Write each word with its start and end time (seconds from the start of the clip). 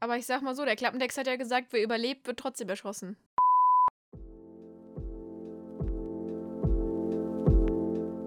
Aber 0.00 0.16
ich 0.16 0.26
sag 0.26 0.42
mal 0.42 0.54
so, 0.54 0.64
der 0.64 0.76
Klappentext 0.76 1.18
hat 1.18 1.26
ja 1.26 1.36
gesagt, 1.36 1.68
wer 1.70 1.82
überlebt, 1.82 2.26
wird 2.26 2.38
trotzdem 2.38 2.68
erschossen. 2.68 3.16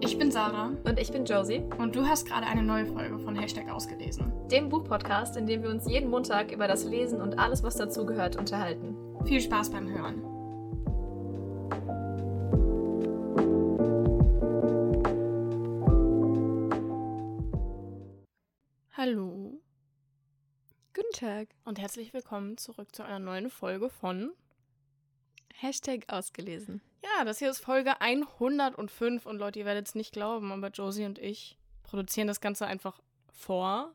Ich 0.03 0.17
bin 0.17 0.31
Sarah 0.31 0.71
Und 0.83 0.99
ich 0.99 1.11
bin 1.11 1.25
Josie, 1.25 1.63
und 1.77 1.95
du 1.95 2.05
hast 2.05 2.25
gerade 2.25 2.47
eine 2.47 2.63
neue 2.63 2.85
Folge 2.87 3.19
von 3.19 3.35
Hashtag 3.35 3.71
ausgelesen. 3.71 4.33
dem 4.51 4.67
Buchpodcast, 4.67 5.37
in 5.37 5.45
dem 5.47 5.63
wir 5.63 5.69
uns 5.69 5.87
jeden 5.87 6.09
Montag 6.09 6.51
über 6.51 6.67
das 6.67 6.83
Lesen 6.83 7.21
und 7.21 7.39
alles, 7.39 7.63
was 7.63 7.77
dazugehört, 7.77 8.35
unterhalten. 8.35 8.95
Viel 9.25 9.39
Spaß 9.39 9.69
beim 9.69 9.87
Hören. 9.87 10.25
Hallo 18.97 19.40
Guten 21.11 21.25
Tag. 21.25 21.49
und 21.65 21.77
herzlich 21.77 22.13
willkommen 22.13 22.57
zurück 22.57 22.95
zu 22.95 23.03
einer 23.03 23.19
neuen 23.19 23.49
Folge 23.49 23.89
von. 23.89 24.31
Hashtag 25.53 26.05
ausgelesen. 26.07 26.81
Ja, 27.03 27.25
das 27.25 27.39
hier 27.39 27.49
ist 27.49 27.59
Folge 27.59 27.99
105 27.99 29.25
und 29.25 29.37
Leute, 29.37 29.59
ihr 29.59 29.65
werdet 29.65 29.87
es 29.87 29.95
nicht 29.95 30.13
glauben, 30.13 30.51
aber 30.53 30.69
Josie 30.69 31.05
und 31.05 31.19
ich 31.19 31.57
produzieren 31.83 32.27
das 32.27 32.39
Ganze 32.39 32.65
einfach 32.65 33.01
vor. 33.29 33.93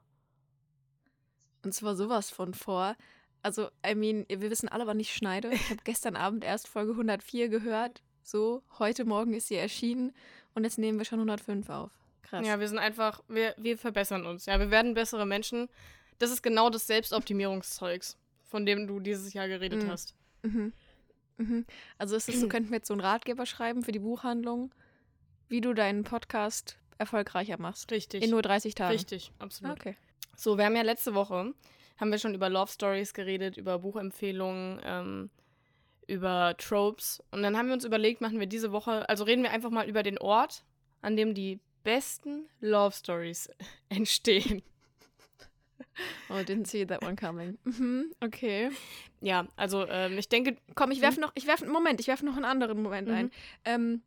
Und 1.65 1.73
zwar 1.73 1.97
sowas 1.97 2.29
von 2.29 2.52
vor. 2.52 2.97
Also, 3.43 3.71
I 3.87 3.95
mean, 3.95 4.27
wir 4.29 4.51
wissen 4.51 4.69
alle, 4.69 4.87
wann 4.87 5.01
ich 5.01 5.15
schneide. 5.15 5.51
Ich 5.52 5.71
habe 5.71 5.80
gestern 5.85 6.16
Abend 6.16 6.45
erst 6.45 6.69
Folge 6.69 6.93
104 6.93 7.48
gehört. 7.48 8.02
So, 8.23 8.62
heute 8.79 9.07
Morgen 9.07 9.33
ist 9.33 9.48
sie 9.48 9.57
erschienen 9.57 10.12
und 10.55 10.65
jetzt 10.65 10.79
nehmen 10.79 10.98
wir 10.98 11.07
schon 11.07 11.21
105 11.21 11.71
auf. 11.71 11.93
Krass. 12.23 12.46
Ja, 12.46 12.60
wir 12.60 12.69
sind 12.69 12.79
einfach, 12.79 13.23
wir, 13.29 13.55
wir 13.57 13.79
verbessern 13.79 14.27
uns. 14.27 14.45
Ja, 14.46 14.59
wir 14.59 14.71
werden 14.71 14.95
bessere 14.95 15.24
Menschen. 15.24 15.69
Das 16.19 16.30
ist 16.30 16.43
genau 16.43 16.70
das 16.70 16.87
Selbstoptimierungszeugs, 16.87 18.16
von 18.45 18.65
dem 18.66 18.87
du 18.87 19.01
dieses 19.01 19.33
Jahr 19.33 19.48
geredet 19.48 19.83
Mhm. 19.84 19.91
hast. 19.91 20.15
Mhm. 20.43 20.73
Mhm. 21.38 21.66
Also 21.99 22.16
ist 22.16 22.29
es 22.29 22.40
so, 22.40 22.49
könnten 22.49 22.71
wir 22.71 22.77
jetzt 22.77 22.88
so 22.88 22.95
einen 22.95 23.01
Ratgeber 23.01 23.46
schreiben 23.46 23.82
für 23.82 23.93
die 23.93 23.99
Buchhandlung, 23.99 24.74
wie 25.49 25.60
du 25.60 25.74
deinen 25.74 26.05
Podcast 26.05 26.79
erfolgreicher 26.99 27.59
machst. 27.60 27.90
Richtig. 27.90 28.23
In 28.23 28.30
nur 28.30 28.43
30 28.43 28.74
Tagen. 28.74 28.93
Richtig, 28.93 29.30
Ah, 29.38 29.45
absolut. 29.45 29.79
Okay. 29.79 29.96
So, 30.37 30.57
wir 30.59 30.65
haben 30.65 30.77
ja 30.77 30.82
letzte 30.82 31.15
Woche, 31.15 31.52
haben 31.99 32.10
wir 32.10 32.18
schon 32.18 32.35
über 32.35 32.49
Love 32.49 32.71
Stories 32.73 33.12
geredet, 33.15 33.57
über 33.57 33.79
Buchempfehlungen, 33.79 34.80
ähm, 34.85 35.30
über 36.07 36.55
Tropes. 36.59 37.23
Und 37.30 37.43
dann 37.43 37.57
haben 37.57 37.66
wir 37.66 37.74
uns 37.74 37.85
überlegt, 37.85 38.21
machen 38.21 38.38
wir 38.40 38.46
diese 38.46 38.73
Woche, 38.73 39.09
also 39.09 39.24
reden 39.24 39.43
wir 39.43 39.51
einfach 39.51 39.71
mal 39.71 39.88
über 39.88 40.02
den 40.02 40.18
Ort, 40.18 40.65
an 41.02 41.16
dem 41.16 41.35
die 41.35 41.60
besten 41.85 42.49
Love 42.60 42.95
Stories 42.96 43.51
entstehen. 43.88 44.62
Oh, 46.29 46.43
didn't 46.43 46.66
see 46.66 46.85
that 46.87 47.02
one 47.02 47.16
coming. 47.16 47.59
Mhm. 47.65 48.13
Okay. 48.23 48.71
Ja, 49.21 49.47
also 49.57 49.87
ähm, 49.89 50.19
ich 50.19 50.29
denke, 50.29 50.57
Komm, 50.75 50.91
ich 50.91 51.01
werfe 51.01 51.21
noch, 51.21 51.33
ich 51.35 51.47
werfe, 51.47 51.66
Moment, 51.66 52.01
ich 52.01 52.07
werfe 52.09 52.25
noch 52.25 52.37
einen 52.37 52.45
anderen 52.45 52.83
Moment 52.83 53.09
Mhm. 53.09 53.15
ein. 53.15 53.30
Ähm, 53.65 54.02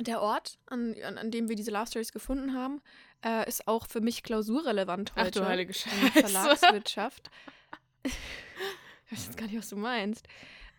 der 0.00 0.22
Ort, 0.22 0.58
an, 0.66 0.94
an, 1.04 1.18
an 1.18 1.30
dem 1.30 1.48
wir 1.48 1.56
diese 1.56 1.70
Love 1.72 1.88
Stories 1.88 2.12
gefunden 2.12 2.54
haben, 2.54 2.80
äh, 3.24 3.48
ist 3.48 3.66
auch 3.66 3.86
für 3.88 4.00
mich 4.00 4.22
klausurrelevant 4.22 5.12
ach 5.16 5.24
heute. 5.24 5.40
du 5.40 5.46
heilige 5.46 5.74
Scheiße. 5.74 6.12
Verlagswirtschaft. 6.12 7.30
ich 8.04 9.12
weiß 9.12 9.24
jetzt 9.26 9.36
gar 9.36 9.46
nicht, 9.46 9.58
was 9.58 9.68
du 9.68 9.76
meinst. 9.76 10.26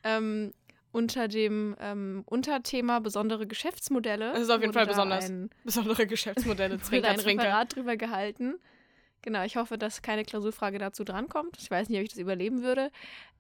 Ähm, 0.04 0.54
unter 0.92 1.28
dem 1.28 1.76
ähm, 1.80 2.24
Unterthema 2.26 3.00
besondere 3.00 3.46
Geschäftsmodelle. 3.46 4.32
Das 4.32 4.42
ist 4.44 4.50
auf 4.50 4.62
jeden 4.62 4.70
wurde 4.74 4.80
Fall 4.80 4.88
besonders. 4.88 5.26
Ein, 5.30 5.50
Besondere 5.64 6.08
Geschäftsmodelle, 6.08 6.76
wurde 6.76 6.84
Zwinker, 6.84 7.10
ein. 7.10 7.20
Referat 7.20 7.76
drüber 7.76 7.98
gehalten. 7.98 8.56
Genau, 9.22 9.44
ich 9.44 9.58
hoffe, 9.58 9.78
dass 9.78 10.02
keine 10.02 10.24
Klausurfrage 10.24 10.80
dazu 10.80 11.04
drankommt. 11.04 11.58
Ich 11.60 11.70
weiß 11.70 11.90
nicht, 11.90 11.98
ob 12.00 12.04
ich 12.04 12.10
das 12.10 12.20
überleben 12.20 12.64
würde. 12.64 12.92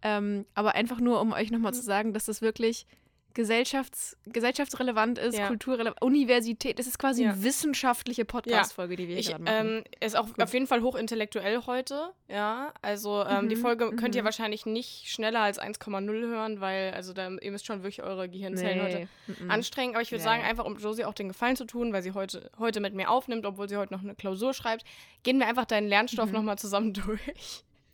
Ähm, 0.02 0.46
aber 0.54 0.76
einfach 0.76 1.00
nur, 1.00 1.22
um 1.22 1.32
euch 1.32 1.52
nochmal 1.52 1.74
zu 1.74 1.82
sagen, 1.82 2.14
dass 2.14 2.26
das 2.26 2.42
wirklich 2.42 2.86
gesellschafts 3.34 4.18
gesellschaftsrelevant 4.26 5.18
ist, 5.20 5.38
Ja. 5.38 5.48
kulturrelevant, 5.48 6.02
Universität. 6.02 6.80
Das 6.80 6.88
ist 6.88 6.98
quasi 7.00 7.24
Ja. 7.24 7.32
eine 7.32 7.44
wissenschaftliche 7.44 8.26
Podcast-Folge, 8.26 8.96
die 8.96 9.08
wir 9.08 9.16
hier 9.16 9.20
Ich, 9.20 9.30
gerade 9.30 9.44
machen. 9.44 9.68
ähm, 9.78 9.84
ist 10.00 10.16
auch 10.18 10.26
Gut. 10.28 10.42
auf 10.42 10.54
jeden 10.54 10.68
Fall 10.68 10.82
hochintellektuell 10.82 11.62
heute, 11.66 12.12
ja. 12.28 12.74
Also 12.82 13.24
ähm, 13.26 13.48
die 13.50 13.56
Mhm, 13.56 13.62
Folge 13.62 13.92
könnt 13.96 14.16
ihr 14.16 14.22
mhm. 14.22 14.26
wahrscheinlich 14.26 14.66
nicht 14.66 15.10
schneller 15.10 15.40
als 15.42 15.60
1,0 15.60 16.28
hören, 16.28 16.60
weil 16.62 16.92
also 16.94 17.14
da, 17.14 17.30
ihr 17.30 17.52
müsst 17.52 17.66
schon 17.66 17.84
wirklich 17.84 18.02
eure 18.04 18.28
Gehirnzellen 18.30 18.82
heute 18.82 19.08
mhm. 19.28 19.52
anstrengen. 19.52 19.94
Aber 19.96 20.02
ich 20.02 20.12
würde 20.12 20.24
Ja, 20.24 20.30
sagen, 20.32 20.44
einfach 20.44 20.66
um 20.66 20.78
Josie 20.78 21.06
auch 21.06 21.14
den 21.14 21.28
Gefallen 21.30 21.56
zu 21.56 21.66
tun, 21.66 21.94
weil 21.94 22.02
sie 22.04 22.12
heute, 22.14 22.50
heute 22.60 22.80
mit 22.80 22.94
mir 22.94 23.10
aufnimmt, 23.10 23.46
obwohl 23.46 23.70
sie 23.70 23.78
heute 23.78 23.94
noch 23.94 24.02
eine 24.04 24.16
Klausur 24.16 24.54
schreibt, 24.54 24.84
gehen 25.24 25.40
wir 25.40 25.48
einfach 25.48 25.66
deinen 25.66 25.88
Lernstoff 25.88 26.28
Mhm. 26.28 26.34
nochmal 26.34 26.58
zusammen 26.58 26.94
durch. 26.94 27.22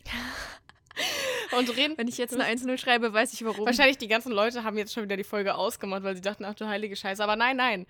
Und 1.57 1.75
reden. 1.77 1.97
Wenn 1.97 2.07
ich 2.07 2.17
jetzt 2.17 2.33
eine 2.33 2.43
1-0 2.45 2.77
schreibe, 2.77 3.13
weiß 3.13 3.33
ich 3.33 3.43
warum. 3.45 3.65
Wahrscheinlich 3.65 3.97
die 3.97 4.07
ganzen 4.07 4.31
Leute 4.31 4.63
haben 4.63 4.77
jetzt 4.77 4.93
schon 4.93 5.03
wieder 5.03 5.17
die 5.17 5.23
Folge 5.23 5.55
ausgemacht, 5.55 6.03
weil 6.03 6.15
sie 6.15 6.21
dachten, 6.21 6.45
ach 6.45 6.53
du 6.55 6.67
heilige 6.67 6.95
Scheiße. 6.95 7.23
Aber 7.23 7.35
nein, 7.35 7.57
nein. 7.57 7.85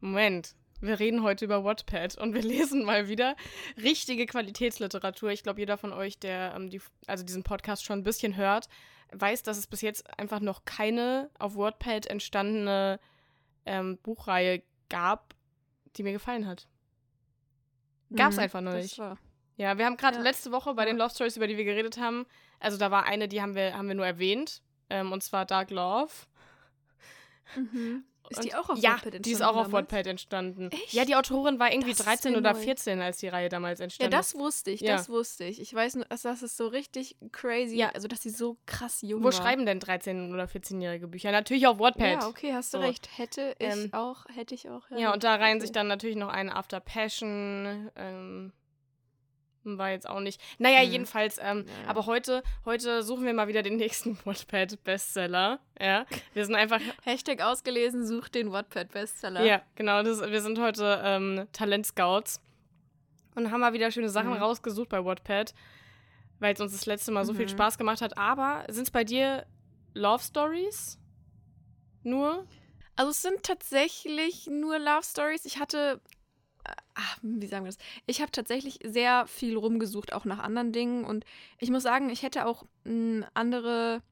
Moment. 0.00 0.54
Wir 0.80 0.98
reden 0.98 1.22
heute 1.22 1.44
über 1.44 1.62
Wattpad 1.64 2.18
und 2.18 2.34
wir 2.34 2.42
lesen 2.42 2.84
mal 2.84 3.08
wieder 3.08 3.36
richtige 3.80 4.26
Qualitätsliteratur. 4.26 5.30
Ich 5.30 5.42
glaube, 5.44 5.60
jeder 5.60 5.78
von 5.78 5.92
euch, 5.92 6.18
der 6.18 6.54
ähm, 6.56 6.70
die, 6.70 6.80
also 7.06 7.24
diesen 7.24 7.44
Podcast 7.44 7.84
schon 7.84 8.00
ein 8.00 8.02
bisschen 8.02 8.36
hört, 8.36 8.68
weiß, 9.12 9.42
dass 9.44 9.58
es 9.58 9.66
bis 9.68 9.80
jetzt 9.80 10.04
einfach 10.18 10.40
noch 10.40 10.64
keine 10.64 11.30
auf 11.38 11.54
Wattpad 11.56 12.06
entstandene 12.06 12.98
ähm, 13.64 13.98
Buchreihe 14.02 14.62
gab, 14.88 15.34
die 15.96 16.02
mir 16.02 16.12
gefallen 16.12 16.46
hat. 16.48 16.66
Gab's 18.14 18.36
Mhm, 18.36 18.42
einfach 18.42 18.60
noch 18.60 18.72
das 18.72 18.82
nicht. 18.82 18.98
war- 18.98 19.18
Ja, 19.56 19.76
wir 19.78 19.84
haben 19.86 19.96
gerade 19.96 20.16
Ja. 20.16 20.22
letzte 20.22 20.50
Woche 20.52 20.74
bei 20.74 20.84
den 20.84 20.96
Love 20.96 21.10
Stories, 21.10 21.36
über 21.36 21.46
die 21.46 21.56
wir 21.56 21.64
geredet 21.64 21.98
haben, 21.98 22.26
also 22.58 22.78
da 22.78 22.90
war 22.90 23.04
eine, 23.04 23.28
die 23.28 23.42
haben 23.42 23.54
wir, 23.54 23.76
haben 23.76 23.88
wir 23.88 23.94
nur 23.94 24.06
erwähnt, 24.06 24.62
ähm, 24.90 25.12
und 25.12 25.22
zwar 25.22 25.44
Dark 25.44 25.70
Love. 25.70 26.12
Mhm. 27.56 28.04
Ist 28.30 28.38
Und- 28.38 28.44
die 28.44 28.54
auch 28.54 28.70
auf 28.70 28.78
ja, 28.78 28.92
Wattpad 28.92 29.24
die 29.26 29.32
ist 29.32 29.42
auch 29.42 29.56
auf? 29.56 29.72
Wattpad 29.72 30.06
entstanden. 30.06 30.70
Echt? 30.70 30.92
Ja, 30.94 31.04
die 31.04 31.16
Autorin 31.16 31.58
war 31.58 31.70
irgendwie 31.70 31.90
Das 31.90 32.00
ist 32.00 32.06
13 32.06 32.32
sehr 32.32 32.38
oder 32.40 32.52
neu. 32.54 32.58
14, 32.60 33.00
als 33.02 33.18
die 33.18 33.28
Reihe 33.28 33.48
damals 33.50 33.80
Ja, 33.80 33.84
entstand. 33.84 34.14
das 34.14 34.34
wusste 34.36 34.70
ich, 34.70 34.80
Ja. 34.80 34.96
das 34.96 35.08
wusste 35.10 35.44
ich. 35.44 35.60
Ich 35.60 35.74
weiß 35.74 35.96
nur, 35.96 36.04
dass 36.06 36.22
das 36.22 36.42
ist 36.42 36.56
so 36.56 36.68
richtig 36.68 37.16
crazy. 37.32 37.76
Ja. 37.76 37.90
Also, 37.90 38.08
dass 38.08 38.22
sie 38.22 38.30
so 38.30 38.56
krass 38.64 39.02
jung 39.02 39.20
Wo 39.20 39.24
war. 39.26 39.32
schreiben 39.32 39.66
denn 39.66 39.80
13- 39.80 40.32
oder 40.32 40.46
14-jährige 40.48 41.08
Bücher? 41.08 41.30
Natürlich 41.30 41.66
auf 41.66 41.78
Wattpad. 41.78 42.22
Ja, 42.22 42.26
okay, 42.28 42.54
hast 42.54 42.72
du 42.72 42.78
So. 42.78 42.84
recht. 42.84 43.06
Hätte 43.18 43.54
ich 43.58 43.66
Ähm, 43.68 43.90
auch, 43.92 44.24
hätte 44.32 44.54
ich 44.54 44.70
auch. 44.70 44.88
Ja, 44.96 45.12
und 45.12 45.24
da 45.24 45.34
reihen 45.34 45.56
okay. 45.58 45.62
sich 45.66 45.72
dann 45.72 45.88
natürlich 45.88 46.16
noch 46.16 46.28
eine 46.30 46.54
After 46.56 46.80
Passion. 46.80 47.90
Ähm, 47.96 48.52
war 49.64 49.90
jetzt 49.90 50.08
auch 50.08 50.20
nicht. 50.20 50.40
Naja, 50.58 50.84
Mhm. 50.84 50.92
jedenfalls, 50.92 51.38
ähm, 51.40 51.64
Ja. 51.66 51.88
aber 51.90 52.06
heute, 52.06 52.42
heute 52.64 53.02
suchen 53.02 53.24
wir 53.24 53.32
mal 53.34 53.48
wieder 53.48 53.62
den 53.62 53.76
nächsten 53.76 54.18
Wattpad-Bestseller. 54.24 55.60
Ja, 55.80 56.06
wir 56.34 56.44
sind 56.46 56.54
einfach 56.54 56.80
Hashtag 57.04 57.40
ausgelesen, 57.42 58.06
sucht 58.06 58.34
den 58.34 58.52
Wattpad-Bestseller. 58.52 59.44
Ja, 59.44 59.62
genau. 59.74 60.02
Das, 60.02 60.20
wir 60.20 60.40
sind 60.40 60.58
heute 60.58 61.00
ähm, 61.04 61.46
Talentscouts 61.52 62.40
und 63.34 63.50
haben 63.50 63.60
mal 63.60 63.72
wieder 63.72 63.90
schöne 63.90 64.08
Sachen 64.10 64.30
Mhm. 64.30 64.36
rausgesucht 64.42 64.88
bei 64.88 65.04
Wattpad, 65.04 65.54
weil 66.38 66.54
es 66.54 66.60
uns 66.60 66.72
das 66.72 66.86
letzte 66.86 67.12
Mal 67.12 67.24
so 67.24 67.34
viel 67.34 67.46
Mhm. 67.46 67.50
Spaß 67.50 67.78
gemacht 67.78 68.00
hat. 68.02 68.18
Aber 68.18 68.64
sind 68.68 68.84
es 68.84 68.90
bei 68.90 69.04
dir 69.04 69.46
Love 69.94 70.22
Stories? 70.22 70.98
Nur? 72.02 72.46
Also 72.96 73.10
es 73.10 73.22
sind 73.22 73.42
tatsächlich 73.42 74.46
nur 74.48 74.78
Love 74.78 75.02
Stories. 75.04 75.44
Ich 75.44 75.58
hatte, 75.58 76.00
ach, 76.94 77.18
wie 77.22 77.46
sagen 77.46 77.64
wir 77.64 77.72
das? 77.72 77.80
Ich 78.06 78.20
habe 78.20 78.30
tatsächlich 78.30 78.78
sehr 78.84 79.26
viel 79.26 79.56
rumgesucht, 79.56 80.12
auch 80.12 80.24
nach 80.24 80.38
anderen 80.38 80.72
Dingen. 80.72 81.04
Und 81.04 81.24
ich 81.58 81.70
muss 81.70 81.82
sagen, 81.82 82.10
ich 82.10 82.22
hätte 82.22 82.46
auch 82.46 82.64
mh, 82.84 83.26
andere 83.34 84.02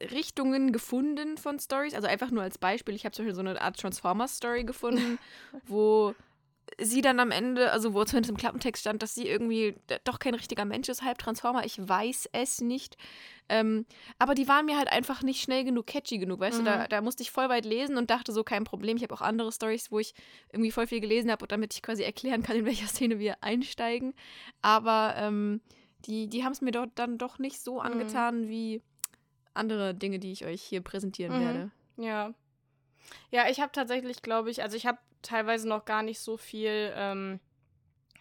Richtungen 0.00 0.72
gefunden 0.72 1.36
von 1.36 1.58
Stories. 1.58 1.94
Also 1.94 2.08
einfach 2.08 2.30
nur 2.30 2.42
als 2.42 2.58
Beispiel. 2.58 2.94
Ich 2.94 3.04
habe 3.04 3.12
zum 3.12 3.24
Beispiel 3.24 3.34
so 3.34 3.40
eine 3.40 3.60
Art 3.60 3.78
Transformers-Story 3.78 4.64
gefunden, 4.64 5.18
wo 5.66 6.14
sie 6.78 7.00
dann 7.00 7.20
am 7.20 7.30
Ende, 7.30 7.72
also 7.72 7.94
wo 7.94 8.04
zumindest 8.04 8.30
im 8.30 8.36
Klappentext 8.36 8.80
stand, 8.82 9.02
dass 9.02 9.14
sie 9.14 9.26
irgendwie 9.26 9.74
doch 10.04 10.18
kein 10.18 10.34
richtiger 10.34 10.64
Mensch 10.64 10.88
ist, 10.88 11.02
halb 11.02 11.18
Transformer. 11.18 11.64
Ich 11.64 11.78
weiß 11.78 12.28
es 12.32 12.60
nicht. 12.60 12.96
Ähm, 13.48 13.84
aber 14.18 14.34
die 14.34 14.46
waren 14.48 14.66
mir 14.66 14.76
halt 14.78 14.90
einfach 14.92 15.22
nicht 15.22 15.42
schnell 15.42 15.64
genug, 15.64 15.86
catchy 15.86 16.18
genug, 16.18 16.38
weißt 16.40 16.60
du? 16.60 16.62
Da, 16.62 16.84
Mhm. 16.84 16.88
da 16.88 17.00
musste 17.00 17.22
ich 17.22 17.30
voll 17.32 17.48
weit 17.48 17.64
lesen 17.64 17.96
und 17.96 18.10
dachte 18.10 18.32
so, 18.32 18.44
kein 18.44 18.64
Problem. 18.64 18.96
Ich 18.96 19.02
habe 19.02 19.14
auch 19.14 19.20
andere 19.22 19.50
Stories, 19.50 19.90
wo 19.90 19.98
ich 19.98 20.14
irgendwie 20.52 20.70
voll 20.70 20.86
viel 20.86 21.00
gelesen 21.00 21.30
habe, 21.30 21.46
damit 21.48 21.74
ich 21.74 21.82
quasi 21.82 22.02
erklären 22.04 22.42
kann, 22.42 22.56
in 22.56 22.64
welcher 22.66 22.86
Szene 23.02 23.18
wir 23.18 23.42
einsteigen. 23.42 24.14
Aber 24.62 25.14
ähm, 25.16 25.60
die, 26.06 26.28
die 26.28 26.44
haben 26.44 26.52
es 26.52 26.60
mir 26.60 26.70
dort 26.70 26.90
dann 26.94 27.18
doch 27.18 27.38
nicht 27.38 27.60
so 27.60 27.74
Mhm. 27.74 27.80
angetan 27.80 28.48
wie 28.48 28.82
andere 29.52 29.94
Dinge, 29.94 30.18
die 30.20 30.30
ich 30.32 30.44
euch 30.46 30.62
hier 30.62 30.80
präsentieren 30.80 31.34
Mhm. 31.36 31.40
werde. 31.40 31.70
Ja. 31.96 32.34
Ja, 33.30 33.48
ich 33.48 33.60
habe 33.60 33.72
tatsächlich, 33.72 34.22
glaube 34.22 34.50
ich, 34.50 34.62
also 34.62 34.76
ich 34.76 34.86
habe 34.86 34.98
teilweise 35.22 35.68
noch 35.68 35.84
gar 35.84 36.02
nicht 36.02 36.20
so 36.20 36.36
viel 36.36 36.92
ähm, 36.96 37.40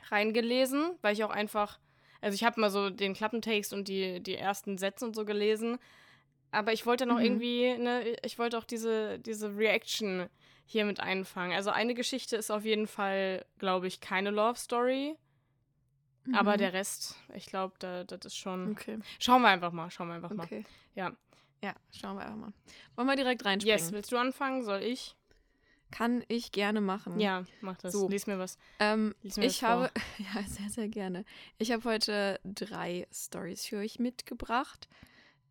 reingelesen, 0.10 0.92
weil 1.02 1.14
ich 1.14 1.24
auch 1.24 1.30
einfach, 1.30 1.80
also 2.22 2.36
ich 2.36 2.44
habe 2.44 2.60
mal 2.60 2.70
so 2.70 2.90
den 2.90 3.14
Klappentext 3.14 3.74
und 3.74 3.88
die, 3.88 4.20
die 4.22 4.36
ersten 4.36 4.78
Sätze 4.78 5.06
und 5.06 5.16
so 5.16 5.26
gelesen, 5.26 5.78
aber 6.52 6.74
ich 6.74 6.86
wollte 6.86 7.06
noch 7.06 7.18
Mhm. 7.18 7.24
irgendwie, 7.26 7.78
ne, 7.78 8.16
ich 8.24 8.40
wollte 8.40 8.58
auch 8.58 8.64
diese, 8.64 9.20
diese 9.20 9.56
Reaction 9.56 10.28
hier 10.66 10.86
mit 10.86 11.00
einfangen. 11.00 11.54
Also 11.56 11.70
eine 11.72 11.94
Geschichte 11.94 12.36
ist 12.36 12.52
auf 12.52 12.66
jeden 12.66 12.88
Fall, 12.88 13.46
glaube 13.58 13.88
ich, 13.88 14.02
keine 14.02 14.30
Love 14.32 14.58
Story. 14.60 15.16
Aber 16.32 16.54
Mhm. 16.54 16.58
der 16.60 16.74
Rest, 16.74 17.16
ich 17.34 17.48
glaube, 17.48 17.74
da, 17.80 18.04
das 18.04 18.20
ist 18.26 18.38
schon. 18.38 18.72
Okay, 18.74 19.00
Schauen 19.20 19.42
wir 19.42 19.48
einfach 19.48 19.72
mal, 19.72 19.90
schauen 19.90 20.10
wir 20.10 20.16
einfach 20.16 20.30
mal. 20.30 20.44
okay. 20.44 20.64
Ja. 20.94 21.12
Ja, 21.64 21.74
schauen 21.92 22.16
wir 22.18 22.24
einfach 22.26 22.38
mal. 22.38 22.54
Wollen 22.96 23.08
wir 23.08 23.16
direkt 23.16 23.44
reinspringen? 23.46 23.78
Yes, 23.80 23.92
willst 23.92 24.12
du 24.12 24.18
anfangen? 24.18 24.64
Soll 24.64 24.82
ich? 24.82 25.16
Kann 25.92 26.24
ich 26.28 26.52
gerne 26.52 26.82
machen. 26.82 27.20
Ja, 27.20 27.44
mach 27.62 27.78
das. 27.78 27.94
So. 27.94 28.08
Lies 28.08 28.28
mir 28.28 28.38
was. 28.38 28.58
Ähm, 28.80 29.16
Lies 29.24 29.38
mir 29.38 29.46
ich 29.46 29.64
habe, 29.64 29.90
ja, 30.36 30.44
sehr, 30.44 30.70
sehr 30.70 30.88
gerne. 30.88 31.26
Ich 31.58 31.72
habe 31.72 31.84
heute 31.84 32.40
drei 32.44 33.08
Stories 33.12 33.66
für 33.66 33.78
euch 33.80 33.98
mitgebracht, 34.00 34.88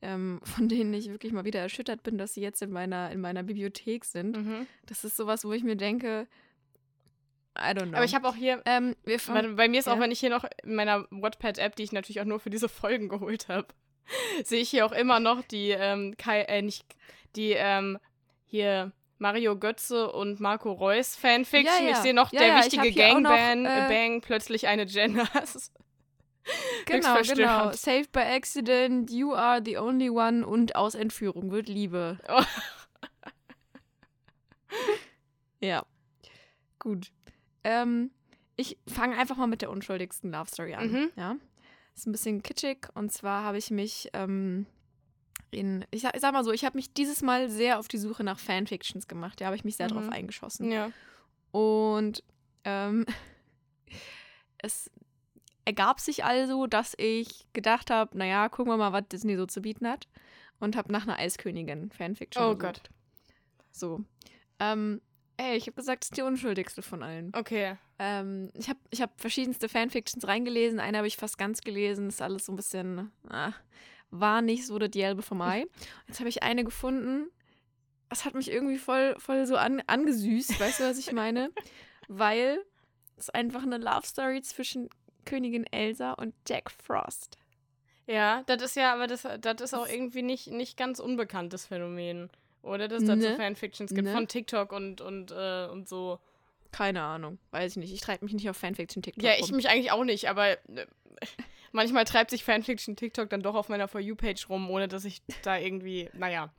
ähm, 0.00 0.40
von 0.44 0.68
denen 0.68 0.94
ich 0.94 1.10
wirklich 1.10 1.32
mal 1.32 1.44
wieder 1.44 1.58
erschüttert 1.60 2.04
bin, 2.04 2.18
dass 2.18 2.34
sie 2.34 2.40
jetzt 2.40 2.62
in 2.62 2.70
meiner, 2.70 3.10
in 3.10 3.20
meiner 3.20 3.42
Bibliothek 3.42 4.04
sind. 4.04 4.36
Mhm. 4.36 4.66
Das 4.86 5.02
ist 5.04 5.16
sowas, 5.16 5.44
wo 5.44 5.52
ich 5.52 5.64
mir 5.64 5.76
denke, 5.76 6.28
I 7.58 7.72
don't 7.72 7.88
know. 7.88 7.96
Aber 7.96 8.04
ich 8.04 8.14
habe 8.14 8.28
auch 8.28 8.36
hier. 8.36 8.62
ähm, 8.66 8.94
Warte, 9.26 9.54
bei 9.54 9.68
mir 9.68 9.80
ist 9.80 9.88
auch, 9.88 9.96
Ja. 9.96 10.00
wenn 10.02 10.12
ich 10.12 10.20
hier 10.20 10.30
noch 10.30 10.44
in 10.62 10.76
meiner 10.76 11.06
Wattpad-App, 11.10 11.74
die 11.74 11.82
ich 11.82 11.90
natürlich 11.92 12.20
auch 12.20 12.24
nur 12.24 12.38
für 12.38 12.50
diese 12.50 12.68
Folgen 12.68 13.08
geholt 13.08 13.48
habe, 13.48 13.66
sehe 14.44 14.60
ich 14.60 14.70
hier 14.70 14.86
auch 14.86 14.92
immer 14.92 15.20
noch 15.20 15.42
die, 15.42 15.70
ähm, 15.70 16.16
Kai, 16.16 16.42
äh, 16.42 16.62
nicht, 16.62 16.84
die, 17.36 17.52
ähm, 17.52 17.98
hier 18.46 18.92
Mario 19.18 19.58
Götze 19.58 20.12
und 20.12 20.40
Marco 20.40 20.72
Reus 20.72 21.16
Fanfiction. 21.16 21.74
Ja, 21.80 21.84
ja. 21.84 21.90
Ich 21.90 21.96
sehe 21.98 22.14
noch 22.14 22.32
Ja, 22.32 22.40
der 22.40 22.56
wichtige 22.58 22.92
Gangbang, 22.92 23.64
äh, 23.64 23.86
Bang, 23.88 24.20
plötzlich 24.20 24.68
eine 24.68 24.82
höchst 24.86 25.72
genau, 26.86 27.20
genau. 27.22 27.72
Saved 27.72 28.12
by 28.12 28.20
accident, 28.20 29.10
you 29.10 29.34
are 29.34 29.60
the 29.62 29.76
only 29.76 30.08
one 30.08 30.46
und 30.46 30.76
aus 30.76 30.94
Entführung 30.94 31.50
wird 31.50 31.68
Liebe. 31.68 32.18
Oh. 32.28 32.42
Ja. 35.60 35.84
Gut. 36.78 37.10
Ähm, 37.64 38.12
ich 38.56 38.78
fange 38.86 39.16
einfach 39.16 39.36
mal 39.36 39.46
mit 39.46 39.62
der 39.62 39.70
unschuldigsten 39.70 40.30
Love 40.30 40.48
Story 40.48 40.74
an. 40.74 40.90
Mhm. 40.90 41.10
Ja. 41.16 41.36
Ist 41.98 42.06
ein 42.06 42.12
bisschen 42.12 42.44
kitschig 42.44 42.86
und 42.94 43.10
zwar 43.12 43.42
habe 43.42 43.58
ich 43.58 43.72
mich 43.72 44.08
ähm, 44.12 44.66
in, 45.50 45.84
ich 45.90 46.02
sag, 46.02 46.14
ich 46.14 46.20
sag 46.20 46.32
mal 46.32 46.44
so, 46.44 46.52
ich 46.52 46.64
habe 46.64 46.76
mich 46.76 46.92
dieses 46.94 47.22
Mal 47.22 47.50
sehr 47.50 47.80
auf 47.80 47.88
die 47.88 47.98
Suche 47.98 48.22
nach 48.22 48.38
Fanfictions 48.38 49.08
gemacht. 49.08 49.40
Da 49.40 49.46
habe 49.46 49.56
ich 49.56 49.64
mich 49.64 49.76
sehr 49.76 49.88
drauf 49.88 50.04
Mhm. 50.04 50.12
eingeschossen. 50.12 50.70
ja. 50.70 50.92
Und 51.50 52.22
ähm, 52.64 53.04
es 54.58 54.90
ergab 55.64 55.98
sich 56.00 56.24
also, 56.24 56.66
dass 56.68 56.94
ich 56.98 57.46
gedacht 57.52 57.90
habe, 57.90 58.16
naja, 58.16 58.48
gucken 58.48 58.72
wir 58.72 58.76
mal, 58.76 58.92
was 58.92 59.08
Disney 59.08 59.36
so 59.36 59.46
zu 59.46 59.60
bieten 59.60 59.88
hat. 59.88 60.06
Und 60.60 60.76
habe 60.76 60.92
nach 60.92 61.02
einer 61.02 61.18
Eiskönigin 61.18 61.90
Fanfiction 61.90 62.42
Oh 62.44 62.54
gesucht. 62.56 62.60
Gott. 62.84 62.90
So. 63.70 64.04
Ähm, 64.60 65.00
ey, 65.38 65.56
ich 65.56 65.66
habe 65.66 65.76
gesagt, 65.76 66.02
das 66.02 66.10
ist 66.10 66.16
die 66.16 66.22
unschuldigste 66.22 66.82
von 66.82 67.02
allen. 67.02 67.32
Okay. 67.34 67.76
Ähm, 67.98 68.50
ich 68.54 68.68
habe 68.68 68.78
ich 68.90 69.00
hab 69.00 69.18
verschiedenste 69.20 69.68
Fanfictions 69.68 70.26
reingelesen. 70.26 70.80
Eine 70.80 70.98
habe 70.98 71.06
ich 71.06 71.16
fast 71.16 71.38
ganz 71.38 71.62
gelesen. 71.62 72.08
Ist 72.08 72.20
alles 72.20 72.46
so 72.46 72.52
ein 72.52 72.56
bisschen, 72.56 73.10
ah, 73.28 73.52
war 74.10 74.42
nicht 74.42 74.66
so 74.66 74.78
das 74.78 74.90
Gelbe 74.90 75.22
vom 75.22 75.40
Ei. 75.40 75.66
Jetzt 76.06 76.20
habe 76.20 76.28
ich 76.28 76.42
eine 76.42 76.64
gefunden. 76.64 77.30
Das 78.08 78.24
hat 78.24 78.34
mich 78.34 78.50
irgendwie 78.50 78.78
voll, 78.78 79.14
voll 79.18 79.46
so 79.46 79.56
an, 79.56 79.82
angesüßt. 79.86 80.58
Weißt 80.60 80.80
du, 80.80 80.84
was 80.84 80.98
ich 80.98 81.12
meine? 81.12 81.50
Weil 82.08 82.64
es 83.16 83.30
einfach 83.30 83.62
eine 83.62 83.78
Love 83.78 84.06
Story 84.06 84.42
zwischen 84.42 84.88
Königin 85.24 85.66
Elsa 85.66 86.12
und 86.12 86.34
Jack 86.48 86.70
Frost. 86.70 87.36
Ja, 88.06 88.42
das 88.46 88.62
ist 88.62 88.76
ja, 88.76 88.94
aber 88.94 89.06
das, 89.06 89.28
das 89.40 89.60
ist 89.60 89.74
auch 89.74 89.86
irgendwie 89.86 90.22
nicht, 90.22 90.46
nicht 90.46 90.78
ganz 90.78 90.98
unbekanntes 90.98 91.66
Phänomen. 91.66 92.30
Oder 92.62 92.88
dass 92.88 93.02
es 93.02 93.08
dazu 93.08 93.28
Ne? 93.28 93.36
Fanfictions 93.36 93.94
gibt 93.94 94.06
Ne? 94.06 94.12
von 94.12 94.26
TikTok 94.28 94.72
und, 94.72 95.00
und, 95.00 95.30
äh, 95.30 95.66
und 95.66 95.88
so. 95.88 96.18
Keine 96.70 97.02
Ahnung, 97.02 97.38
weiß 97.50 97.72
ich 97.72 97.76
nicht. 97.78 97.92
Ich 97.94 98.00
treibe 98.00 98.24
mich 98.24 98.34
nicht 98.34 98.48
auf 98.50 98.56
Fanfiction 98.56 99.02
TikTok. 99.02 99.22
Ja, 99.22 99.32
ich 99.38 99.48
rum. 99.48 99.56
mich 99.56 99.68
eigentlich 99.70 99.90
auch 99.90 100.04
nicht, 100.04 100.28
aber 100.28 100.50
äh, 100.52 100.86
manchmal 101.72 102.04
treibt 102.04 102.30
sich 102.30 102.44
Fanfiction 102.44 102.94
TikTok 102.96 103.30
dann 103.30 103.42
doch 103.42 103.54
auf 103.54 103.68
meiner 103.68 103.88
For 103.88 104.00
You-Page 104.00 104.48
rum, 104.50 104.70
ohne 104.70 104.86
dass 104.88 105.04
ich 105.04 105.22
da 105.42 105.56
irgendwie, 105.56 106.10
naja. 106.12 106.52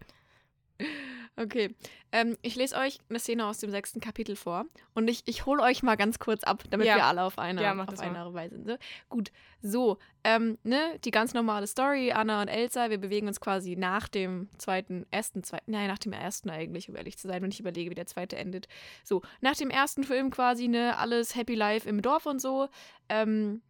Okay, 1.41 1.73
ähm, 2.11 2.37
ich 2.41 2.57
lese 2.57 2.75
euch 2.75 2.99
eine 3.09 3.17
Szene 3.17 3.45
aus 3.45 3.59
dem 3.59 3.71
sechsten 3.71 4.01
Kapitel 4.01 4.35
vor 4.35 4.65
und 4.93 5.07
ich, 5.07 5.21
ich 5.25 5.45
hole 5.45 5.63
euch 5.63 5.83
mal 5.83 5.95
ganz 5.95 6.19
kurz 6.19 6.43
ab, 6.43 6.63
damit 6.69 6.85
Ja. 6.85 6.97
wir 6.97 7.05
alle 7.05 7.23
auf 7.23 7.39
eine, 7.39 7.61
Ja, 7.63 7.71
auf 7.71 8.33
Weise 8.33 8.55
sind. 8.55 8.65
Ne? 8.65 8.77
Gut, 9.07 9.31
so, 9.61 9.99
ähm, 10.25 10.57
ne, 10.63 10.99
die 11.05 11.11
ganz 11.11 11.33
normale 11.33 11.65
Story, 11.65 12.11
Anna 12.11 12.41
und 12.41 12.49
Elsa, 12.49 12.89
wir 12.89 12.97
bewegen 12.97 13.27
uns 13.29 13.39
quasi 13.39 13.77
nach 13.77 14.09
dem 14.09 14.49
zweiten, 14.57 15.05
ersten, 15.11 15.41
zweiten, 15.43 15.71
nein, 15.71 15.87
nach 15.87 15.99
dem 15.99 16.11
ersten 16.11 16.49
eigentlich, 16.49 16.89
um 16.89 16.97
ehrlich 16.97 17.17
zu 17.17 17.29
sein, 17.29 17.41
wenn 17.41 17.51
ich 17.51 17.59
überlege, 17.61 17.89
wie 17.89 17.95
der 17.95 18.07
zweite 18.07 18.35
endet. 18.35 18.67
So, 19.05 19.21
nach 19.39 19.55
dem 19.55 19.69
ersten 19.69 20.03
Film 20.03 20.31
quasi, 20.31 20.67
ne, 20.67 20.97
alles 20.97 21.35
Happy 21.35 21.55
Life 21.55 21.87
im 21.87 22.01
Dorf 22.01 22.25
und 22.25 22.41
so, 22.41 22.67
ähm, 23.07 23.61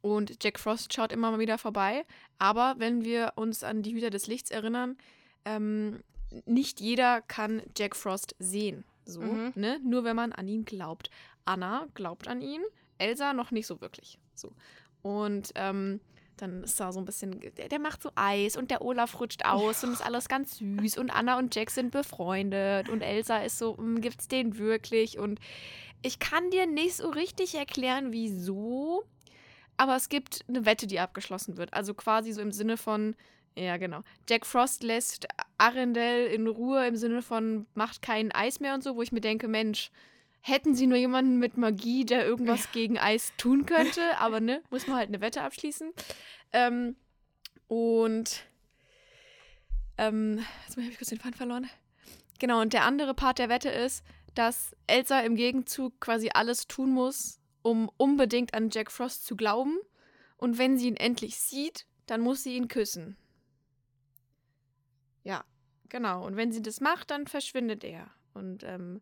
und 0.00 0.42
Jack 0.42 0.58
Frost 0.58 0.92
schaut 0.92 1.12
immer 1.12 1.30
mal 1.30 1.38
wieder 1.38 1.58
vorbei. 1.58 2.04
Aber 2.38 2.74
wenn 2.78 3.04
wir 3.04 3.32
uns 3.36 3.62
an 3.62 3.82
die 3.82 3.94
Hüter 3.94 4.10
des 4.10 4.26
Lichts 4.26 4.50
erinnern, 4.50 4.96
ähm, 5.44 6.00
nicht 6.44 6.80
jeder 6.80 7.22
kann 7.22 7.62
Jack 7.76 7.96
Frost 7.96 8.34
sehen. 8.38 8.84
So, 9.04 9.22
Mhm. 9.22 9.52
ne? 9.54 9.78
Nur 9.84 10.04
wenn 10.04 10.16
man 10.16 10.32
an 10.32 10.48
ihn 10.48 10.64
glaubt. 10.64 11.10
Anna 11.44 11.86
glaubt 11.94 12.26
an 12.28 12.40
ihn, 12.40 12.62
Elsa 12.98 13.32
noch 13.32 13.50
nicht 13.52 13.66
so 13.66 13.80
wirklich. 13.80 14.18
So. 14.34 14.52
Und 15.02 15.52
ähm, 15.54 16.00
dann 16.36 16.64
ist 16.64 16.78
da 16.80 16.92
so 16.92 16.98
ein 16.98 17.04
bisschen, 17.04 17.38
der, 17.40 17.68
der 17.68 17.78
macht 17.78 18.02
so 18.02 18.10
Eis 18.16 18.56
und 18.56 18.70
der 18.70 18.82
Olaf 18.82 19.20
rutscht 19.20 19.44
aus 19.44 19.84
und 19.84 19.92
ist 19.92 20.00
alles 20.04 20.28
ganz 20.28 20.58
süß 20.58 20.98
und 20.98 21.10
Anna 21.10 21.38
und 21.38 21.54
Jack 21.54 21.70
sind 21.70 21.92
befreundet 21.92 22.88
und 22.88 23.00
Elsa 23.02 23.38
ist 23.38 23.58
so, 23.58 23.74
"Mm, 23.76 24.00
gibt's 24.00 24.26
den 24.28 24.58
wirklich? 24.58 25.18
Und 25.18 25.38
ich 26.02 26.18
kann 26.18 26.50
dir 26.50 26.66
nicht 26.66 26.96
so 26.96 27.08
richtig 27.08 27.54
erklären, 27.54 28.12
wieso, 28.12 29.04
aber 29.76 29.94
es 29.96 30.08
gibt 30.08 30.44
eine 30.48 30.66
Wette, 30.66 30.86
die 30.86 30.98
abgeschlossen 31.00 31.56
wird. 31.56 31.72
Also 31.72 31.94
quasi 31.94 32.32
so 32.32 32.40
im 32.42 32.52
Sinne 32.52 32.76
von, 32.76 33.14
ja 33.56 33.76
genau, 33.76 34.02
Jack 34.28 34.46
Frost 34.46 34.82
lässt 34.82 35.26
Arendelle 35.58 36.26
in 36.26 36.46
Ruhe 36.46 36.86
im 36.86 36.96
Sinne 36.96 37.22
von 37.22 37.66
macht 37.74 38.02
kein 38.02 38.32
Eis 38.32 38.60
mehr 38.60 38.74
und 38.74 38.82
so, 38.82 38.96
wo 38.96 39.02
ich 39.02 39.12
mir 39.12 39.20
denke, 39.20 39.48
Mensch, 39.48 39.90
hätten 40.40 40.74
sie 40.74 40.86
nur 40.86 40.98
jemanden 40.98 41.38
mit 41.38 41.56
Magie, 41.56 42.04
der 42.04 42.24
irgendwas 42.24 42.70
gegen 42.70 42.98
Eis 42.98 43.32
tun 43.36 43.66
könnte, 43.66 44.18
aber 44.18 44.40
ne, 44.40 44.62
muss 44.70 44.86
man 44.86 44.96
halt 44.96 45.08
eine 45.08 45.20
Wette 45.20 45.42
abschließen. 45.42 45.92
Ähm, 46.52 46.96
und 47.66 48.44
ähm, 49.98 50.44
jetzt 50.66 50.76
habe 50.76 50.86
ich 50.86 50.98
kurz 50.98 51.08
den 51.08 51.18
Faden 51.18 51.34
verloren. 51.34 51.68
Genau, 52.38 52.60
und 52.60 52.72
der 52.72 52.84
andere 52.84 53.14
Part 53.14 53.38
der 53.38 53.48
Wette 53.48 53.70
ist, 53.70 54.04
dass 54.34 54.76
Elsa 54.86 55.20
im 55.20 55.34
Gegenzug 55.34 55.98
quasi 56.00 56.30
alles 56.32 56.68
tun 56.68 56.90
muss, 56.90 57.40
um 57.62 57.90
unbedingt 57.96 58.54
an 58.54 58.70
Jack 58.70 58.92
Frost 58.92 59.26
zu 59.26 59.34
glauben. 59.34 59.78
Und 60.36 60.58
wenn 60.58 60.76
sie 60.76 60.88
ihn 60.88 60.96
endlich 60.96 61.38
sieht, 61.38 61.86
dann 62.06 62.20
muss 62.20 62.42
sie 62.42 62.54
ihn 62.54 62.68
küssen. 62.68 63.16
Ja, 65.26 65.44
genau. 65.88 66.24
Und 66.24 66.36
wenn 66.36 66.52
sie 66.52 66.62
das 66.62 66.80
macht, 66.80 67.10
dann 67.10 67.26
verschwindet 67.26 67.82
er. 67.84 68.08
Und 68.34 68.62
ähm, 68.64 69.00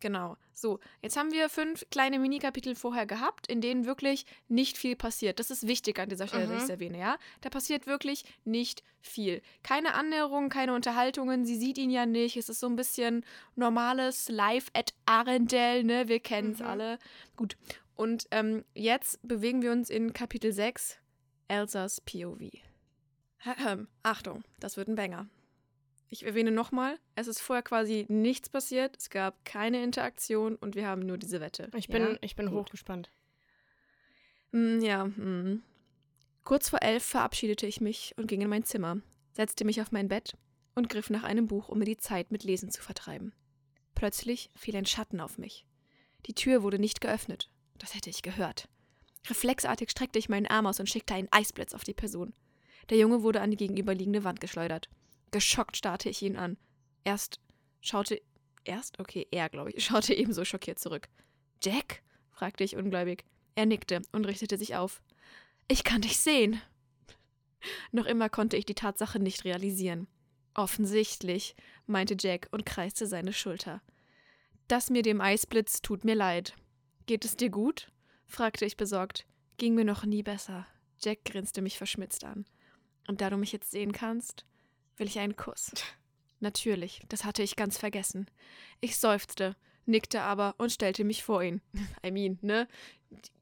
genau. 0.00 0.36
So, 0.52 0.78
jetzt 1.02 1.16
haben 1.16 1.32
wir 1.32 1.48
fünf 1.48 1.84
kleine 1.90 2.18
Minikapitel 2.18 2.74
vorher 2.74 3.06
gehabt, 3.06 3.46
in 3.48 3.60
denen 3.60 3.84
wirklich 3.86 4.24
nicht 4.48 4.76
viel 4.78 4.94
passiert. 4.94 5.40
Das 5.40 5.50
ist 5.50 5.66
wichtig 5.66 5.98
an 5.98 6.08
dieser 6.08 6.26
Stelle, 6.28 6.46
dass 6.46 6.56
ich 6.56 6.62
es 6.62 6.64
Mhm. 6.66 6.70
erwähne, 6.74 6.98
ja? 6.98 7.18
Da 7.40 7.48
passiert 7.50 7.86
wirklich 7.86 8.24
nicht 8.44 8.82
viel. 9.00 9.42
Keine 9.62 9.94
Annäherungen, 9.94 10.48
keine 10.50 10.74
Unterhaltungen. 10.74 11.44
Sie 11.44 11.56
sieht 11.56 11.78
ihn 11.78 11.90
ja 11.90 12.06
nicht. 12.06 12.36
Es 12.36 12.48
ist 12.48 12.60
so 12.60 12.66
ein 12.68 12.76
bisschen 12.76 13.24
normales 13.56 14.28
Live 14.28 14.68
at 14.74 14.94
Arendelle, 15.06 15.82
ne? 15.84 16.08
Wir 16.08 16.20
kennen 16.20 16.52
es 16.52 16.60
Mhm. 16.60 16.66
alle. 16.66 16.98
Gut. 17.36 17.56
Und 17.96 18.26
ähm, 18.30 18.64
jetzt 18.74 19.18
bewegen 19.26 19.62
wir 19.62 19.72
uns 19.72 19.90
in 19.90 20.12
Kapitel 20.12 20.52
6, 20.52 20.98
Elsas 21.48 22.00
POV. 22.02 22.50
Achtung, 24.02 24.44
das 24.60 24.76
wird 24.76 24.88
ein 24.88 24.94
Banger. 24.94 25.26
Ich 26.10 26.24
erwähne 26.24 26.50
nochmal, 26.50 26.98
es 27.16 27.26
ist 27.26 27.40
vorher 27.40 27.62
quasi 27.62 28.06
nichts 28.08 28.48
passiert, 28.48 28.96
es 28.96 29.10
gab 29.10 29.44
keine 29.44 29.82
Interaktion 29.82 30.56
und 30.56 30.74
wir 30.74 30.86
haben 30.86 31.04
nur 31.04 31.18
diese 31.18 31.40
Wette. 31.40 31.70
Ich 31.76 31.88
bin, 31.88 32.02
ja? 32.02 32.16
ich 32.22 32.34
bin 32.34 32.46
Gut. 32.46 32.60
hochgespannt. 32.60 33.10
Mm, 34.52 34.80
ja, 34.80 35.04
mm. 35.04 35.62
Kurz 36.44 36.70
vor 36.70 36.82
elf 36.82 37.04
verabschiedete 37.04 37.66
ich 37.66 37.82
mich 37.82 38.14
und 38.16 38.26
ging 38.26 38.40
in 38.40 38.48
mein 38.48 38.64
Zimmer, 38.64 39.02
setzte 39.32 39.66
mich 39.66 39.82
auf 39.82 39.92
mein 39.92 40.08
Bett 40.08 40.34
und 40.74 40.88
griff 40.88 41.10
nach 41.10 41.24
einem 41.24 41.46
Buch, 41.46 41.68
um 41.68 41.78
mir 41.78 41.84
die 41.84 41.98
Zeit 41.98 42.32
mit 42.32 42.42
Lesen 42.42 42.70
zu 42.70 42.80
vertreiben. 42.80 43.34
Plötzlich 43.94 44.48
fiel 44.56 44.76
ein 44.76 44.86
Schatten 44.86 45.20
auf 45.20 45.36
mich. 45.36 45.66
Die 46.24 46.34
Tür 46.34 46.62
wurde 46.62 46.78
nicht 46.78 47.02
geöffnet. 47.02 47.50
Das 47.76 47.94
hätte 47.94 48.08
ich 48.08 48.22
gehört. 48.22 48.68
Reflexartig 49.28 49.90
streckte 49.90 50.18
ich 50.18 50.28
meinen 50.28 50.46
Arm 50.46 50.66
aus 50.66 50.80
und 50.80 50.88
schickte 50.88 51.14
einen 51.14 51.28
Eisblitz 51.30 51.74
auf 51.74 51.84
die 51.84 51.94
Person. 51.94 52.32
Der 52.88 52.96
Junge 52.96 53.22
wurde 53.22 53.40
an 53.40 53.50
die 53.50 53.56
gegenüberliegende 53.56 54.24
Wand 54.24 54.40
geschleudert. 54.40 54.88
Geschockt 55.30 55.76
starrte 55.76 56.08
ich 56.08 56.22
ihn 56.22 56.36
an. 56.36 56.56
Erst 57.04 57.40
schaute. 57.80 58.20
Erst? 58.64 58.98
Okay, 58.98 59.26
er, 59.30 59.48
glaube 59.48 59.70
ich, 59.70 59.84
schaute 59.84 60.14
ebenso 60.14 60.44
schockiert 60.44 60.78
zurück. 60.78 61.08
Jack? 61.62 62.02
fragte 62.30 62.64
ich 62.64 62.76
ungläubig. 62.76 63.24
Er 63.54 63.66
nickte 63.66 64.02
und 64.12 64.26
richtete 64.26 64.56
sich 64.56 64.76
auf. 64.76 65.02
Ich 65.66 65.84
kann 65.84 66.02
dich 66.02 66.18
sehen. 66.18 66.60
Noch 67.90 68.06
immer 68.06 68.28
konnte 68.28 68.56
ich 68.56 68.64
die 68.64 68.74
Tatsache 68.74 69.18
nicht 69.18 69.44
realisieren. 69.44 70.06
Offensichtlich, 70.54 71.56
meinte 71.86 72.16
Jack 72.18 72.48
und 72.52 72.64
kreiste 72.64 73.06
seine 73.06 73.32
Schulter. 73.32 73.82
Das 74.68 74.90
mir 74.90 75.02
dem 75.02 75.20
Eisblitz 75.20 75.82
tut 75.82 76.04
mir 76.04 76.14
leid. 76.14 76.54
Geht 77.06 77.24
es 77.24 77.36
dir 77.36 77.50
gut? 77.50 77.90
fragte 78.26 78.64
ich 78.64 78.76
besorgt. 78.76 79.26
Ging 79.56 79.74
mir 79.74 79.84
noch 79.84 80.04
nie 80.04 80.22
besser. 80.22 80.66
Jack 81.00 81.24
grinste 81.24 81.62
mich 81.62 81.78
verschmitzt 81.78 82.24
an. 82.24 82.44
Und 83.06 83.20
da 83.20 83.30
du 83.30 83.36
mich 83.36 83.52
jetzt 83.52 83.70
sehen 83.70 83.92
kannst, 83.92 84.44
will 84.98 85.06
ich 85.06 85.18
einen 85.18 85.36
Kuss. 85.36 85.72
Natürlich, 86.40 87.00
das 87.08 87.24
hatte 87.24 87.42
ich 87.42 87.56
ganz 87.56 87.78
vergessen. 87.78 88.26
Ich 88.80 88.96
seufzte, 88.96 89.56
nickte 89.86 90.22
aber 90.22 90.54
und 90.58 90.70
stellte 90.70 91.04
mich 91.04 91.24
vor 91.24 91.42
ihn. 91.42 91.60
I 92.06 92.10
mean, 92.10 92.38
ne? 92.42 92.68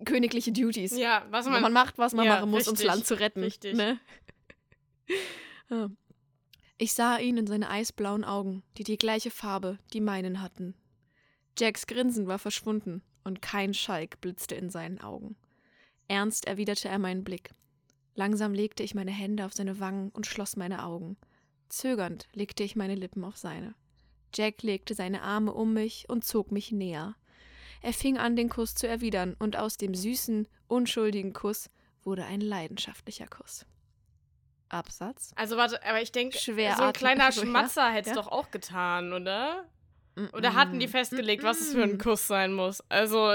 Königliche 0.04 0.52
Duties. 0.52 0.96
Ja, 0.96 1.26
was 1.30 1.46
man, 1.46 1.60
man. 1.60 1.72
macht, 1.72 1.98
was 1.98 2.14
man 2.14 2.25
Ja, 2.25 2.36
machen 2.36 2.50
muss, 2.50 2.66
ums 2.66 2.80
richtig, 2.80 2.94
Land 2.94 3.06
zu 3.06 3.18
retten. 3.18 3.40
richtig. 3.40 3.76
Ne? 3.76 3.98
Ja. 5.70 5.88
Ich 6.78 6.92
sah 6.92 7.16
ihn 7.16 7.38
in 7.38 7.46
seine 7.46 7.70
eisblauen 7.70 8.22
Augen, 8.22 8.62
die 8.76 8.84
die 8.84 8.98
gleiche 8.98 9.30
Farbe, 9.30 9.78
die 9.94 10.02
meinen 10.02 10.42
hatten. 10.42 10.75
Jacks 11.58 11.86
Grinsen 11.86 12.26
war 12.26 12.38
verschwunden 12.38 13.00
und 13.25 13.40
kein 13.40 13.72
Schalk 13.72 14.20
blitzte 14.20 14.56
in 14.56 14.68
seinen 14.68 15.00
Augen. 15.00 15.36
Ernst 16.06 16.44
erwiderte 16.46 16.90
er 16.90 16.98
meinen 16.98 17.25
Blick. 17.25 17.48
Langsam 18.14 18.52
legte 18.52 18.82
ich 18.82 18.94
meine 18.94 19.10
Hände 19.10 19.46
auf 19.46 19.54
seine 19.54 19.80
Wangen 19.80 20.10
und 20.10 20.26
schloss 20.26 20.56
meine 20.56 20.84
Augen. 20.84 21.16
Zögernd 21.68 22.26
legte 22.32 22.62
ich 22.64 22.76
meine 22.76 22.94
Lippen 22.94 23.25
auf 23.25 23.37
seine. 23.37 23.75
Jack 24.35 24.62
legte 24.62 24.94
seine 24.94 25.23
Arme 25.23 25.52
um 25.52 25.73
mich 25.73 26.08
und 26.08 26.25
zog 26.25 26.52
mich 26.52 26.73
näher. 26.73 27.14
Er 27.82 27.92
fing 27.92 28.18
an, 28.18 28.37
den 28.37 28.49
Kuss 28.49 28.75
zu 28.75 28.88
erwidern, 28.88 29.37
und 29.38 29.56
aus 29.56 29.76
dem 29.76 29.94
süßen, 29.94 30.49
unschuldigen 30.68 31.32
Kuss 31.32 31.70
wurde 32.02 32.25
ein 32.25 32.40
leidenschaftlicher 32.40 33.26
Kuss. 33.26 33.64
Absatz. 34.68 35.32
Also 35.37 35.56
warte, 35.56 35.85
aber 35.85 36.02
ich 36.02 36.11
denke, 36.12 36.37
so 36.38 36.52
ein 36.52 36.92
kleiner 36.92 37.30
So, 37.30 37.40
ja. 37.42 37.46
Schmatzer 37.46 37.90
hätte 37.92 38.11
es 38.11 38.16
Ja. 38.16 38.23
doch 38.23 38.28
auch 38.28 38.50
getan, 38.50 39.12
oder? 39.12 39.64
Oder 40.32 40.54
hatten 40.54 40.80
die 40.80 40.88
festgelegt, 40.88 41.42
was 41.44 41.61
es 41.61 41.73
für 41.73 41.82
ein 41.82 41.99
Kuss 41.99 42.26
sein 42.26 42.52
muss? 42.52 42.82
Also, 42.88 43.30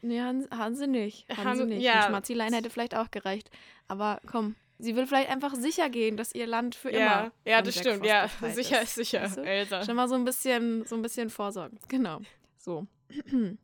Nee, 0.00 0.20
haben, 0.20 0.48
haben 0.50 0.74
sie 0.74 0.88
nicht. 0.88 1.28
Haben, 1.28 1.44
Haben- 1.44 1.58
sie 1.58 1.64
nicht. 1.66 1.82
ja. 1.82 2.00
Ein 2.00 2.08
Schmatzilein 2.08 2.52
hätte 2.52 2.70
vielleicht 2.70 2.96
auch 2.96 3.10
gereicht. 3.12 3.50
Aber 3.86 4.20
komm, 4.26 4.56
sie 4.78 4.96
will 4.96 5.06
vielleicht 5.06 5.30
einfach 5.30 5.54
sicher 5.54 5.88
gehen, 5.90 6.16
dass 6.16 6.34
ihr 6.34 6.46
Land 6.46 6.74
für 6.74 6.92
ja, 6.92 6.98
immer. 7.20 7.32
ja, 7.44 7.62
das 7.62 7.78
stimmt, 7.78 8.04
ja, 8.04 8.28
sicher 8.52 8.82
ist. 8.82 8.94
sicher, 8.94 9.22
Weißt 9.22 9.38
du? 9.38 9.42
Elsa. 9.42 9.84
Schon 9.84 9.96
mal 9.96 10.08
so 10.08 10.14
ein 10.14 10.24
bisschen, 10.24 10.84
so 10.86 10.96
ein 10.96 11.02
bisschen 11.02 11.30
vorsorgen. 11.30 11.78
Genau. 11.88 12.20
So. 12.58 12.86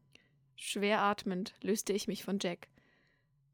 schwer 0.57 1.03
atmend 1.03 1.55
löste 1.61 1.93
ich 1.93 2.09
mich 2.09 2.25
von 2.25 2.39
Jack. 2.41 2.69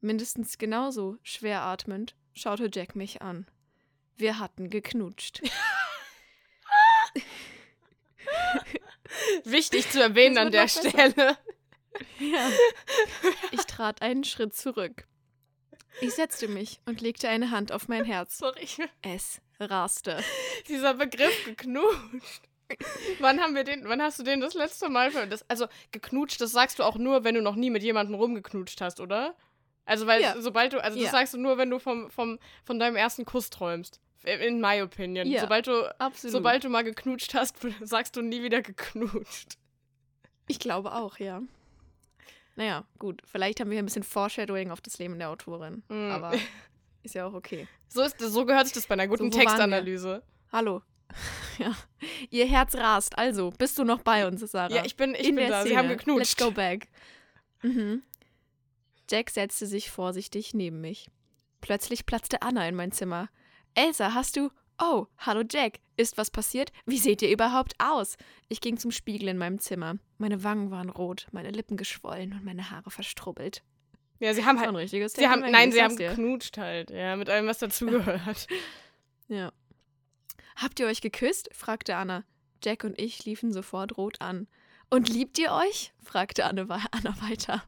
Mindestens 0.00 0.58
genauso 0.58 1.18
schwer 1.22 1.62
atmend 1.62 2.14
schaute 2.34 2.70
Jack 2.72 2.96
mich 2.96 3.22
an. 3.22 3.46
Wir 4.16 4.38
hatten 4.38 4.70
geknutscht. 4.70 5.42
Wichtig 9.44 9.90
zu 9.90 10.00
erwähnen 10.02 10.38
an 10.38 10.50
der. 10.50 10.68
Stelle. 10.68 11.36
Ja. 12.18 12.48
Ich 13.50 13.62
trat 13.62 14.00
einen 14.00 14.24
Schritt 14.24 14.54
zurück. 14.54 15.06
Ich 16.00 16.14
setzte 16.14 16.48
mich 16.48 16.80
und 16.86 17.00
legte 17.00 17.28
eine 17.28 17.50
Hand 17.50 17.72
auf 17.72 17.88
mein 17.88 18.04
Herz. 18.04 18.38
Sorry, 18.38 18.66
Es 19.02 19.40
raste. 19.58 20.18
dieser 20.68 20.94
Begriff 20.94 21.44
geknutscht. 21.44 22.42
Wann 23.18 23.40
haben 23.40 23.54
wir 23.56 23.64
den, 23.64 23.88
wann 23.88 24.00
hast 24.00 24.18
du 24.20 24.22
den 24.22 24.40
das 24.40 24.54
letzte 24.54 24.88
Mal 24.88 25.10
ver 25.10 25.26
das, 25.26 25.44
Also, 25.50 25.66
geknutscht, 25.90 26.40
das 26.40 26.52
sagst 26.52 26.78
du 26.78 26.84
auch 26.84 26.96
nur, 26.96 27.24
wenn 27.24 27.34
du 27.34 27.42
noch 27.42 27.56
nie 27.56 27.68
mit 27.70 27.82
jemandem 27.82 28.14
rumgeknutscht 28.14 28.80
hast, 28.80 29.00
oder? 29.00 29.34
Also, 29.86 30.06
weil 30.06 30.22
Ja. 30.22 30.40
sobald 30.40 30.72
du, 30.72 30.82
also 30.82 30.96
das 30.96 31.06
Ja. 31.06 31.10
sagst 31.10 31.34
du 31.34 31.38
nur, 31.38 31.58
wenn 31.58 31.68
du 31.68 31.78
vom, 31.80 32.10
vom, 32.10 32.38
von 32.64 32.78
deinem 32.78 32.94
ersten 32.96 33.24
Kuss 33.24 33.50
träumst. 33.50 34.00
In 34.22 34.60
my 34.60 34.82
opinion. 34.82 35.26
Ja. 35.26 35.40
Sobald 35.40 35.66
du, 35.66 36.00
Absolut. 36.00 36.32
sobald 36.32 36.62
du 36.62 36.68
mal 36.68 36.84
geknutscht 36.84 37.34
hast, 37.34 37.56
sagst 37.80 38.14
du 38.16 38.22
nie 38.22 38.42
wieder 38.42 38.62
geknutscht. 38.62 39.56
ich 40.46 40.58
glaube 40.60 40.92
auch, 40.94 41.18
ja. 41.18 41.42
Naja, 42.56 42.84
gut. 42.98 43.22
Vielleicht 43.24 43.60
haben 43.60 43.70
wir 43.70 43.76
hier 43.76 43.82
ein 43.82 43.86
bisschen 43.86 44.02
Foreshadowing 44.02 44.70
auf 44.70 44.80
das 44.80 44.98
Leben 44.98 45.18
der 45.18 45.30
Autorin. 45.30 45.82
Mm. 45.88 46.10
Aber 46.10 46.32
ist 47.02 47.14
ja 47.14 47.26
auch 47.26 47.34
okay. 47.34 47.66
So, 47.88 48.02
ist, 48.02 48.18
so 48.20 48.44
gehört 48.44 48.66
sich 48.66 48.74
das 48.74 48.86
bei 48.86 48.94
einer 48.94 49.08
guten 49.08 49.30
So? 49.32 49.38
Textanalyse. 49.38 50.22
Hallo. 50.52 50.82
Ja. 51.58 51.76
Ihr 52.30 52.46
Herz 52.46 52.74
rast. 52.76 53.18
Also, 53.18 53.50
bist 53.50 53.76
du 53.78 53.84
noch 53.84 54.00
bei 54.00 54.26
uns, 54.26 54.40
Sarah? 54.40 54.72
Ja, 54.72 54.84
ich 54.84 54.96
bin, 54.96 55.14
ich 55.14 55.28
In 55.28 55.34
bin 55.34 55.48
der 55.48 55.48
da. 55.50 55.62
Sie 55.62 55.68
Szene. 55.70 55.78
haben 55.78 55.88
geknutscht. 55.88 56.38
Let's 56.40 56.42
go 56.42 56.50
back. 56.52 56.88
Mhm. 57.62 58.02
Jack 59.10 59.28
setzte 59.28 59.66
sich 59.66 59.90
vorsichtig 59.90 60.54
neben 60.54 60.80
mich. 60.80 61.10
Plötzlich 61.60 62.06
platzte 62.06 62.40
Anna 62.40 62.66
in 62.66 62.76
mein 62.76 62.92
Zimmer. 62.92 63.28
Elsa, 63.74 64.14
hast 64.14 64.36
du. 64.36 64.50
Oh, 64.80 65.06
hallo 65.18 65.42
Jack. 65.50 65.80
Ist 66.00 66.16
was 66.16 66.30
passiert? 66.30 66.72
Wie 66.86 66.96
seht 66.96 67.20
ihr 67.20 67.30
überhaupt 67.30 67.74
aus? 67.78 68.16
Ich 68.48 68.62
ging 68.62 68.78
zum 68.78 68.90
Spiegel 68.90 69.28
in 69.28 69.36
meinem 69.36 69.58
Zimmer. 69.58 69.96
Meine 70.16 70.42
Wangen 70.42 70.70
waren 70.70 70.88
rot, 70.88 71.26
meine 71.30 71.50
Lippen 71.50 71.76
geschwollen 71.76 72.32
und 72.32 72.42
meine 72.42 72.70
Haare 72.70 72.90
verstrubbelt. 72.90 73.62
Ja, 74.18 74.32
sie 74.32 74.46
haben 74.46 74.58
halt. 74.58 74.70
ein 74.70 74.76
richtiges 74.76 75.12
Sie 75.12 75.28
haben, 75.28 75.40
nein, 75.42 75.72
sie 75.72 75.82
haben 75.82 75.98
dir. 75.98 76.08
geknutscht 76.10 76.56
halt. 76.56 76.90
Ja, 76.90 77.16
mit 77.16 77.28
allem, 77.28 77.46
was 77.46 77.58
dazugehört. 77.58 78.46
Ja. 79.28 79.52
Habt 80.56 80.80
ihr 80.80 80.86
euch 80.86 81.00
geküsst? 81.00 81.50
fragte 81.52 81.94
Anna. 81.94 82.24
Jack 82.64 82.82
und 82.82 82.98
ich 82.98 83.24
liefen 83.26 83.52
sofort 83.52 83.96
rot 83.96 84.20
an. 84.20 84.48
Und 84.88 85.08
liebt 85.08 85.38
ihr 85.38 85.52
euch? 85.52 85.92
fragte 86.02 86.44
Anne, 86.46 86.62
Anna 86.90 87.14
weiter. 87.28 87.62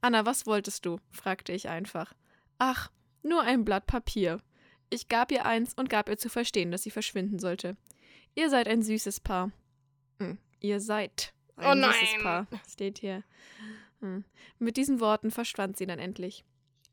Anna, 0.00 0.26
was 0.26 0.44
wolltest 0.46 0.86
du? 0.86 0.98
fragte 1.12 1.52
ich 1.52 1.68
einfach. 1.68 2.14
Ach, 2.58 2.90
nur 3.22 3.42
ein 3.42 3.64
Blatt 3.64 3.86
Papier. 3.86 4.40
Ich 4.90 5.08
gab 5.08 5.30
ihr 5.32 5.44
eins 5.44 5.74
und 5.74 5.90
gab 5.90 6.08
ihr 6.08 6.18
zu 6.18 6.28
verstehen, 6.28 6.70
dass 6.70 6.82
sie 6.82 6.90
verschwinden 6.90 7.38
sollte. 7.38 7.76
Ihr 8.34 8.50
seid 8.50 8.68
ein 8.68 8.82
süßes 8.82 9.20
Paar. 9.20 9.50
Hm, 10.18 10.38
ihr 10.60 10.80
seid 10.80 11.34
ein 11.56 11.82
Oh 11.82 11.92
süßes. 11.92 12.22
Paar, 12.22 12.46
steht 12.70 12.98
hier. 12.98 13.22
Hm. 14.00 14.24
Mit 14.58 14.76
diesen 14.76 15.00
Worten 15.00 15.30
verschwand 15.30 15.76
sie 15.76 15.86
dann 15.86 15.98
endlich. 15.98 16.44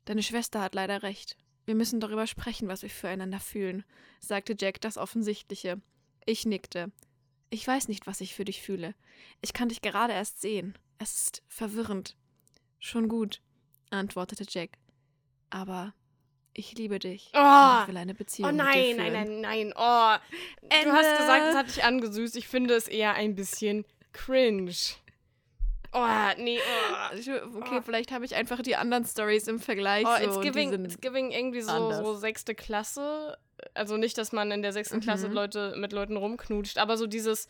Deine 0.05 0.23
Schwester 0.23 0.61
hat 0.61 0.75
leider 0.75 1.03
recht. 1.03 1.37
Wir 1.65 1.75
müssen 1.75 1.99
darüber 1.99 2.27
sprechen, 2.27 2.67
was 2.67 2.83
wir 2.83 2.89
füreinander 2.89 3.39
fühlen, 3.39 3.83
sagte 4.19 4.55
Jack 4.57 4.81
das 4.81 4.97
Offensichtliche. 4.97 5.81
Ich 6.25 6.45
nickte. 6.45 6.91
Ich 7.49 7.67
weiß 7.67 7.87
nicht, 7.87 8.07
was 8.07 8.21
ich 8.21 8.35
für 8.35 8.45
dich 8.45 8.61
fühle. 8.61 8.95
Ich 9.41 9.53
kann 9.53 9.69
dich 9.69 9.81
gerade 9.81 10.13
erst 10.13 10.41
sehen. 10.41 10.77
Es 10.97 11.15
ist 11.15 11.43
verwirrend. 11.47 12.15
Schon 12.79 13.07
gut, 13.07 13.41
antwortete 13.89 14.45
Jack. 14.47 14.77
Aber 15.49 15.93
ich 16.55 16.73
liebe 16.77 16.99
dich. 16.99 17.29
Oh. 17.33 17.81
ich 17.83 17.87
will 17.89 17.97
eine 17.97 18.13
Beziehung 18.15 18.49
Oh 18.49 18.53
nein, 18.53 18.95
nein, 18.97 19.13
nein, 19.13 19.41
nein. 19.41 19.73
Oh. 19.75 20.15
Du 20.61 20.67
Ende. 20.69 20.91
hast 20.93 21.17
gesagt, 21.17 21.45
es 21.49 21.55
hat 21.55 21.67
dich 21.67 21.83
angesüßt. 21.83 22.35
Ich 22.37 22.47
finde 22.47 22.73
es 22.75 22.87
eher 22.87 23.13
ein 23.13 23.35
bisschen 23.35 23.85
cringe. 24.13 24.73
Oh, 25.93 26.07
nee. 26.37 26.59
Oh. 26.59 27.57
Okay, 27.59 27.77
Oh. 27.77 27.81
vielleicht 27.81 28.11
habe 28.11 28.25
ich 28.25 28.35
einfach 28.35 28.61
die 28.61 28.75
anderen 28.75 29.05
Stories 29.05 29.47
im 29.47 29.59
Vergleich 29.59 30.05
Oh, 30.05 30.17
so. 30.17 30.23
it's 30.25 30.41
giving, 30.41 30.73
it's 30.83 30.99
giving 30.99 31.31
irgendwie 31.31 31.61
so, 31.61 31.91
so 31.93 32.15
sechste 32.15 32.53
Klasse. 32.55 33.37
Also 33.73 33.95
nicht, 33.95 34.17
dass 34.17 34.33
man 34.33 34.51
in 34.51 34.61
der 34.61 34.73
sechsten 34.73 34.99
Klasse 34.99 35.29
Mhm. 35.29 35.33
Leute 35.33 35.73
mit 35.77 35.93
Leuten 35.93 36.17
rumknutscht, 36.17 36.77
aber 36.77 36.97
so 36.97 37.07
dieses, 37.07 37.47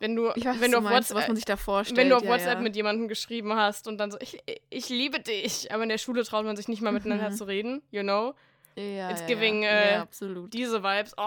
wenn 0.00 0.16
du, 0.16 0.24
weiß, 0.24 0.60
wenn 0.60 0.72
du 0.72 0.78
auf 0.78 0.84
meinst, 0.84 1.14
WhatsApp, 1.14 1.96
wenn 1.96 2.08
du 2.08 2.16
auf 2.16 2.24
ja, 2.24 2.30
WhatsApp 2.30 2.54
ja. 2.54 2.60
mit 2.60 2.74
jemandem 2.74 3.06
geschrieben 3.06 3.54
hast 3.54 3.86
und 3.86 3.98
dann 3.98 4.10
so, 4.10 4.18
ich, 4.20 4.42
ich 4.70 4.88
liebe 4.88 5.20
dich, 5.20 5.72
aber 5.72 5.82
in 5.84 5.88
der 5.90 5.98
Schule 5.98 6.24
traut 6.24 6.44
man 6.44 6.56
sich 6.56 6.68
nicht 6.68 6.80
mal 6.80 6.90
miteinander 6.90 7.30
Mhm. 7.30 7.34
zu 7.34 7.44
reden, 7.44 7.82
you 7.90 8.02
know? 8.02 8.34
ja, 8.76 9.10
it's 9.10 9.24
giving, 9.26 9.62
äh. 9.62 10.06
Diese 10.48 10.82
Vibes, 10.82 11.12
oh, 11.18 11.22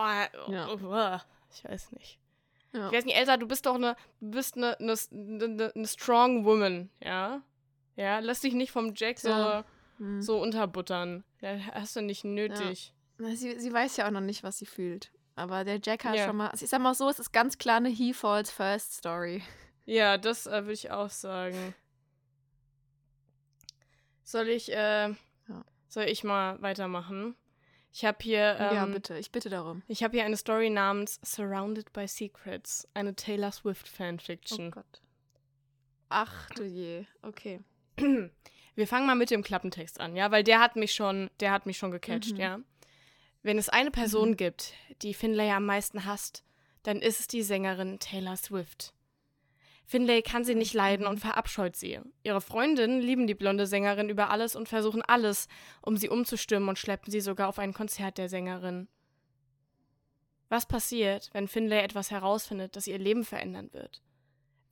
oh, 0.48 0.52
Ja. 0.52 0.68
oh, 0.70 1.20
ich 1.54 1.64
weiß 1.64 1.92
nicht. 1.94 2.20
Ich 2.74 2.80
weiß 2.80 3.06
nicht, 3.06 3.16
Elsa, 3.16 3.38
du 3.38 3.48
bist 3.48 3.68
doch 3.68 3.76
eine, 3.76 3.96
du 4.20 4.32
bist 4.32 4.58
eine, 4.58 4.76
eine, 4.80 4.96
eine, 5.12 5.72
eine 5.76 5.88
strong 5.88 6.44
woman, 6.44 6.90
ja? 7.00 7.44
Ja, 7.96 8.18
lass 8.20 8.42
dich 8.42 8.56
nicht 8.56 8.72
vom 8.72 8.94
Jack 8.96 9.20
so, 9.20 9.28
Tja. 9.30 9.66
Hm. 10.00 10.22
so 10.24 10.42
unterbuttern. 10.42 11.24
Ja, 11.42 11.56
hast 11.74 11.96
du 11.96 12.02
nicht 12.02 12.24
nötig. 12.24 12.92
Sie, 13.20 13.60
sie 13.60 13.72
weiß 13.72 13.98
ja 13.98 14.08
auch 14.08 14.12
noch 14.12 14.22
nicht, 14.22 14.42
was 14.42 14.58
sie 14.58 14.66
fühlt. 14.66 15.12
Aber 15.36 15.64
der 15.64 15.80
Jack 15.84 16.06
hat 16.06 16.16
Ja. 16.16 16.28
schon 16.28 16.36
mal. 16.38 16.50
Also 16.50 16.64
ich 16.64 16.70
sag 16.70 16.80
mal 16.82 16.94
so, 16.94 17.10
es 17.10 17.20
ist 17.20 17.32
ganz 17.34 17.58
klar 17.58 17.78
eine 17.78 17.90
He 17.90 18.14
Falls 18.14 18.52
First 18.52 18.94
Story. 18.94 19.42
Ja, 19.86 20.18
das 20.18 20.46
äh, 20.48 20.62
würde 20.64 20.74
ich 20.74 20.92
auch 20.92 21.10
sagen. 21.10 21.74
Soll 24.24 24.48
ich, 24.50 24.72
äh, 24.72 25.10
Ja. 25.10 25.16
soll 25.88 26.04
ich 26.06 26.24
mal 26.24 26.62
weitermachen? 26.62 27.36
Ich 27.92 28.06
habe 28.06 28.18
hier, 28.22 28.58
ähm, 28.60 28.76
ja, 28.76 28.86
bitte, 28.88 29.18
ich 29.20 29.32
bitte 29.32 29.50
darum. 29.50 29.84
ich 29.88 30.04
habe 30.04 30.18
hier 30.18 30.26
eine 30.26 30.38
Story 30.38 30.70
namens 30.72 31.20
Surrounded 31.24 31.94
by 31.94 32.08
Secrets, 32.08 32.88
eine 32.96 33.16
Taylor 33.16 33.52
Swift 33.52 33.88
Oh 33.92 33.96
Fanfiction. 33.98 34.72
Gott. 34.72 35.02
Ach 36.10 36.50
du 36.52 36.64
je. 36.64 37.06
Okay. 37.22 37.60
Wir 38.76 38.88
fangen 38.88 39.06
mal 39.06 39.16
mit 39.16 39.30
dem 39.30 39.44
Klappentext 39.44 40.00
an, 40.00 40.16
ja, 40.16 40.32
weil 40.32 40.44
der 40.44 40.60
hat 40.60 40.76
mich 40.76 40.96
schon, 40.96 41.30
der 41.40 41.52
hat 41.52 41.68
mich 41.68 41.78
schon 41.78 41.92
gecatcht, 41.92 42.34
Mhm. 42.34 42.40
ja. 42.40 42.60
Wenn 43.44 43.58
es 43.58 43.70
eine 43.70 43.92
Person 43.92 44.32
Mhm. 44.32 44.38
gibt, 44.38 44.74
die 45.02 45.14
Finlay 45.14 45.52
am 45.52 45.66
meisten 45.66 46.06
hasst, 46.06 46.44
dann 46.84 47.02
ist 47.02 47.20
es 47.20 47.28
die 47.28 47.44
Sängerin 47.44 48.00
Taylor 48.00 48.38
Swift. 48.38 48.94
Finlay 49.86 50.22
kann 50.22 50.46
sie 50.46 50.56
nicht 50.56 50.74
leiden 50.74 51.06
und 51.06 51.20
verabscheut 51.20 51.76
sie. 51.76 52.00
Ihre 52.24 52.40
Freundinnen 52.42 53.02
lieben 53.02 53.28
die 53.28 53.36
blonde 53.36 53.68
Sängerin 53.68 54.10
über 54.10 54.30
alles 54.30 54.56
und 54.56 54.70
versuchen 54.70 55.02
alles, 55.02 55.48
um 55.82 55.98
sie 55.98 56.10
umzustimmen 56.10 56.70
und 56.70 56.80
schleppen 56.80 57.12
sie 57.12 57.20
sogar 57.22 57.50
auf 57.50 57.60
ein 57.60 57.74
Konzert 57.74 58.18
der 58.18 58.30
Sängerin. 58.30 58.88
Was 60.50 60.66
passiert, 60.66 61.30
wenn 61.34 61.48
Finlay 61.48 61.84
etwas 61.84 62.12
herausfindet, 62.12 62.76
das 62.76 62.88
ihr 62.88 62.98
Leben 62.98 63.26
verändern 63.26 63.74
wird? 63.74 64.02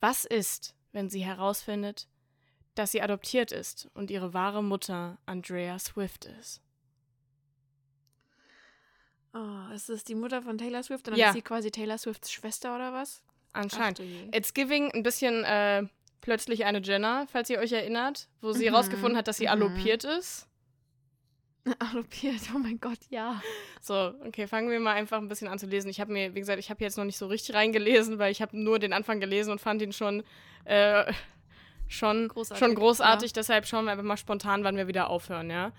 Was 0.00 0.24
ist, 0.24 0.74
wenn 0.92 1.10
sie 1.10 1.24
herausfindet, 1.24 2.08
dass 2.74 2.92
sie 2.92 3.02
adoptiert 3.02 3.52
ist 3.52 3.90
und 3.94 4.10
ihre 4.10 4.32
wahre 4.32 4.62
Mutter 4.62 5.18
Andrea 5.26 5.78
Swift 5.78 6.24
ist. 6.24 6.62
Oh, 9.34 9.74
ist 9.74 9.88
das 9.88 10.04
die 10.04 10.14
Mutter 10.14 10.42
von 10.42 10.58
Taylor 10.58 10.82
Swift? 10.82 11.06
Und 11.08 11.12
dann 11.12 11.20
Ja. 11.20 11.28
ist 11.28 11.34
sie 11.34 11.42
quasi 11.42 11.70
Taylor 11.70 11.96
Swifts 11.98 12.30
Schwester 12.30 12.74
oder 12.74 12.92
was? 12.92 13.22
Anscheinend. 13.54 14.00
Ach. 14.00 14.36
It's 14.36 14.52
giving 14.54 14.90
ein 14.92 15.02
bisschen 15.02 15.44
äh, 15.44 15.84
plötzlich 16.20 16.64
eine 16.64 16.80
Jenner, 16.82 17.26
falls 17.30 17.48
ihr 17.50 17.58
euch 17.58 17.72
erinnert, 17.72 18.28
wo 18.40 18.52
sie 18.52 18.66
Mhm, 18.68 18.72
herausgefunden 18.74 19.16
hat, 19.16 19.28
dass 19.28 19.38
sie 19.38 19.44
mhm. 19.44 19.50
allopiert 19.52 20.04
ist. 20.04 20.48
Adoptiert, 21.78 22.40
oh 22.54 22.58
mein 22.58 22.80
Gott, 22.80 22.98
ja. 23.08 23.40
So, 23.80 24.14
okay, 24.26 24.48
fangen 24.48 24.68
wir 24.68 24.80
mal 24.80 24.94
einfach 24.94 25.18
ein 25.18 25.28
bisschen 25.28 25.46
an 25.48 25.58
zu 25.60 25.66
lesen. 25.66 25.88
Ich 25.90 26.00
habe 26.00 26.12
mir, 26.12 26.34
wie 26.34 26.40
gesagt, 26.40 26.58
ich 26.58 26.70
habe 26.70 26.82
jetzt 26.82 26.98
noch 26.98 27.04
nicht 27.04 27.16
so 27.18 27.26
richtig 27.28 27.54
reingelesen, 27.54 28.18
weil 28.18 28.32
ich 28.32 28.42
habe 28.42 28.56
nur 28.58 28.78
den 28.80 28.92
Anfang 28.92 29.20
gelesen 29.20 29.52
und 29.52 29.60
fand 29.60 29.80
ihn 29.80 29.92
schon, 29.92 30.24
äh, 30.64 31.12
schon, 31.86 32.28
Großartig, 32.28 32.58
schon 32.66 32.74
großartig. 32.74 33.32
Deshalb 33.32 33.66
schauen 33.66 33.84
wir 33.84 33.92
einfach 33.92 34.04
mal 34.04 34.16
spontan, 34.16 34.64
wann 34.64 34.76
wir 34.76 34.88
wieder 34.88 35.08
aufhören, 35.08 35.50
ja? 35.50 35.72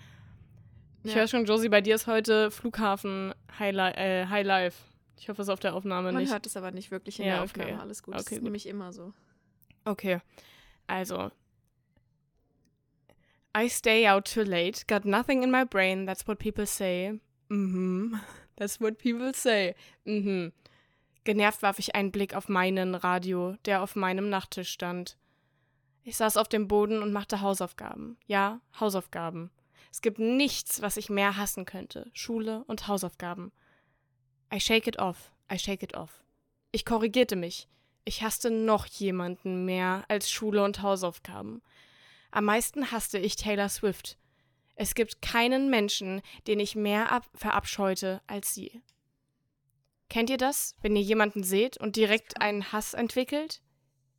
Ich 1.04 1.10
Ja. 1.12 1.16
höre 1.20 1.28
schon, 1.28 1.44
Josie, 1.44 1.68
bei 1.68 1.80
dir 1.82 1.94
ist 1.94 2.06
heute 2.06 2.50
Flughafen 2.50 3.34
High, 3.58 3.72
Li 3.74 3.80
äh, 3.90 4.26
High 4.26 4.44
Life. 4.46 4.82
Ich 5.18 5.28
hoffe, 5.28 5.42
es 5.42 5.48
ist 5.48 5.52
auf 5.52 5.60
der 5.60 5.74
Aufnahme 5.74 6.10
Man 6.12 6.22
nicht. 6.22 6.32
hört 6.32 6.46
es 6.46 6.56
aber 6.56 6.70
nicht 6.70 6.90
wirklich 6.90 7.18
in 7.20 7.26
Ja, 7.26 7.34
der 7.36 7.42
okay. 7.44 7.62
Aufnahme. 7.62 7.80
Alles 7.82 8.02
gut. 8.02 8.14
das 8.14 8.22
Okay, 8.22 8.34
ist 8.36 8.40
gut. 8.40 8.44
nämlich 8.44 8.66
immer 8.66 8.92
so. 8.92 9.12
Okay, 9.84 10.20
also. 10.86 11.30
I 13.56 13.68
stay 13.68 14.08
out 14.08 14.24
too 14.32 14.42
late, 14.42 14.84
got 14.88 15.04
nothing 15.04 15.42
in 15.44 15.50
my 15.50 15.64
brain, 15.64 16.06
that's 16.06 16.26
what 16.26 16.38
people 16.38 16.66
say. 16.66 17.20
Mhm, 17.50 18.18
that's 18.56 18.80
what 18.80 18.98
people 18.98 19.32
say. 19.34 19.74
Mhm. 20.04 20.52
Genervt 21.24 21.62
warf 21.62 21.78
ich 21.78 21.94
einen 21.94 22.10
Blick 22.12 22.34
auf 22.34 22.48
meinen 22.48 22.94
Radio, 22.94 23.56
der 23.66 23.82
auf 23.82 23.94
meinem 23.94 24.28
Nachttisch 24.28 24.70
stand. 24.70 25.16
Ich 26.02 26.16
saß 26.16 26.36
auf 26.36 26.48
dem 26.48 26.66
Boden 26.68 27.02
und 27.02 27.12
machte 27.12 27.40
Hausaufgaben. 27.40 28.18
Ja, 28.26 28.60
Hausaufgaben. 28.80 29.50
Es 29.94 30.00
gibt 30.00 30.18
nichts, 30.18 30.82
was 30.82 30.96
ich 30.96 31.08
mehr 31.08 31.36
hassen 31.36 31.66
könnte. 31.66 32.10
Schule 32.14 32.64
und 32.64 32.88
Hausaufgaben. 32.88 33.52
I 34.52 34.58
shake 34.58 34.88
it 34.88 34.98
off. 34.98 35.30
I 35.48 35.56
shake 35.56 35.84
it 35.84 35.94
off. 35.94 36.24
Ich 36.72 36.84
korrigierte 36.84 37.36
mich. 37.36 37.68
Ich 38.04 38.24
hasste 38.24 38.50
noch 38.50 38.86
jemanden 38.86 39.64
mehr 39.64 40.04
als 40.08 40.32
Schule 40.32 40.64
und 40.64 40.82
Hausaufgaben. 40.82 41.62
Am 42.32 42.44
meisten 42.44 42.90
hasste 42.90 43.18
ich 43.18 43.36
Taylor 43.36 43.68
Swift. 43.68 44.18
Es 44.74 44.96
gibt 44.96 45.22
keinen 45.22 45.70
Menschen, 45.70 46.22
den 46.48 46.58
ich 46.58 46.74
mehr 46.74 47.12
ab 47.12 47.30
verabscheute 47.32 48.20
als 48.26 48.52
sie. 48.52 48.82
Kennt 50.08 50.28
ihr 50.28 50.38
das, 50.38 50.74
wenn 50.82 50.96
ihr 50.96 51.02
jemanden 51.02 51.44
seht 51.44 51.76
und 51.76 51.94
direkt 51.94 52.40
einen 52.40 52.72
Hass 52.72 52.94
entwickelt? 52.94 53.62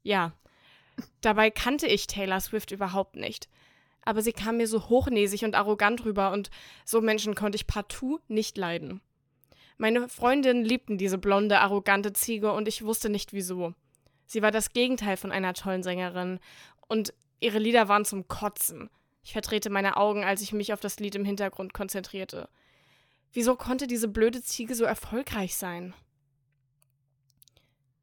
Ja. 0.03 0.31
Dabei 1.19 1.51
kannte 1.51 1.87
ich 1.87 2.07
Taylor 2.07 2.39
Swift 2.39 2.71
überhaupt 2.71 3.17
nicht. 3.17 3.49
Aber 4.05 4.21
sie 4.21 4.33
kam 4.33 4.57
mir 4.57 4.67
so 4.67 4.87
hochnäsig 4.87 5.43
und 5.43 5.55
arrogant 5.55 6.05
rüber 6.05 6.31
und 6.31 6.49
so 6.85 7.01
Menschen 7.01 7.35
konnte 7.35 7.55
ich 7.55 7.67
partout 7.67 8.19
nicht 8.27 8.57
leiden. 8.57 9.01
Meine 9.77 10.07
Freundinnen 10.07 10.63
liebten 10.63 10.97
diese 10.97 11.17
blonde, 11.17 11.59
arrogante 11.59 12.13
Ziege 12.13 12.53
und 12.53 12.67
ich 12.67 12.85
wusste 12.85 13.09
nicht 13.09 13.33
wieso. 13.33 13.73
Sie 14.25 14.41
war 14.41 14.51
das 14.51 14.71
Gegenteil 14.71 15.17
von 15.17 15.31
einer 15.31 15.53
tollen 15.53 15.83
Sängerin 15.83 16.39
und 16.87 17.13
ihre 17.39 17.59
Lieder 17.59 17.89
waren 17.89 18.05
zum 18.05 18.27
Kotzen. 18.27 18.89
Ich 19.23 19.33
verdrehte 19.33 19.69
meine 19.69 19.97
Augen, 19.97 20.23
als 20.23 20.41
ich 20.41 20.53
mich 20.53 20.71
auf 20.71 20.79
das 20.79 20.99
Lied 20.99 21.15
im 21.15 21.25
Hintergrund 21.25 21.73
konzentrierte. 21.73 22.47
Wieso 23.33 23.55
konnte 23.55 23.87
diese 23.87 24.07
blöde 24.07 24.41
Ziege 24.41 24.75
so 24.75 24.85
erfolgreich 24.85 25.57
sein? 25.57 25.93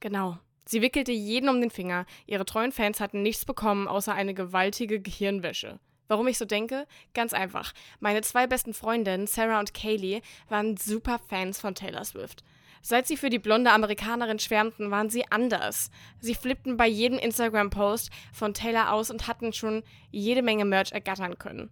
Genau. 0.01 0.39
Sie 0.67 0.83
wickelte 0.83 1.13
jeden 1.13 1.49
um 1.49 1.61
den 1.61 1.71
Finger. 1.71 2.07
Ihre 2.27 2.45
treuen 2.45 2.73
Fans 2.73 3.01
hatten 3.01 3.23
nichts 3.23 3.45
bekommen, 3.45 3.89
außer 3.89 4.15
eine 4.15 4.35
gewaltige 4.35 5.01
Gehirnwäsche. 5.01 5.81
Warum 6.09 6.27
ich 6.29 6.39
so 6.39 6.45
denke? 6.45 6.87
Ganz 7.15 7.33
einfach. 7.33 7.73
Meine 8.01 8.23
zwei 8.23 8.47
besten 8.47 8.75
Freundinnen, 8.75 9.27
Sarah 9.27 9.61
und 9.61 9.75
Kaylee, 9.75 10.23
waren 10.49 10.77
super 10.77 11.19
Fans 11.19 11.61
von 11.61 11.75
Taylor 11.75 12.05
Swift. 12.05 12.45
Seit 12.85 13.07
sie 13.07 13.17
für 13.17 13.31
die 13.31 13.39
blonde 13.39 13.71
Amerikanerin 13.71 14.41
schwärmten, 14.41 14.91
waren 14.91 15.09
sie 15.09 15.31
anders. 15.31 15.91
Sie 16.19 16.35
flippten 16.35 16.77
bei 16.77 16.89
jedem 16.89 17.19
Instagram-Post 17.19 18.11
von 18.33 18.55
Taylor 18.55 18.93
aus 18.93 19.11
und 19.11 19.29
hatten 19.29 19.53
schon 19.53 19.85
jede 20.11 20.43
Menge 20.43 20.65
Merch 20.65 20.91
ergattern 20.91 21.39
können. 21.39 21.71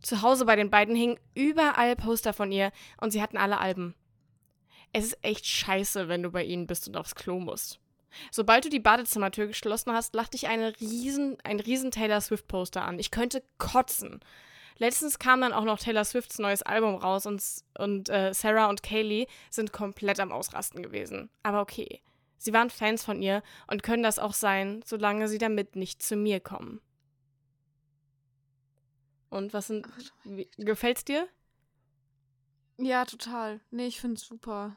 Zu 0.00 0.22
Hause 0.22 0.44
bei 0.44 0.54
den 0.54 0.70
beiden 0.70 0.94
hingen 0.94 1.18
überall 1.34 1.96
Poster 1.96 2.32
von 2.32 2.52
ihr 2.52 2.70
und 3.00 3.10
sie 3.10 3.20
hatten 3.20 3.36
alle 3.36 3.58
Alben. 3.58 3.94
Es 4.92 5.06
ist 5.06 5.18
echt 5.22 5.44
scheiße, 5.44 6.08
wenn 6.08 6.22
du 6.22 6.30
bei 6.30 6.44
ihnen 6.44 6.68
bist 6.68 6.86
und 6.86 6.96
aufs 6.96 7.16
Klo 7.16 7.40
musst. 7.40 7.80
Sobald 8.30 8.64
du 8.64 8.68
die 8.68 8.80
Badezimmertür 8.80 9.46
geschlossen 9.46 9.92
hast, 9.92 10.14
lacht 10.14 10.34
dich 10.34 10.48
eine 10.48 10.78
riesen, 10.80 11.36
ein 11.44 11.60
riesen 11.60 11.90
Taylor 11.90 12.20
Swift 12.20 12.48
Poster 12.48 12.82
an. 12.82 12.98
Ich 12.98 13.10
könnte 13.10 13.42
kotzen. 13.58 14.20
Letztens 14.78 15.18
kam 15.18 15.40
dann 15.40 15.52
auch 15.52 15.64
noch 15.64 15.78
Taylor 15.78 16.04
Swifts 16.04 16.38
neues 16.38 16.62
Album 16.62 16.96
raus 16.96 17.26
und, 17.26 17.42
und 17.78 18.08
äh, 18.08 18.34
Sarah 18.34 18.68
und 18.68 18.82
Kaylee 18.82 19.26
sind 19.50 19.72
komplett 19.72 20.18
am 20.18 20.32
Ausrasten 20.32 20.82
gewesen. 20.82 21.30
Aber 21.42 21.60
okay. 21.60 22.00
Sie 22.38 22.52
waren 22.52 22.70
Fans 22.70 23.04
von 23.04 23.22
ihr 23.22 23.42
und 23.68 23.82
können 23.82 24.02
das 24.02 24.18
auch 24.18 24.34
sein, 24.34 24.82
solange 24.84 25.28
sie 25.28 25.38
damit 25.38 25.76
nicht 25.76 26.02
zu 26.02 26.16
mir 26.16 26.40
kommen. 26.40 26.80
Und 29.30 29.52
was 29.52 29.68
sind. 29.68 29.86
Ach, 29.90 30.10
Wie, 30.24 30.48
gefällt's 30.58 31.04
dir? 31.04 31.26
Ja, 32.76 33.04
total. 33.04 33.60
Nee, 33.70 33.86
ich 33.86 34.00
finde 34.00 34.16
es 34.16 34.22
super. 34.22 34.76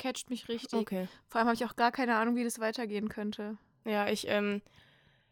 Catcht 0.00 0.30
mich 0.30 0.48
richtig. 0.48 0.80
Okay. 0.80 1.08
Vor 1.28 1.38
allem 1.38 1.48
habe 1.48 1.54
ich 1.54 1.64
auch 1.64 1.76
gar 1.76 1.92
keine 1.92 2.16
Ahnung, 2.16 2.34
wie 2.34 2.44
das 2.44 2.58
weitergehen 2.58 3.08
könnte. 3.08 3.58
Ja, 3.84 4.08
ich, 4.08 4.26
ähm, 4.28 4.62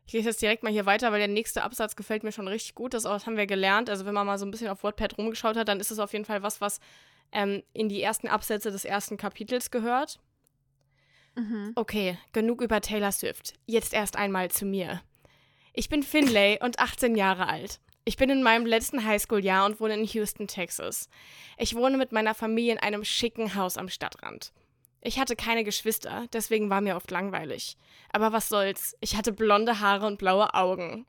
ich 0.07 0.12
lese 0.12 0.28
jetzt 0.28 0.42
direkt 0.42 0.62
mal 0.62 0.72
hier 0.72 0.85
weiter, 0.85 1.11
weil 1.11 1.18
der 1.18 1.28
nächste 1.28 1.62
Absatz 1.62 1.96
gefällt 1.96 2.22
mir 2.22 2.33
schon 2.33 2.48
richtig 2.48 2.74
gut. 2.74 2.92
Das, 2.92 3.04
das 3.04 3.26
haben 3.26 3.37
wir 3.37 3.46
gelernt. 3.46 3.88
Also 3.88 4.04
wenn 4.04 4.14
man 4.14 4.26
mal 4.26 4.38
so 4.38 4.44
ein 4.44 4.50
bisschen 4.50 4.68
auf 4.68 4.83
WordPad 4.83 5.16
rumgeschaut 5.16 5.57
hat, 5.57 5.68
dann 5.68 5.81
ist 5.81 5.90
es 5.90 5.98
auf 5.98 6.12
jeden 6.12 6.26
Fall 6.26 6.42
was, 6.42 6.61
was 6.61 6.81
ähm, 7.33 7.62
in 7.72 7.88
die 7.88 8.02
ersten 8.02 8.28
Absätze 8.28 8.70
des 8.70 8.85
ersten 8.85 9.16
Kapitels 9.16 9.70
gehört. 9.70 10.20
Mhm. 11.35 11.72
Okay, 11.74 12.18
genug 12.33 12.61
über 12.61 12.81
Taylor 12.83 13.12
Swift. 13.12 13.54
Jetzt 13.64 13.94
erst 13.94 14.16
einmal 14.16 14.50
zu 14.50 14.66
mir. 14.66 15.00
Ich 15.72 15.88
bin 15.88 16.02
Finlay 16.02 16.59
und 16.61 16.78
18 16.78 17.14
Jahre 17.14 17.48
alt. 17.48 17.81
Ich 18.09 18.16
bin 18.16 18.31
in 18.31 18.42
meinem 18.42 18.64
letzten 18.64 19.05
Highschool-Jahr 19.05 19.66
und 19.66 19.81
wohne 19.81 19.92
in 19.92 20.05
Houston, 20.07 20.47
Texas. 20.49 21.11
Ich 21.59 21.75
wohne 21.75 21.99
mit 21.99 22.11
meiner 22.11 22.33
Familie 22.33 22.73
in 22.73 22.79
einem 22.79 23.05
schicken 23.05 23.55
Haus 23.55 23.77
am 23.77 23.90
Stadtrand. 23.90 24.55
Ich 25.03 25.18
hatte 25.18 25.37
keine 25.37 25.62
Geschwister, 25.62 26.25
deswegen 26.33 26.71
war 26.71 26.81
mir 26.81 26.97
oft 26.97 27.11
langweilig. 27.11 27.77
Aber 28.11 28.33
was 28.33 28.49
soll's, 28.49 28.97
ich 29.01 29.14
hatte 29.14 29.31
blonde 29.31 29.81
Haare 29.81 30.07
und 30.07 30.16
blaue 30.16 30.55
Augen. 30.55 31.05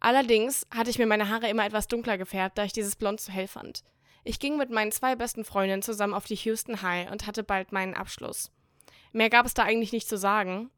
Allerdings 0.00 0.66
hatte 0.74 0.90
ich 0.90 0.98
mir 0.98 1.06
meine 1.06 1.28
Haare 1.28 1.48
immer 1.48 1.64
etwas 1.64 1.86
dunkler 1.86 2.18
gefärbt, 2.18 2.58
da 2.58 2.64
ich 2.64 2.72
dieses 2.72 2.96
Blond 2.96 3.20
zu 3.20 3.30
hell 3.30 3.46
fand. 3.46 3.84
Ich 4.24 4.40
ging 4.40 4.56
mit 4.56 4.70
meinen 4.70 4.90
zwei 4.90 5.14
besten 5.14 5.44
Freundinnen 5.44 5.82
zusammen 5.82 6.14
auf 6.14 6.24
die 6.24 6.34
Houston 6.34 6.82
High 6.82 7.12
und 7.12 7.28
hatte 7.28 7.44
bald 7.44 7.70
meinen 7.70 7.94
Abschluss. 7.94 8.50
Mehr 9.12 9.30
gab 9.30 9.46
es 9.46 9.54
da 9.54 9.62
eigentlich 9.62 9.92
nicht 9.92 10.08
zu 10.08 10.18
sagen. 10.18 10.68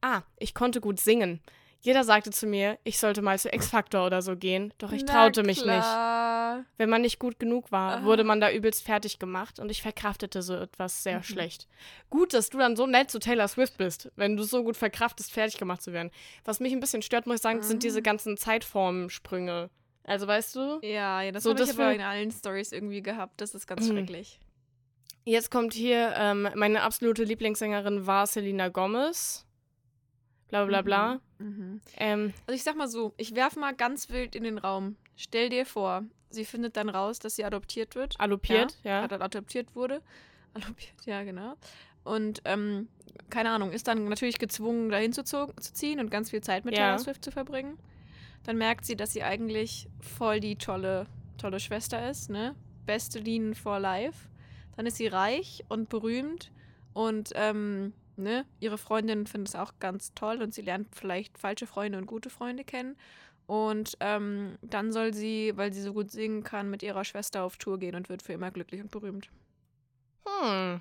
Ah, 0.00 0.22
ich 0.38 0.54
konnte 0.54 0.80
gut 0.80 1.00
singen. 1.00 1.42
Jeder 1.82 2.04
sagte 2.04 2.30
zu 2.30 2.46
mir, 2.46 2.78
ich 2.84 2.98
sollte 2.98 3.22
mal 3.22 3.38
zu 3.38 3.48
X-Factor 3.52 4.06
oder 4.06 4.20
so 4.22 4.36
gehen, 4.36 4.72
doch 4.78 4.92
ich 4.92 5.04
Na 5.06 5.12
traute 5.12 5.42
mich 5.42 5.64
nicht. 5.64 5.86
Wenn 6.76 6.90
man 6.90 7.00
nicht 7.02 7.18
gut 7.18 7.38
genug 7.38 7.72
war, 7.72 7.98
Ah. 7.98 8.04
wurde 8.04 8.22
man 8.24 8.40
da 8.40 8.50
übelst 8.50 8.82
fertig 8.84 9.18
gemacht 9.18 9.58
und 9.58 9.70
ich 9.70 9.80
verkraftete 9.80 10.42
so 10.42 10.54
etwas 10.56 11.02
sehr 11.02 11.18
Mhm. 11.18 11.22
schlecht. 11.22 11.68
Gut, 12.10 12.34
dass 12.34 12.50
du 12.50 12.58
dann 12.58 12.76
so 12.76 12.86
nett 12.86 13.10
zu 13.10 13.18
Taylor 13.18 13.48
Swift 13.48 13.78
bist, 13.78 14.10
wenn 14.16 14.36
du 14.36 14.42
so 14.42 14.62
gut 14.62 14.76
verkraftest, 14.76 15.32
fertig 15.32 15.58
gemacht 15.58 15.80
zu 15.80 15.92
werden. 15.92 16.10
Was 16.44 16.60
mich 16.60 16.72
ein 16.72 16.80
bisschen 16.80 17.02
stört, 17.02 17.26
muss 17.26 17.36
ich 17.36 17.42
sagen, 17.42 17.62
sind 17.62 17.82
diese 17.82 18.00
Mhm. 18.00 18.04
ganzen 18.04 18.36
Zeitformsprünge. 18.36 19.70
Also 20.04 20.26
weißt 20.26 20.56
du, 20.56 20.80
Ja, 20.82 21.22
ja, 21.22 21.30
das 21.32 21.44
So, 21.44 21.50
habe 21.50 21.62
ich 21.62 21.70
aber 21.70 21.92
in 21.94 22.00
allen 22.00 22.30
Stories 22.30 22.72
irgendwie 22.72 23.02
gehabt. 23.02 23.40
Das 23.40 23.54
ist 23.54 23.66
ganz 23.66 23.88
Mhm. 23.88 23.92
schrecklich. 23.96 24.40
jetzt 25.24 25.50
kommt 25.50 25.74
hier, 25.74 26.14
ähm, 26.16 26.48
meine 26.56 26.82
absolute 26.82 27.22
Lieblingssängerin 27.24 28.06
war 28.06 28.26
Selena 28.26 28.68
Gomez. 28.68 29.46
Bla 30.50 30.64
bla 30.66 30.82
bla. 30.82 31.20
Mhm. 31.38 31.46
Mhm. 31.46 31.80
Ähm, 31.96 32.32
Also 32.46 32.54
ich 32.56 32.62
sag 32.62 32.76
mal 32.76 32.88
so, 32.88 33.14
ich 33.16 33.34
werf 33.34 33.56
mal 33.56 33.74
ganz 33.74 34.10
wild 34.10 34.34
in 34.36 34.44
den 34.44 34.58
Raum. 34.58 34.96
Stell 35.16 35.48
dir 35.48 35.64
vor, 35.64 36.04
sie 36.30 36.44
findet 36.44 36.76
dann 36.76 36.88
raus, 36.88 37.18
dass 37.18 37.36
sie 37.36 37.44
adoptiert 37.44 37.94
wird. 37.94 38.14
allopiert, 38.18 38.76
ja. 38.84 39.02
Ad- 39.04 39.14
adoptiert 39.14 39.74
wurde. 39.74 40.02
Adoptiert, 40.54 41.06
ja, 41.06 41.22
genau. 41.22 41.54
Und, 42.02 42.42
ähm, 42.44 42.88
keine 43.28 43.50
Ahnung, 43.50 43.70
ist 43.72 43.86
dann 43.88 44.04
natürlich 44.08 44.38
gezwungen, 44.38 44.88
dahin 44.90 45.12
zu, 45.12 45.22
zu 45.24 45.46
ziehen 45.60 46.00
und 46.00 46.10
ganz 46.10 46.30
viel 46.30 46.40
Zeit 46.40 46.64
mit 46.64 46.74
Ja. 46.76 46.84
Taylor 46.86 46.98
Swift 46.98 47.24
zu 47.24 47.30
verbringen. 47.30 47.78
Dann 48.44 48.56
merkt 48.56 48.84
sie, 48.86 48.96
dass 48.96 49.12
sie 49.12 49.22
eigentlich 49.22 49.88
voll 50.00 50.40
die 50.40 50.56
tolle, 50.56 51.06
tolle 51.38 51.60
Schwester 51.60 52.08
ist, 52.10 52.30
ne? 52.30 52.54
Beste 52.86 53.18
Lean 53.18 53.54
for 53.54 53.78
Life. 53.78 54.28
Dann 54.76 54.86
ist 54.86 54.96
sie 54.96 55.06
reich 55.08 55.64
und 55.68 55.88
berühmt 55.90 56.50
und, 56.94 57.30
ähm, 57.34 57.92
ne? 58.20 58.46
Ihre 58.60 58.78
Freundin 58.78 59.26
findet 59.26 59.48
es 59.48 59.54
auch 59.56 59.72
ganz 59.80 60.14
toll 60.14 60.42
und 60.42 60.54
sie 60.54 60.62
lernt 60.62 60.94
vielleicht 60.94 61.38
falsche 61.38 61.66
Freunde 61.66 61.98
und 61.98 62.06
gute 62.06 62.30
Freunde 62.30 62.64
kennen. 62.64 62.96
Und 63.46 63.96
ähm, 64.00 64.58
dann 64.62 64.92
soll 64.92 65.12
sie, 65.12 65.52
weil 65.56 65.72
sie 65.72 65.82
so 65.82 65.92
gut 65.92 66.12
singen 66.12 66.44
kann, 66.44 66.70
mit 66.70 66.82
ihrer 66.84 67.04
Schwester 67.04 67.42
auf 67.42 67.56
Tour 67.56 67.78
gehen 67.78 67.96
und 67.96 68.08
wird 68.08 68.22
für 68.22 68.32
immer 68.32 68.50
glücklich 68.52 68.80
und 68.80 68.90
berühmt. 68.92 69.28
Hm. 70.24 70.80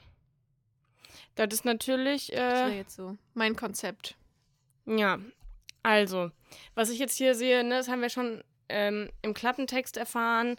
Das 1.35 1.47
ist 1.53 1.65
natürlich, 1.65 2.27
Das 2.27 2.37
wäre 2.37 2.71
äh, 2.71 2.77
jetzt 2.77 2.95
so 2.95 3.17
mein 3.33 3.55
Konzept. 3.55 4.15
ja. 4.85 5.19
Also, 5.81 6.29
was 6.75 6.89
ich 6.89 6.99
jetzt 6.99 7.15
hier 7.15 7.35
sehe, 7.35 7.63
ne, 7.63 7.77
das 7.77 7.87
haben 7.87 8.01
wir 8.01 8.09
schon 8.09 8.43
ähm, 8.67 9.09
im 9.21 9.33
Klappentext 9.33 9.95
erfahren. 9.95 10.57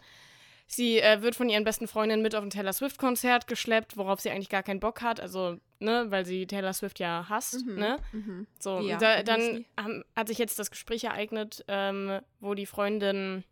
Sie 0.65 0.99
äh, 0.99 1.21
wird 1.21 1.35
von 1.35 1.47
ihren 1.47 1.63
besten 1.63 1.87
Freundinnen 1.87 2.23
mit 2.23 2.33
auf 2.33 2.43
ein 2.43 2.49
Taylor 2.49 2.73
Swift-Konzert 2.73 3.45
geschleppt, 3.45 3.97
worauf 3.97 4.19
sie 4.19 4.31
eigentlich 4.31 4.49
gar 4.49 4.63
keinen 4.63 4.79
Bock 4.79 5.01
hat. 5.03 5.19
Also, 5.19 5.59
ne, 5.81 6.05
weil 6.09 6.25
sie 6.25 6.47
Taylor 6.47 6.73
Swift 6.73 6.99
ja 6.99 7.25
hasst, 7.27 7.65
Mhm. 7.65 7.75
ne? 7.75 7.99
Mhm. 8.11 8.47
So, 8.59 8.79
Ja, 8.79 8.97
da, 8.97 9.23
dann 9.23 9.65
haben, 9.77 10.03
hat 10.15 10.27
sich 10.27 10.37
jetzt 10.37 10.59
das 10.59 10.71
Gespräch 10.71 11.03
ereignet, 11.03 11.63
ähm, 11.67 12.21
wo 12.39 12.53
die 12.53 12.65
Freundinnen 12.65 13.43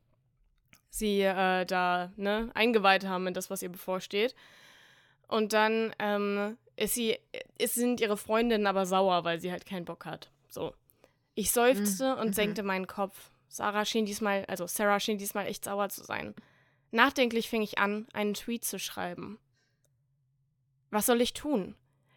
sie 0.89 1.21
äh, 1.21 1.65
da 1.65 2.11
ne, 2.15 2.49
eingeweiht 2.53 3.05
haben 3.05 3.27
in 3.27 3.33
das, 3.33 3.49
was 3.49 3.61
ihr 3.61 3.69
bevorsteht. 3.69 4.35
Und 5.27 5.53
dann 5.53 5.93
ähm, 5.99 6.57
ist 6.75 6.95
sie, 6.95 7.17
es 7.57 7.75
sind 7.75 8.01
ihre 8.01 8.17
Freundinnen 8.17 8.65
aber 8.65 8.85
sauer, 8.85 9.23
weil 9.23 9.39
sie 9.39 9.51
halt 9.51 9.65
keinen 9.65 9.85
Bock 9.85 10.05
hat. 10.05 10.31
So. 10.49 10.73
Ich 11.35 11.51
seufzte 11.51 12.15
und 12.15 12.29
mhm. 12.29 12.33
senkte 12.33 12.63
meinen 12.63 12.87
Kopf. 12.87 13.31
Sarah 13.47 13.85
schien 13.85 14.05
diesmal, 14.05 14.45
also 14.45 14.67
Sarah 14.67 14.99
schien 14.99 15.17
diesmal 15.17 15.47
echt 15.47 15.65
sauer 15.65 15.89
zu 15.89 16.03
sein. 16.03 16.35
Nachdenklich 16.91 17.49
fing 17.49 17.61
ich 17.61 17.77
an, 17.77 18.07
einen 18.13 18.33
Tweet 18.33 18.65
zu 18.65 18.79
schreiben. 18.79 19.39
Was 20.91 21.05
soll 21.05 21.21
ich 21.21 21.33
tun? 21.33 21.75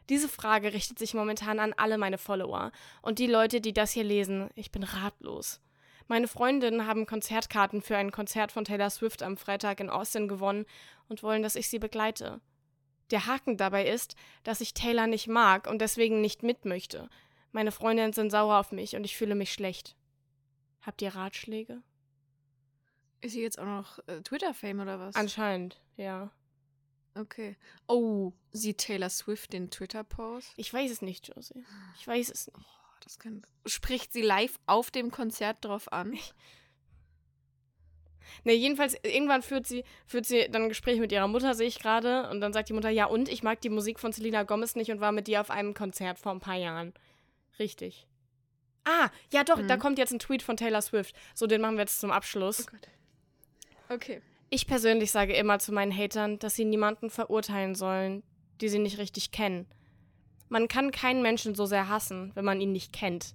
Diese 0.09 0.29
Frage 0.29 0.73
richtet 0.73 0.99
sich 0.99 1.15
momentan 1.15 1.59
an 1.59 1.73
alle 1.77 1.99
meine 1.99 2.19
Follower 2.19 2.73
und 3.03 3.19
die 3.19 3.27
Leute, 3.27 3.61
die 3.61 3.73
das 3.73 3.93
hier 3.93 4.05
lesen. 4.05 4.51
Ich 4.55 4.71
bin 4.71 4.83
ratlos. 4.83 5.61
Meine 6.09 6.29
Freundinnen 6.29 6.87
haben 6.87 7.07
Konzertkarten 7.07 7.81
für 7.81 7.97
ein 7.97 8.11
Konzert 8.11 8.53
von 8.53 8.65
Taylor 8.65 8.91
Swift 8.91 9.23
am 9.23 9.37
Freitag 9.37 9.81
in 9.81 9.91
Austin 9.91 10.29
gewonnen 10.29 10.67
und 11.09 11.23
wollen, 11.23 11.43
dass 11.43 11.57
ich 11.57 11.69
sie 11.69 11.79
begleite. 11.79 12.41
Der 13.11 13.27
Haken 13.27 13.57
dabei 13.57 13.87
ist, 13.87 14.17
dass 14.43 14.61
ich 14.61 14.75
Taylor 14.75 15.07
nicht 15.07 15.29
mag 15.29 15.67
und 15.69 15.81
deswegen 15.81 16.21
nicht 16.21 16.43
mit 16.43 16.65
möchte. 16.65 17.09
Meine 17.53 17.73
Freundinnen 17.73 18.13
sind 18.13 18.31
sauer 18.31 18.59
auf 18.59 18.73
mich 18.73 18.97
und 18.97 19.05
ich 19.05 19.17
fühle 19.17 19.35
mich 19.35 19.53
schlecht. 19.53 19.97
Habt 20.81 21.03
ihr 21.03 21.15
Ratschläge? 21.15 21.83
Ist 23.21 23.33
sie 23.33 23.43
jetzt 23.43 23.59
auch 23.59 23.67
noch 23.67 23.99
äh, 24.09 24.21
Twitter-Fame 24.23 24.81
oder 24.81 24.99
was? 24.99 25.15
Anscheinend, 25.15 25.81
ja. 25.97 26.31
Okay. 27.15 27.57
Oh, 27.87 28.33
sieht 28.53 28.79
Taylor 28.79 29.11
Swift 29.11 29.53
den 29.53 29.71
Twitter-Post? 29.71 30.53
Ich 30.57 30.73
weiß 30.73 30.91
es 30.91 31.03
nicht, 31.03 31.29
Josie. 31.35 31.65
Ich 31.99 32.07
weiß 32.07 32.31
es 32.31 32.47
nicht. 32.49 32.57
Oh, 32.59 32.97
das 33.03 33.19
kann. 33.19 33.43
Spricht 33.67 34.13
sie 34.13 34.23
live 34.23 34.59
auf 34.67 34.91
dem 34.91 35.11
Konzert 35.11 35.59
drauf 35.63 35.93
an? 35.93 36.19
Ne, 38.45 38.53
jedenfalls, 38.55 38.95
irgendwann 39.03 39.43
führt 39.43 39.67
sie, 39.67 39.85
führt 40.07 40.27
sie 40.27 40.49
dann 40.49 40.63
ein 40.63 40.69
Gespräch 40.69 40.99
mit 41.01 41.13
ihrer 41.13 41.29
Mutter, 41.29 41.55
sehe 41.55 41.67
ich 41.67 41.79
gerade. 41.81 42.31
Und 42.31 42.41
dann 42.41 42.53
sagt 42.53 42.69
die 42.69 42.73
Mutter, 42.73 42.89
ja, 42.89 43.07
und 43.07 43.29
ich 43.29 43.43
mag 43.43 43.61
die 43.61 43.69
Musik 43.69 43.99
von 44.01 44.13
Selena 44.13 44.45
Gomez 44.45 44.75
nicht 44.75 44.91
und 44.91 45.01
war 45.01 45.13
mit 45.13 45.27
dir 45.27 45.41
auf 45.41 45.51
einem 45.51 45.75
Konzert 45.75 46.19
vor 46.19 46.33
ein 46.33 46.41
paar 46.41 46.57
Jahren. 46.57 46.95
Richtig. 47.59 48.07
Ah, 48.85 49.11
ja 49.33 49.45
doch, 49.45 49.59
Mhm. 49.59 49.69
da 49.69 49.77
kommt 49.77 49.99
jetzt 49.99 50.13
ein 50.13 50.19
Tweet 50.19 50.43
von 50.43 50.57
Taylor 50.57 50.83
Swift. 50.83 51.15
So, 51.35 51.47
den 51.47 51.61
machen 51.61 51.77
wir 51.77 51.83
jetzt 51.83 52.01
zum 52.01 52.11
Abschluss. 52.11 52.67
Gott. 52.67 52.89
Okay. 53.89 54.23
Ich 54.55 54.67
persönlich 54.67 55.11
sage 55.11 55.33
immer 55.33 55.61
zu 55.61 55.73
meinen 55.73 55.97
Hatern, 55.97 56.39
dass 56.39 56.55
sie 56.55 56.67
niemanden 56.67 57.09
verurteilen 57.09 57.75
sollen, 57.75 58.23
die 58.61 58.69
sie 58.69 58.81
nicht 58.81 58.99
richtig 58.99 59.31
kennen. 59.31 59.67
Man 60.51 60.69
kann 60.69 60.91
keinen 60.91 61.23
Menschen 61.23 61.55
so 61.55 61.65
sehr 61.65 61.89
hassen, 61.89 62.33
wenn 62.35 62.45
man 62.45 62.61
ihn 62.61 62.71
nicht 62.71 62.93
kennt. 62.93 63.35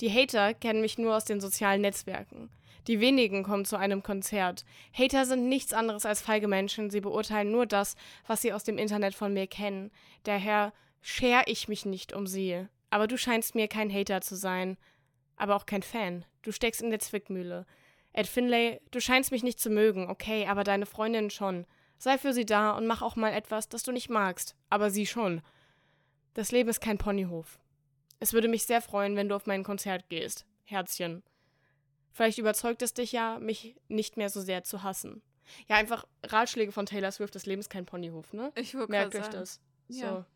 Die 0.00 0.08
Hater 0.08 0.54
kennen 0.54 0.82
mich 0.82 0.98
nur 0.98 1.16
aus 1.16 1.24
den 1.24 1.40
sozialen 1.40 1.80
Netzwerken. 1.80 2.48
Die 2.86 3.00
wenigen 3.00 3.42
kommen 3.42 3.64
zu 3.64 3.76
einem 3.76 4.04
Konzert. 4.04 4.64
Hater 4.96 5.26
sind 5.26 5.48
nichts 5.48 5.72
anderes 5.72 6.06
als 6.06 6.20
feige 6.20 6.46
Menschen, 6.46 6.90
sie 6.90 7.00
beurteilen 7.00 7.50
nur 7.50 7.66
das, 7.66 7.96
was 8.28 8.40
sie 8.40 8.52
aus 8.52 8.62
dem 8.62 8.78
Internet 8.78 9.16
von 9.16 9.32
mir 9.34 9.48
kennen. 9.48 9.90
Daher 10.22 10.72
scher 11.00 11.42
ich 11.46 11.66
mich 11.66 11.84
nicht 11.86 12.12
um 12.12 12.28
sie. 12.28 12.68
Aber 12.90 13.08
du 13.08 13.18
scheinst 13.18 13.56
mir 13.56 13.66
kein 13.66 13.92
Hater 13.92 14.20
zu 14.20 14.36
sein. 14.36 14.76
Aber 15.34 15.56
auch 15.56 15.66
kein 15.66 15.82
Fan. 15.82 16.24
Du 16.42 16.52
steckst 16.52 16.82
in 16.82 16.90
der 16.90 17.00
Zwickmühle. 17.00 17.66
Ed 18.16 18.26
Finlay, 18.26 18.80
du 18.90 19.00
scheinst 19.00 19.30
mich 19.30 19.42
nicht 19.42 19.60
zu 19.60 19.68
mögen, 19.68 20.08
okay, 20.08 20.46
aber 20.46 20.64
deine 20.64 20.86
Freundin 20.86 21.28
schon. 21.28 21.66
Sei 21.98 22.16
für 22.16 22.32
sie 22.32 22.46
da 22.46 22.70
und 22.70 22.86
mach 22.86 23.02
auch 23.02 23.14
mal 23.14 23.32
etwas, 23.32 23.68
das 23.68 23.82
du 23.82 23.92
nicht 23.92 24.08
magst, 24.08 24.56
aber 24.70 24.90
sie 24.90 25.06
schon. 25.06 25.42
Das 26.32 26.50
Leben 26.50 26.70
ist 26.70 26.80
kein 26.80 26.98
Ponyhof. 26.98 27.58
Es 28.18 28.32
würde 28.32 28.48
mich 28.48 28.64
sehr 28.64 28.80
freuen, 28.80 29.16
wenn 29.16 29.28
du 29.28 29.34
auf 29.34 29.46
mein 29.46 29.64
Konzert 29.64 30.08
gehst. 30.08 30.46
Herzchen. 30.64 31.22
Vielleicht 32.10 32.38
überzeugt 32.38 32.80
es 32.80 32.94
dich 32.94 33.12
ja, 33.12 33.38
mich 33.38 33.76
nicht 33.88 34.16
mehr 34.16 34.30
so 34.30 34.40
sehr 34.40 34.64
zu 34.64 34.82
hassen. 34.82 35.22
Ja, 35.68 35.76
einfach 35.76 36.06
Ratschläge 36.24 36.72
von 36.72 36.86
Taylor 36.86 37.12
Swift, 37.12 37.34
das 37.34 37.44
Leben 37.44 37.60
ist 37.60 37.68
kein 37.68 37.84
Ponyhof, 37.84 38.32
ne? 38.32 38.50
Ich 38.56 38.74
wollte 38.74 38.92
Merkt 38.92 39.14
euch 39.14 39.24
sagen. 39.24 39.36
das. 39.36 39.60
So. 39.88 40.04
Ja. 40.04 40.26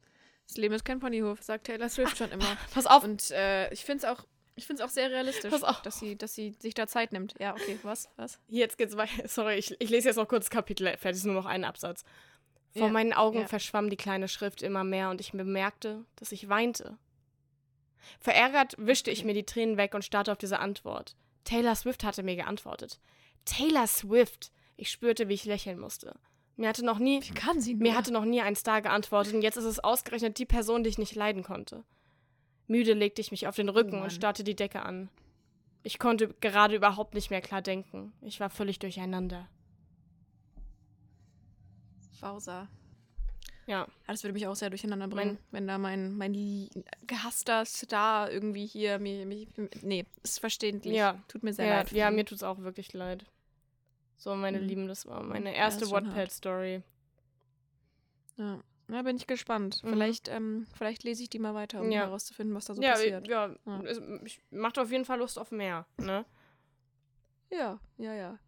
Das 0.47 0.57
Leben 0.59 0.75
ist 0.75 0.85
kein 0.85 1.01
Ponyhof, 1.01 1.43
sagt 1.43 1.67
Taylor 1.67 1.89
Swift 1.89 2.19
schon 2.19 2.31
immer. 2.31 2.57
Pass 2.75 2.87
auf, 2.87 3.03
Und 3.05 3.31
äh, 3.31 3.73
ich 3.73 3.85
finde 3.85 4.05
es 4.05 4.11
auch, 4.11 4.27
ich 4.61 4.67
find's 4.67 4.83
auch 4.83 4.91
sehr 4.91 5.11
realistisch, 5.11 5.51
dass 5.83 5.99
sie, 5.99 6.17
dass 6.17 6.35
sie 6.35 6.55
sich 6.59 6.75
da 6.75 6.87
Zeit 6.87 7.13
nimmt. 7.13 7.35
Ja, 7.41 7.53
okay, 7.55 7.79
was? 7.83 8.11
Was? 8.17 8.39
Jetzt 8.49 8.77
geht's 8.77 8.95
weiter. 8.97 9.13
Sorry, 9.27 9.55
ich, 9.55 9.75
ich 9.81 9.89
lese 9.89 10.09
jetzt 10.09 10.17
noch 10.17 10.29
kurz 10.29 10.51
Kapitel 10.51 10.87
fertig, 10.99 11.19
ist 11.19 11.25
nur 11.25 11.35
noch 11.35 11.47
ein 11.47 11.65
Absatz. 11.65 12.05
Vor 12.73 12.87
Ja, 12.89 12.93
meinen 12.93 13.15
Augen 13.15 13.41
ja. 13.41 13.47
verschwamm 13.47 13.89
die 13.89 13.97
kleine 13.97 14.29
Schrift 14.29 14.61
immer 14.61 14.85
mehr 14.85 15.09
und 15.09 15.21
ich 15.21 15.33
bemerkte, 15.33 16.05
dass 16.17 16.31
ich 16.33 16.49
weinte. 16.51 16.99
Verärgert 18.21 18.75
wischte 18.79 19.11
ich 19.11 19.25
mir 19.25 19.35
die 19.35 19.47
Tränen 19.47 19.79
weg 19.79 19.95
und 19.95 20.05
starrte 20.05 20.33
auf 20.33 20.39
diese 20.39 20.59
Antwort. 20.59 21.17
Taylor 21.45 21.75
Swift 21.75 22.05
hatte 22.05 22.23
mir 22.23 22.37
geantwortet. 22.37 23.01
Taylor 23.47 23.87
Swift! 23.87 24.53
Ich 24.77 24.91
spürte, 24.91 25.29
wie 25.29 25.35
ich 25.35 25.47
lächeln 25.47 25.79
musste. 25.79 26.15
Mir 26.57 26.69
hatte 26.69 26.85
noch 26.85 26.99
nie, 26.99 27.23
mir 27.77 27.97
hatte 27.97 28.13
noch 28.13 28.27
nie 28.27 28.43
ein 28.43 28.57
Star 28.57 28.83
geantwortet 28.83 29.33
und 29.35 29.43
jetzt 29.43 29.57
ist 29.57 29.65
es 29.65 29.79
ausgerechnet 29.81 30.39
die 30.39 30.47
Person, 30.47 30.85
die 30.85 30.91
ich 30.91 30.99
nicht 30.99 31.15
leiden 31.15 31.43
konnte. 31.43 31.85
Müde 32.71 32.93
legte 32.95 33.21
ich 33.21 33.31
mich 33.33 33.49
auf 33.49 33.57
den 33.57 33.69
Rücken 33.69 33.97
Mann. 33.97 34.03
und 34.05 34.11
starrte 34.13 34.45
die 34.45 34.55
Decke 34.55 34.83
an. 34.83 35.09
Ich 35.83 35.99
konnte 35.99 36.29
gerade 36.41 36.77
überhaupt 36.77 37.15
nicht 37.15 37.31
mehr 37.31 37.41
klar 37.41 37.63
denken. 37.63 38.13
Ich 38.23 38.39
war 38.39 38.49
völlig 38.49 38.79
durcheinander. 38.79 39.49
Wowser. 42.21 42.69
Ja. 43.67 43.81
Ja, 43.81 43.87
das 44.09 44.23
würde 44.25 44.35
mich 44.35 44.47
auch 44.47 44.55
sehr 44.57 44.71
durcheinander 44.71 45.09
bringen, 45.09 45.39
Mein- 45.51 45.61
wenn 45.61 45.67
da 45.69 45.79
mein, 45.79 46.17
mein 46.17 46.69
gehasster 47.07 47.65
Star 47.65 48.31
irgendwie 48.31 48.67
hier 48.67 48.99
mich, 48.99 49.25
mich 49.27 49.49
nee, 49.83 50.05
ist 50.23 50.41
verständlich. 50.41 50.95
Ja. 50.97 51.23
Tut 51.29 51.43
mir 51.43 51.53
sehr 51.53 51.67
Ja, 51.67 51.77
leid. 51.79 51.93
ja 51.93 52.11
mir 52.11 52.25
tut's 52.25 52.43
auch 52.43 52.59
wirklich 52.59 52.93
leid. 52.93 53.25
So, 54.17 54.35
meine 54.35 54.61
Mhm. 54.61 54.67
Lieben, 54.67 54.89
das 54.89 55.07
war 55.07 55.23
meine 55.23 55.51
Ja, 55.51 55.57
erste 55.57 55.87
schon 55.87 55.93
Wattpad-Story. 56.07 56.83
ja. 58.37 58.61
Na, 58.91 59.03
bin 59.03 59.17
ich 59.17 59.27
gespannt. 59.29 59.85
Mhm. 59.85 59.91
Vielleicht, 59.91 60.29
ähm, 60.29 60.67
vielleicht 60.75 61.05
lese 61.05 61.23
ich 61.23 61.31
die 61.31 61.39
mal 61.39 61.55
weiter, 61.55 61.81
um 61.81 61.93
Ja. 61.93 62.01
herauszufinden, 62.01 62.57
was 62.57 62.65
da 62.65 62.75
so 62.75 62.83
Ja, 62.83 62.93
passiert. 62.93 63.29
ja, 63.29 63.55
Ja. 63.65 63.83
es 63.85 64.01
ich- 64.25 64.43
macht 64.51 64.79
auf 64.81 64.91
jeden 64.91 65.05
Fall 65.05 65.19
Lust 65.19 65.39
auf 65.39 65.53
mehr, 65.53 65.87
ne? 65.99 66.25
Ja, 67.51 67.79
ja, 67.99 68.15
ja. 68.15 68.39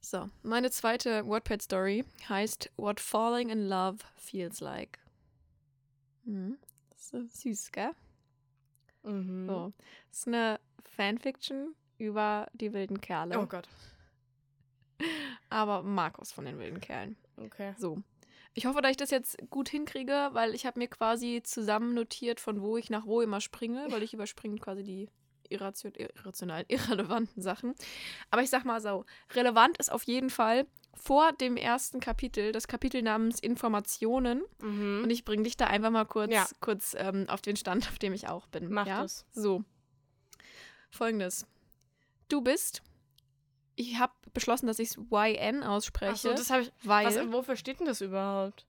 So, 0.00 0.30
meine 0.42 0.70
zweite 0.70 1.26
Wattpad-Story 1.28 2.04
heißt 2.28 2.72
What 2.76 2.98
Falling 3.00 3.50
in 3.50 3.68
Love 3.68 3.98
Feels 4.16 4.60
Like. 4.60 4.98
Hm, 6.24 6.58
so 6.96 7.22
süß, 7.26 7.72
gell? 7.72 7.92
Mhm. 9.02 9.46
So, 9.46 9.72
das 10.08 10.18
ist 10.20 10.28
eine 10.28 10.60
Fanfiction 10.84 11.74
über 11.98 12.48
die 12.54 12.72
wilden 12.72 13.00
Kerle. 13.00 13.38
Oh 13.38 13.46
Gott. 13.46 13.68
Aber 15.50 15.82
Markus 15.82 16.32
von 16.32 16.44
den 16.46 16.58
wilden 16.58 16.80
Kerlen. 16.80 17.16
Okay. 17.36 17.74
So. 17.78 18.02
Ich 18.54 18.66
hoffe, 18.66 18.82
dass 18.82 18.90
ich 18.90 18.96
das 18.98 19.10
jetzt 19.10 19.38
gut 19.48 19.68
hinkriege, 19.68 20.30
weil 20.32 20.54
ich 20.54 20.66
habe 20.66 20.78
mir 20.78 20.88
quasi 20.88 21.40
zusammen 21.42 21.94
notiert, 21.94 22.38
von 22.38 22.60
wo 22.60 22.76
ich 22.76 22.90
nach 22.90 23.06
wo 23.06 23.20
immer 23.22 23.40
springe, 23.40 23.86
weil 23.90 24.02
ich 24.02 24.12
überspringe 24.12 24.58
quasi 24.58 24.82
die 24.82 25.08
irration 25.48 25.92
irrationalen, 25.94 26.66
irrelevanten 26.68 27.42
Sachen. 27.42 27.74
Aber 28.30 28.42
ich 28.42 28.50
sag 28.50 28.64
mal 28.64 28.80
so, 28.80 29.04
relevant 29.34 29.78
ist 29.78 29.90
auf 29.90 30.02
jeden 30.04 30.30
Fall 30.30 30.66
vor 30.94 31.32
dem 31.32 31.56
ersten 31.56 32.00
Kapitel, 32.00 32.52
das 32.52 32.68
Kapitel 32.68 33.02
namens 33.02 33.40
Informationen. 33.40 34.42
Mhm. 34.60 35.00
Und 35.04 35.10
ich 35.10 35.24
bringe 35.24 35.44
dich 35.44 35.56
da 35.56 35.66
einfach 35.66 35.90
mal 35.90 36.04
kurz, 36.04 36.32
Ja. 36.32 36.46
kurz 36.60 36.94
ähm, 36.98 37.26
auf 37.28 37.40
den 37.40 37.56
Stand, 37.56 37.88
auf 37.88 37.98
dem 37.98 38.12
ich 38.12 38.28
auch 38.28 38.46
bin. 38.48 38.70
Mach 38.70 38.86
ja? 38.86 39.02
das. 39.02 39.24
So. 39.32 39.64
Folgendes. 40.90 41.46
Du 42.28 42.42
bist. 42.42 42.82
Ich 43.74 43.98
habe 43.98 44.12
beschlossen, 44.34 44.66
dass 44.66 44.78
ich 44.78 44.90
es 44.90 44.98
YN 45.10 45.62
ausspreche, 45.62 46.12
Ach 46.12 46.16
so, 46.16 46.30
das 46.30 46.50
habe 46.50 46.62
ich. 46.62 46.72
weil 46.82 47.06
Was, 47.06 47.32
wofür 47.32 47.56
steht 47.56 47.80
denn 47.80 47.86
das 47.86 48.00
überhaupt? 48.00 48.66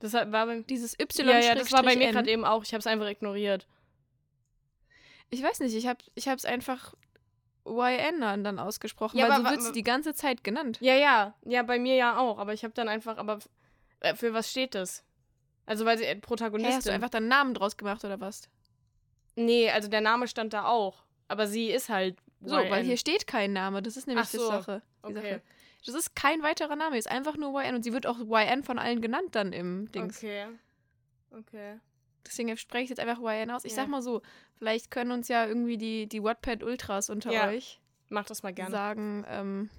Das 0.00 0.12
war 0.14 0.26
bei, 0.26 0.62
dieses 0.62 0.98
Y 0.98 1.28
ja, 1.28 1.38
ja, 1.38 1.54
das 1.54 1.70
war 1.70 1.82
bei 1.82 1.96
mir 1.96 2.10
gerade 2.10 2.30
eben 2.30 2.44
auch. 2.44 2.64
Ich 2.64 2.72
habe 2.72 2.80
es 2.80 2.86
einfach 2.86 3.06
ignoriert. 3.08 3.68
Ich 5.30 5.42
weiß 5.42 5.60
nicht, 5.60 5.74
ich 5.74 5.86
habe 5.86 6.00
ich 6.14 6.26
es 6.26 6.44
einfach 6.44 6.94
YN 7.64 8.20
dann 8.20 8.58
ausgesprochen, 8.58 9.16
Ja, 9.18 9.26
weil 9.26 9.32
aber 9.32 9.44
so 9.44 9.50
wird 9.50 9.60
es 9.60 9.72
die 9.72 9.84
ganze 9.84 10.14
Zeit 10.14 10.42
genannt. 10.42 10.78
Ja, 10.80 10.94
ja, 10.94 11.34
ja, 11.44 11.62
bei 11.62 11.78
mir 11.78 11.94
ja 11.94 12.18
auch. 12.18 12.38
Aber 12.38 12.52
ich 12.52 12.64
habe 12.64 12.74
dann 12.74 12.88
einfach, 12.88 13.16
aber 13.18 13.38
äh, 14.00 14.14
für 14.16 14.34
was 14.34 14.50
steht 14.50 14.74
das? 14.74 15.04
Also 15.64 15.84
weil 15.84 15.98
sie 15.98 16.04
äh, 16.04 16.16
Protagonistin. 16.16 16.76
hast 16.76 16.86
du 16.86 16.92
einfach 16.92 17.10
deinen 17.10 17.28
Namen 17.28 17.54
draus 17.54 17.76
gemacht 17.76 18.04
oder 18.04 18.20
was? 18.20 18.48
nee, 19.34 19.70
also 19.70 19.88
der 19.88 20.00
Name 20.00 20.28
stand 20.28 20.52
da 20.52 20.66
auch. 20.66 21.04
Aber 21.28 21.46
sie 21.46 21.70
ist 21.70 21.88
halt. 21.88 22.18
So, 22.44 22.56
weil 22.56 22.82
hier 22.84 22.96
steht 22.96 23.26
kein 23.26 23.52
Name. 23.52 23.82
Das 23.82 23.96
ist 23.96 24.06
nämlich 24.06 24.26
Ach 24.26 24.30
die 24.30 24.36
so, 24.38 24.46
Sache. 24.46 24.82
Die 25.06 25.16
okay. 25.16 25.30
Sache. 25.34 25.42
Das 25.86 25.94
ist 25.96 26.14
kein 26.14 26.42
weiterer 26.42 26.76
Name, 26.76 26.96
ist 26.96 27.10
einfach 27.10 27.36
nur 27.36 27.60
YN 27.60 27.74
und 27.74 27.82
sie 27.82 27.92
wird 27.92 28.06
auch 28.06 28.18
YN 28.20 28.62
von 28.62 28.78
allen 28.78 29.00
genannt 29.00 29.30
dann 29.32 29.52
im 29.52 29.90
Dings. 29.92 30.18
Okay. 30.18 30.46
Okay. 31.32 31.80
Deswegen 32.26 32.56
spreche 32.56 32.84
ich 32.84 32.90
jetzt 32.90 33.00
einfach 33.00 33.18
YN 33.20 33.50
aus. 33.50 33.64
Ich 33.64 33.72
Ja. 33.72 33.76
sag 33.76 33.88
mal 33.88 34.02
so, 34.02 34.22
vielleicht 34.56 34.90
können 34.92 35.10
uns 35.10 35.26
ja 35.28 35.44
irgendwie 35.46 35.76
die, 35.78 36.06
die 36.06 36.22
Wattpad 36.22 36.62
Ultras 36.62 37.10
unter 37.10 37.32
Ja. 37.32 37.48
euch 37.48 37.80
Mach 38.10 38.24
das 38.26 38.42
mal 38.44 38.52
gerne. 38.52 38.70
sagen, 38.70 39.24
ähm, 39.28 39.70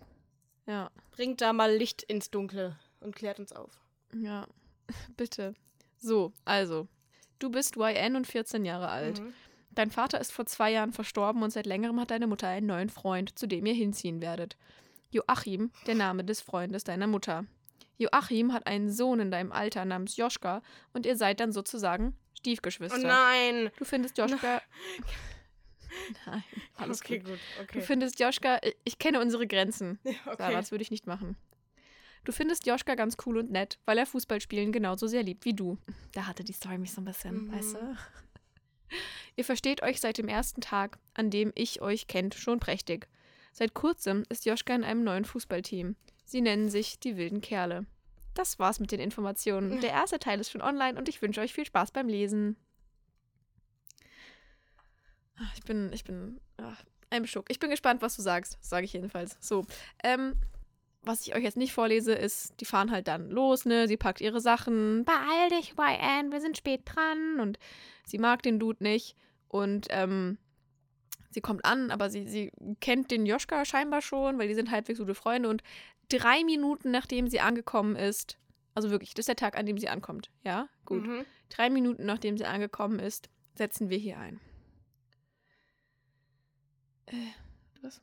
ja, 0.66 0.90
Bringt 1.12 1.40
da 1.42 1.54
mal 1.54 1.72
Licht 1.74 2.04
ins 2.04 2.32
Dunkle 2.32 2.78
und 3.00 3.16
klärt 3.16 3.40
uns 3.40 3.54
auf. 3.54 3.80
ja, 4.14 4.46
bitte. 5.16 5.54
So, 6.00 6.34
also, 6.44 6.88
du 7.40 7.50
bist 7.50 7.78
YN 7.78 8.18
und 8.18 8.28
14 8.28 8.66
Jahre 8.66 8.90
alt. 8.90 9.22
Mhm. 9.22 9.34
Dein 9.76 9.92
Vater 9.92 10.20
ist 10.22 10.32
vor 10.32 10.46
zwei 10.46 10.72
Jahren 10.72 10.92
verstorben 10.94 11.42
und 11.44 11.52
seit 11.52 11.66
längerem 11.66 12.00
hat 12.00 12.12
deine 12.12 12.28
Mutter 12.28 12.48
einen 12.48 12.68
neuen 12.68 12.90
Freund, 12.90 13.38
zu 13.38 13.48
dem 13.48 13.66
ihr 13.66 13.74
hinziehen 13.74 14.22
werdet. 14.22 14.56
Joachim, 15.12 15.72
der 15.88 15.96
Name 15.96 16.24
des 16.24 16.42
Freundes 16.42 16.84
deiner 16.84 17.08
Mutter. 17.08 17.46
Joachim 17.98 18.54
hat 18.54 18.66
einen 18.68 18.92
Sohn 18.92 19.20
in 19.20 19.32
deinem 19.32 19.52
Alter 19.52 19.86
namens 19.86 20.18
Joschka 20.18 20.62
und 20.94 21.06
ihr 21.06 21.16
seid 21.16 21.40
dann 21.40 21.52
sozusagen 21.52 22.16
Oh 22.16 22.36
Stiefgeschwister. 22.40 22.98
nein! 23.00 23.72
Du 23.78 23.86
findest 23.86 24.18
Joschka. 24.18 24.62
Nein, 26.26 26.44
alles 26.76 27.02
okay, 27.02 27.20
gut. 27.20 27.30
gut. 27.30 27.40
Du 27.58 27.64
Okay. 27.64 27.82
findest 27.82 28.20
Joschka. 28.20 28.60
ich- 28.84 28.98
kenne 29.00 29.22
unsere 29.22 29.46
Grenzen. 29.48 30.00
Sarah, 30.26 30.34
okay. 30.48 30.54
das 30.54 30.72
würde 30.72 30.82
ich 30.82 30.92
nicht 30.92 31.06
machen. 31.08 31.38
Du 32.26 32.32
findest 32.32 32.66
Joschka 32.66 32.96
ganz 32.96 33.16
cool 33.26 33.38
und 33.38 33.52
nett, 33.52 33.78
weil 33.86 33.98
er 33.98 34.06
Fußballspielen 34.06 34.72
genauso 34.72 35.08
sehr 35.08 35.24
liebt 35.24 35.46
wie 35.46 35.54
du. 35.54 35.78
Da 36.14 36.26
hatte 36.26 36.44
die 36.44 36.54
Story 36.54 36.78
mich 36.80 36.92
so 36.94 37.02
ein 37.02 37.06
bisschen, 37.06 37.48
Mhm. 37.48 37.52
weißt 37.54 37.76
du? 37.76 37.98
Ihr 39.36 39.46
versteht 39.46 39.82
euch 39.82 40.00
seit 40.00 40.18
dem 40.18 40.28
ersten 40.28 40.62
Tag, 40.62 41.00
an 41.14 41.30
dem 41.30 41.52
ich 41.56 41.82
euch 41.82 42.08
kennt, 42.08 42.36
schon 42.36 42.60
prächtig. 42.60 43.08
Seit 43.52 43.74
kurzem 43.74 44.24
ist 44.30 44.46
Joschka 44.46 44.74
in 44.76 44.84
einem 44.84 45.04
neuen 45.04 45.26
Fußballteam. 45.26 45.96
Sie 46.26 46.42
nennen 46.42 46.70
sich 46.70 47.00
die 47.00 47.18
wilden 47.18 47.42
Kerle. 47.42 47.86
Das 48.34 48.58
war's 48.58 48.80
mit 48.80 48.92
den 48.92 49.00
Informationen. 49.00 49.80
Der 49.82 49.92
erste 49.92 50.18
Teil 50.20 50.40
ist 50.40 50.52
schon 50.52 50.62
online 50.62 50.98
und 50.98 51.08
ich 51.08 51.22
wünsche 51.22 51.42
euch 51.42 51.54
viel 51.54 51.66
Spaß 51.66 51.92
beim 51.92 52.08
Lesen. 52.08 52.56
Ah, 55.38 55.52
Ich 55.56 55.64
bin, 55.64 55.92
ich 55.94 56.04
bin, 56.04 56.40
ach, 56.58 56.84
ein 57.10 57.28
Schock. 57.28 57.46
Ich 57.50 57.60
bin 57.60 57.70
gespannt, 57.70 58.02
was 58.02 58.16
du 58.16 58.22
sagst, 58.22 58.58
sage 58.62 58.86
ich 58.86 58.94
jedenfalls. 58.94 59.38
So, 59.40 59.66
ähm, 60.04 60.36
was 61.04 61.28
ich 61.28 61.36
euch 61.36 61.44
jetzt 61.44 61.58
nicht 61.58 61.74
vorlese, 61.74 62.14
ist, 62.14 62.60
die 62.60 62.66
fahren 62.66 62.92
halt 62.92 63.08
dann 63.08 63.30
los, 63.30 63.66
ne? 63.66 63.88
Sie 63.88 63.98
packt 63.98 64.22
ihre 64.22 64.42
Sachen. 64.42 65.06
Beeil 65.06 65.50
dich, 65.50 65.76
YN, 65.78 66.32
wir 66.32 66.42
sind 66.42 66.58
spät 66.58 66.82
dran. 66.86 67.40
Und 67.40 67.60
sie 68.06 68.18
mag 68.18 68.42
den 68.42 68.60
Dude 68.60 68.84
nicht. 68.84 69.16
Und, 69.48 69.88
ähm, 69.90 70.38
sie 71.34 71.42
kommt 71.42 71.66
an, 71.66 71.92
aber 71.92 72.10
sie, 72.10 72.28
sie 72.28 72.52
kennt 72.80 73.12
den 73.12 73.26
Joschka 73.26 73.66
scheinbar 73.66 74.02
schon, 74.02 74.38
weil 74.38 74.48
die 74.48 74.54
sind 74.54 74.72
halbwegs 74.72 75.00
gute 75.00 75.16
Freunde. 75.16 75.50
Und 75.50 75.64
drei 76.10 76.44
Minuten 76.44 76.92
nachdem 76.92 77.28
sie 77.28 77.40
angekommen 77.40 77.96
ist, 77.96 78.38
also 78.76 78.90
wirklich, 78.90 79.14
das 79.14 79.24
ist 79.24 79.28
der 79.28 79.36
Tag, 79.36 79.58
an 79.58 79.66
dem 79.66 79.78
sie 79.78 79.90
ankommt, 79.90 80.32
ja? 80.44 80.68
Gut. 80.86 81.06
Mhm. 81.06 81.26
Drei 81.50 81.70
Minuten 81.70 82.06
nachdem 82.06 82.38
sie 82.38 82.46
angekommen 82.46 83.00
ist, 83.00 83.30
setzen 83.56 83.90
wir 83.90 83.98
hier 83.98 84.18
ein. 84.18 84.40
Äh, 87.08 87.16
was? 87.82 88.02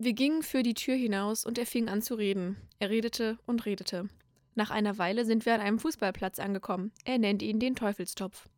Wir 0.00 0.12
gingen 0.12 0.44
für 0.44 0.62
die 0.62 0.74
Tür 0.74 0.94
hinaus 0.94 1.44
und 1.44 1.58
er 1.58 1.66
fing 1.66 1.88
an 1.88 2.02
zu 2.02 2.14
reden. 2.14 2.56
Er 2.78 2.88
redete 2.88 3.36
und 3.46 3.66
redete. 3.66 4.08
Nach 4.54 4.70
einer 4.70 4.96
Weile 4.96 5.24
sind 5.24 5.44
wir 5.44 5.54
an 5.54 5.60
einem 5.60 5.80
Fußballplatz 5.80 6.38
angekommen. 6.38 6.92
Er 7.04 7.18
nennt 7.18 7.42
ihn 7.42 7.58
den 7.58 7.74
Teufelstopf. 7.74 8.48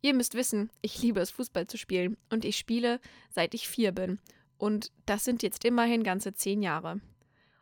Ihr 0.00 0.14
müsst 0.14 0.34
wissen, 0.34 0.70
ich 0.80 1.02
liebe 1.02 1.20
es, 1.20 1.30
Fußball 1.30 1.66
zu 1.66 1.76
spielen. 1.76 2.16
Und 2.30 2.46
ich 2.46 2.56
spiele, 2.56 2.98
seit 3.28 3.52
ich 3.52 3.68
vier 3.68 3.92
bin. 3.92 4.20
Und 4.56 4.90
das 5.04 5.24
sind 5.24 5.42
jetzt 5.42 5.66
immerhin 5.66 6.02
ganze 6.02 6.32
zehn 6.32 6.62
Jahre. 6.62 7.02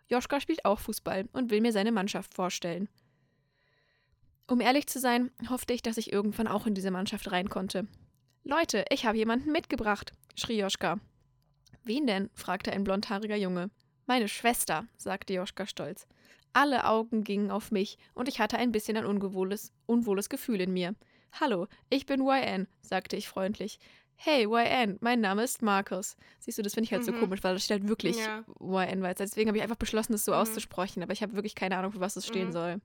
Joschka 0.08 0.38
spielt 0.38 0.64
auch 0.64 0.78
Fußball 0.78 1.28
und 1.32 1.50
will 1.50 1.60
mir 1.60 1.72
seine 1.72 1.90
Mannschaft 1.90 2.34
vorstellen. 2.34 2.88
Um 4.46 4.60
ehrlich 4.60 4.86
zu 4.86 5.00
sein, 5.00 5.32
hoffte 5.50 5.72
ich, 5.72 5.82
dass 5.82 5.96
ich 5.96 6.12
irgendwann 6.12 6.46
auch 6.46 6.68
in 6.68 6.74
diese 6.74 6.92
Mannschaft 6.92 7.32
rein 7.32 7.50
konnte. 7.50 7.88
Leute, 8.44 8.84
ich 8.90 9.06
habe 9.06 9.18
jemanden 9.18 9.50
mitgebracht, 9.50 10.12
schrie 10.36 10.60
Joschka. 10.60 11.00
Wen 11.82 12.06
denn? 12.06 12.30
fragte 12.34 12.72
ein 12.72 12.84
blondhaariger 12.84 13.36
Junge. 13.36 13.70
Meine 14.06 14.28
Schwester, 14.28 14.86
sagte 14.96 15.34
Joschka 15.34 15.66
stolz. 15.66 16.06
Alle 16.52 16.84
Augen 16.86 17.24
gingen 17.24 17.50
auf 17.50 17.72
mich 17.72 17.98
und 18.14 18.28
ich 18.28 18.38
hatte 18.38 18.58
ein 18.58 18.70
bisschen 18.72 18.96
ein 18.96 19.06
ungewohles, 19.06 19.72
unwohles 19.86 20.28
Gefühl 20.28 20.60
in 20.60 20.72
mir. 20.72 20.94
Hallo, 21.40 21.66
ich 21.90 22.06
bin 22.06 22.20
YN, 22.20 22.68
sagte 22.80 23.16
ich 23.16 23.26
freundlich. 23.28 23.78
Hey, 24.16 24.44
YN, 24.44 24.98
mein 25.00 25.20
Name 25.20 25.42
ist 25.42 25.62
Markus. 25.62 26.16
Siehst 26.38 26.58
du, 26.58 26.62
das 26.62 26.74
finde 26.74 26.84
ich 26.84 26.92
halt 26.92 27.04
so 27.04 27.10
Mhm. 27.10 27.18
komisch, 27.18 27.42
weil 27.42 27.54
da 27.54 27.58
steht 27.58 27.80
halt 27.80 27.88
wirklich 27.88 28.16
Ja. 28.18 28.44
YN 28.60 29.02
weiter. 29.02 29.24
Deswegen 29.24 29.48
habe 29.48 29.56
ich 29.56 29.62
einfach 29.64 29.74
beschlossen, 29.76 30.14
es 30.14 30.24
so 30.24 30.30
Mhm. 30.30 30.38
auszusprechen, 30.38 31.02
aber 31.02 31.12
ich 31.12 31.22
habe 31.22 31.34
wirklich 31.34 31.56
keine 31.56 31.76
Ahnung, 31.76 31.90
für 31.90 32.00
was 32.00 32.14
es 32.16 32.26
stehen 32.26 32.48
Mhm. 32.48 32.52
soll. 32.52 32.80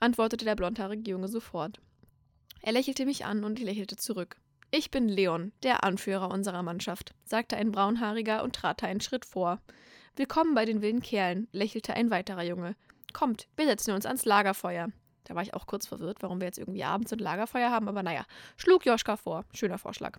Antwortete 0.00 0.44
der 0.44 0.54
blondhaarige 0.56 1.10
Junge 1.10 1.28
sofort. 1.28 1.80
Er 2.62 2.72
lächelte 2.72 3.04
mich 3.04 3.24
an 3.24 3.44
und 3.44 3.58
ich 3.58 3.64
lächelte 3.66 3.96
zurück. 3.96 4.36
Ich 4.70 4.90
bin 4.90 5.08
Leon, 5.08 5.52
der 5.62 5.82
Anführer 5.82 6.30
unserer 6.30 6.62
Mannschaft, 6.62 7.14
sagte 7.24 7.56
ein 7.56 7.72
braunhaariger 7.72 8.42
und 8.42 8.54
trat 8.54 8.82
einen 8.84 9.00
Schritt 9.00 9.24
vor. 9.24 9.62
Willkommen 10.14 10.54
bei 10.54 10.66
den 10.66 10.82
wilden 10.82 11.00
Kerlen, 11.00 11.48
lächelte 11.52 11.94
ein 11.94 12.10
weiterer 12.10 12.42
Junge. 12.42 12.76
Kommt, 13.14 13.48
wir 13.56 13.64
setzen 13.64 13.94
uns 13.94 14.04
ans 14.04 14.26
Lagerfeuer. 14.26 14.88
Da 15.24 15.34
war 15.34 15.42
ich 15.42 15.54
auch 15.54 15.66
kurz 15.66 15.86
verwirrt, 15.86 16.18
warum 16.20 16.42
wir 16.42 16.48
jetzt 16.48 16.58
irgendwie 16.58 16.84
abends 16.84 17.10
ein 17.14 17.18
Lagerfeuer 17.18 17.70
haben, 17.70 17.88
aber 17.88 18.02
naja, 18.02 18.26
schlug 18.58 18.84
Joschka 18.84 19.16
vor. 19.16 19.46
Schöner 19.54 19.78
Vorschlag. 19.78 20.18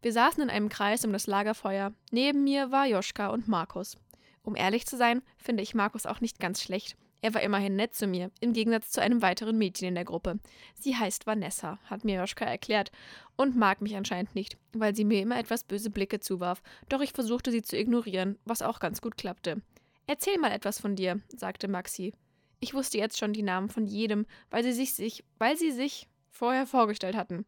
Wir 0.00 0.14
saßen 0.14 0.42
in 0.42 0.48
einem 0.48 0.70
Kreis 0.70 1.04
um 1.04 1.12
das 1.12 1.26
Lagerfeuer. 1.26 1.92
Neben 2.10 2.44
mir 2.44 2.70
war 2.70 2.86
Joschka 2.86 3.26
und 3.28 3.46
Markus. 3.46 3.98
Um 4.42 4.56
ehrlich 4.56 4.86
zu 4.86 4.96
sein, 4.96 5.20
finde 5.36 5.62
ich 5.62 5.74
Markus 5.74 6.06
auch 6.06 6.22
nicht 6.22 6.40
ganz 6.40 6.62
schlecht. 6.62 6.96
Er 7.22 7.34
war 7.34 7.42
immerhin 7.42 7.76
nett 7.76 7.94
zu 7.94 8.06
mir, 8.06 8.30
im 8.40 8.52
Gegensatz 8.52 8.90
zu 8.90 9.02
einem 9.02 9.20
weiteren 9.20 9.58
Mädchen 9.58 9.88
in 9.88 9.94
der 9.94 10.04
Gruppe. 10.04 10.38
Sie 10.74 10.96
heißt 10.96 11.26
Vanessa, 11.26 11.78
hat 11.84 12.04
mir 12.04 12.20
Joschka 12.20 12.44
erklärt, 12.44 12.90
und 13.36 13.56
mag 13.56 13.80
mich 13.80 13.96
anscheinend 13.96 14.34
nicht, 14.34 14.58
weil 14.72 14.94
sie 14.94 15.04
mir 15.04 15.20
immer 15.20 15.38
etwas 15.38 15.64
böse 15.64 15.90
Blicke 15.90 16.20
zuwarf, 16.20 16.62
doch 16.88 17.00
ich 17.00 17.12
versuchte 17.12 17.50
sie 17.50 17.62
zu 17.62 17.76
ignorieren, 17.78 18.38
was 18.44 18.62
auch 18.62 18.80
ganz 18.80 19.00
gut 19.00 19.16
klappte. 19.16 19.62
Erzähl 20.06 20.38
mal 20.38 20.52
etwas 20.52 20.80
von 20.80 20.96
dir, 20.96 21.20
sagte 21.28 21.68
Maxi. 21.68 22.12
Ich 22.58 22.74
wusste 22.74 22.98
jetzt 22.98 23.18
schon 23.18 23.32
die 23.32 23.42
Namen 23.42 23.70
von 23.70 23.86
jedem, 23.86 24.26
weil 24.50 24.62
sie 24.62 24.72
sich, 24.72 24.94
sich, 24.94 25.24
weil 25.38 25.56
sie 25.56 25.70
sich 25.72 26.08
vorher 26.28 26.66
vorgestellt 26.66 27.16
hatten. 27.16 27.46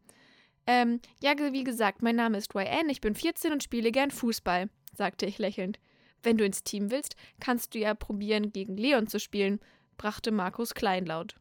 Ähm, 0.66 1.00
ja, 1.20 1.32
wie 1.52 1.64
gesagt, 1.64 2.02
mein 2.02 2.16
Name 2.16 2.38
ist 2.38 2.54
YN, 2.54 2.88
ich 2.88 3.00
bin 3.00 3.14
14 3.14 3.52
und 3.52 3.62
spiele 3.62 3.90
gern 3.90 4.10
Fußball, 4.10 4.70
sagte 4.94 5.26
ich 5.26 5.38
lächelnd. 5.38 5.78
Wenn 6.22 6.38
du 6.38 6.44
ins 6.44 6.62
Team 6.62 6.90
willst, 6.90 7.16
kannst 7.40 7.74
du 7.74 7.78
ja 7.78 7.94
probieren, 7.94 8.52
gegen 8.52 8.76
Leon 8.76 9.06
zu 9.06 9.18
spielen, 9.18 9.60
brachte 9.96 10.30
Markus 10.30 10.74
kleinlaut. 10.74 11.36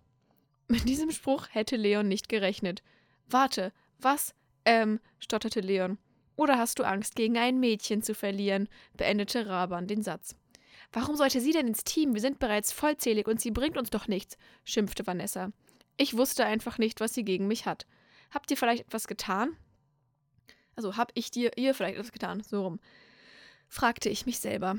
Mit 0.67 0.87
diesem 0.87 1.11
Spruch 1.11 1.47
hätte 1.51 1.75
Leon 1.75 2.07
nicht 2.07 2.29
gerechnet. 2.29 2.81
Warte, 3.27 3.73
was? 3.99 4.33
Ähm, 4.65 4.99
stotterte 5.19 5.59
Leon. 5.59 5.97
Oder 6.35 6.57
hast 6.57 6.79
du 6.79 6.83
Angst, 6.83 7.15
gegen 7.15 7.37
ein 7.37 7.59
Mädchen 7.59 8.01
zu 8.01 8.15
verlieren? 8.15 8.69
beendete 8.95 9.47
Raban 9.47 9.87
den 9.87 10.01
Satz. 10.01 10.35
Warum 10.93 11.15
sollte 11.15 11.39
sie 11.39 11.51
denn 11.51 11.67
ins 11.67 11.83
Team? 11.83 12.13
Wir 12.13 12.21
sind 12.21 12.39
bereits 12.39 12.71
vollzählig 12.71 13.27
und 13.27 13.39
sie 13.39 13.51
bringt 13.51 13.77
uns 13.77 13.89
doch 13.89 14.07
nichts, 14.07 14.37
schimpfte 14.63 15.05
Vanessa. 15.05 15.51
Ich 15.97 16.17
wusste 16.17 16.45
einfach 16.45 16.77
nicht, 16.77 16.99
was 16.99 17.13
sie 17.13 17.23
gegen 17.23 17.47
mich 17.47 17.65
hat. 17.65 17.85
Habt 18.31 18.49
ihr 18.51 18.57
vielleicht 18.57 18.85
etwas 18.85 19.07
getan? 19.07 19.55
Also, 20.75 20.97
hab 20.97 21.11
ich 21.15 21.31
dir, 21.31 21.51
ihr 21.57 21.75
vielleicht 21.75 21.97
etwas 21.97 22.11
getan? 22.11 22.41
So 22.43 22.63
rum. 22.63 22.79
Fragte 23.71 24.09
ich 24.09 24.25
mich 24.25 24.39
selber. 24.39 24.77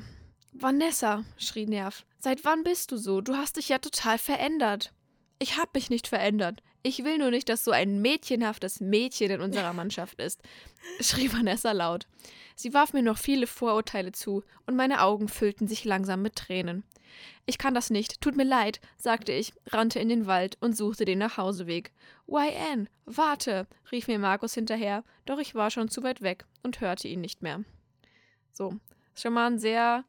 Vanessa, 0.53 1.25
schrie 1.37 1.65
Nerv, 1.65 2.05
seit 2.19 2.45
wann 2.45 2.63
bist 2.63 2.91
du 2.91 2.97
so? 2.97 3.21
Du 3.21 3.35
hast 3.35 3.57
dich 3.57 3.69
ja 3.69 3.79
total 3.79 4.19
verändert. 4.19 4.93
Ich 5.39 5.57
hab 5.57 5.73
mich 5.73 5.89
nicht 5.89 6.07
verändert. 6.07 6.61
Ich 6.83 7.03
will 7.03 7.17
nur 7.17 7.31
nicht, 7.31 7.49
dass 7.49 7.63
so 7.63 7.71
ein 7.71 8.01
mädchenhaftes 8.01 8.81
Mädchen 8.81 9.31
in 9.31 9.41
unserer 9.41 9.73
Mannschaft 9.73 10.21
ist, 10.21 10.41
schrie 11.01 11.33
Vanessa 11.33 11.71
laut. 11.71 12.07
Sie 12.55 12.75
warf 12.75 12.93
mir 12.93 13.01
noch 13.01 13.17
viele 13.17 13.47
Vorurteile 13.47 14.11
zu, 14.11 14.43
und 14.67 14.75
meine 14.75 15.01
Augen 15.01 15.27
füllten 15.27 15.67
sich 15.67 15.85
langsam 15.85 16.21
mit 16.21 16.35
Tränen. 16.35 16.83
Ich 17.47 17.57
kann 17.57 17.73
das 17.73 17.89
nicht, 17.89 18.21
tut 18.21 18.35
mir 18.35 18.45
leid, 18.45 18.79
sagte 18.95 19.31
ich, 19.31 19.53
rannte 19.67 19.99
in 19.99 20.09
den 20.09 20.27
Wald 20.27 20.57
und 20.61 20.77
suchte 20.77 21.05
den 21.05 21.17
Nachhauseweg. 21.17 21.91
YN, 22.27 22.87
warte, 23.05 23.65
rief 23.91 24.07
mir 24.07 24.19
Markus 24.19 24.53
hinterher, 24.53 25.03
doch 25.25 25.39
ich 25.39 25.55
war 25.55 25.71
schon 25.71 25.89
zu 25.89 26.03
weit 26.03 26.21
weg 26.21 26.45
und 26.61 26.79
hörte 26.79 27.07
ihn 27.07 27.21
nicht 27.21 27.41
mehr. 27.41 27.63
So, 28.53 28.73
ist 29.13 29.21
schon 29.23 29.33
mal 29.33 29.47
ein 29.47 29.59
sehr, 29.59 30.03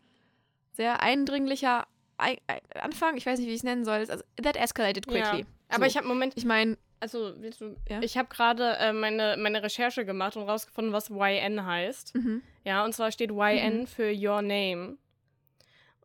sehr 0.72 1.00
eindringlicher 1.02 1.86
Ei- 2.18 2.38
Ei- 2.46 2.60
Anfang. 2.80 3.16
Ich 3.16 3.26
weiß 3.26 3.38
nicht, 3.38 3.48
wie 3.48 3.52
ich 3.52 3.58
es 3.58 3.64
nennen 3.64 3.84
soll. 3.84 3.96
Also, 4.08 4.22
that 4.42 4.56
escalated 4.56 5.06
quickly. 5.06 5.40
Ja. 5.40 5.46
Aber 5.70 5.84
so. 5.84 5.90
ich 5.90 5.96
habe 5.96 6.06
Moment, 6.06 6.34
Ich 6.36 6.44
meine, 6.44 6.78
also 7.00 7.34
willst 7.38 7.60
du, 7.60 7.76
Ja. 7.88 8.00
ich 8.02 8.16
habe 8.16 8.28
gerade 8.28 8.76
äh, 8.78 8.92
meine, 8.92 9.36
meine 9.38 9.62
Recherche 9.62 10.04
gemacht 10.04 10.36
und 10.36 10.44
rausgefunden, 10.48 10.92
was 10.92 11.08
YN 11.10 11.64
heißt. 11.66 12.14
mhm. 12.14 12.42
Ja, 12.64 12.84
und 12.84 12.94
zwar 12.94 13.10
steht 13.12 13.30
YN 13.30 13.80
Mhm. 13.80 13.86
für 13.86 14.12
Your 14.14 14.42
Name. 14.42 14.96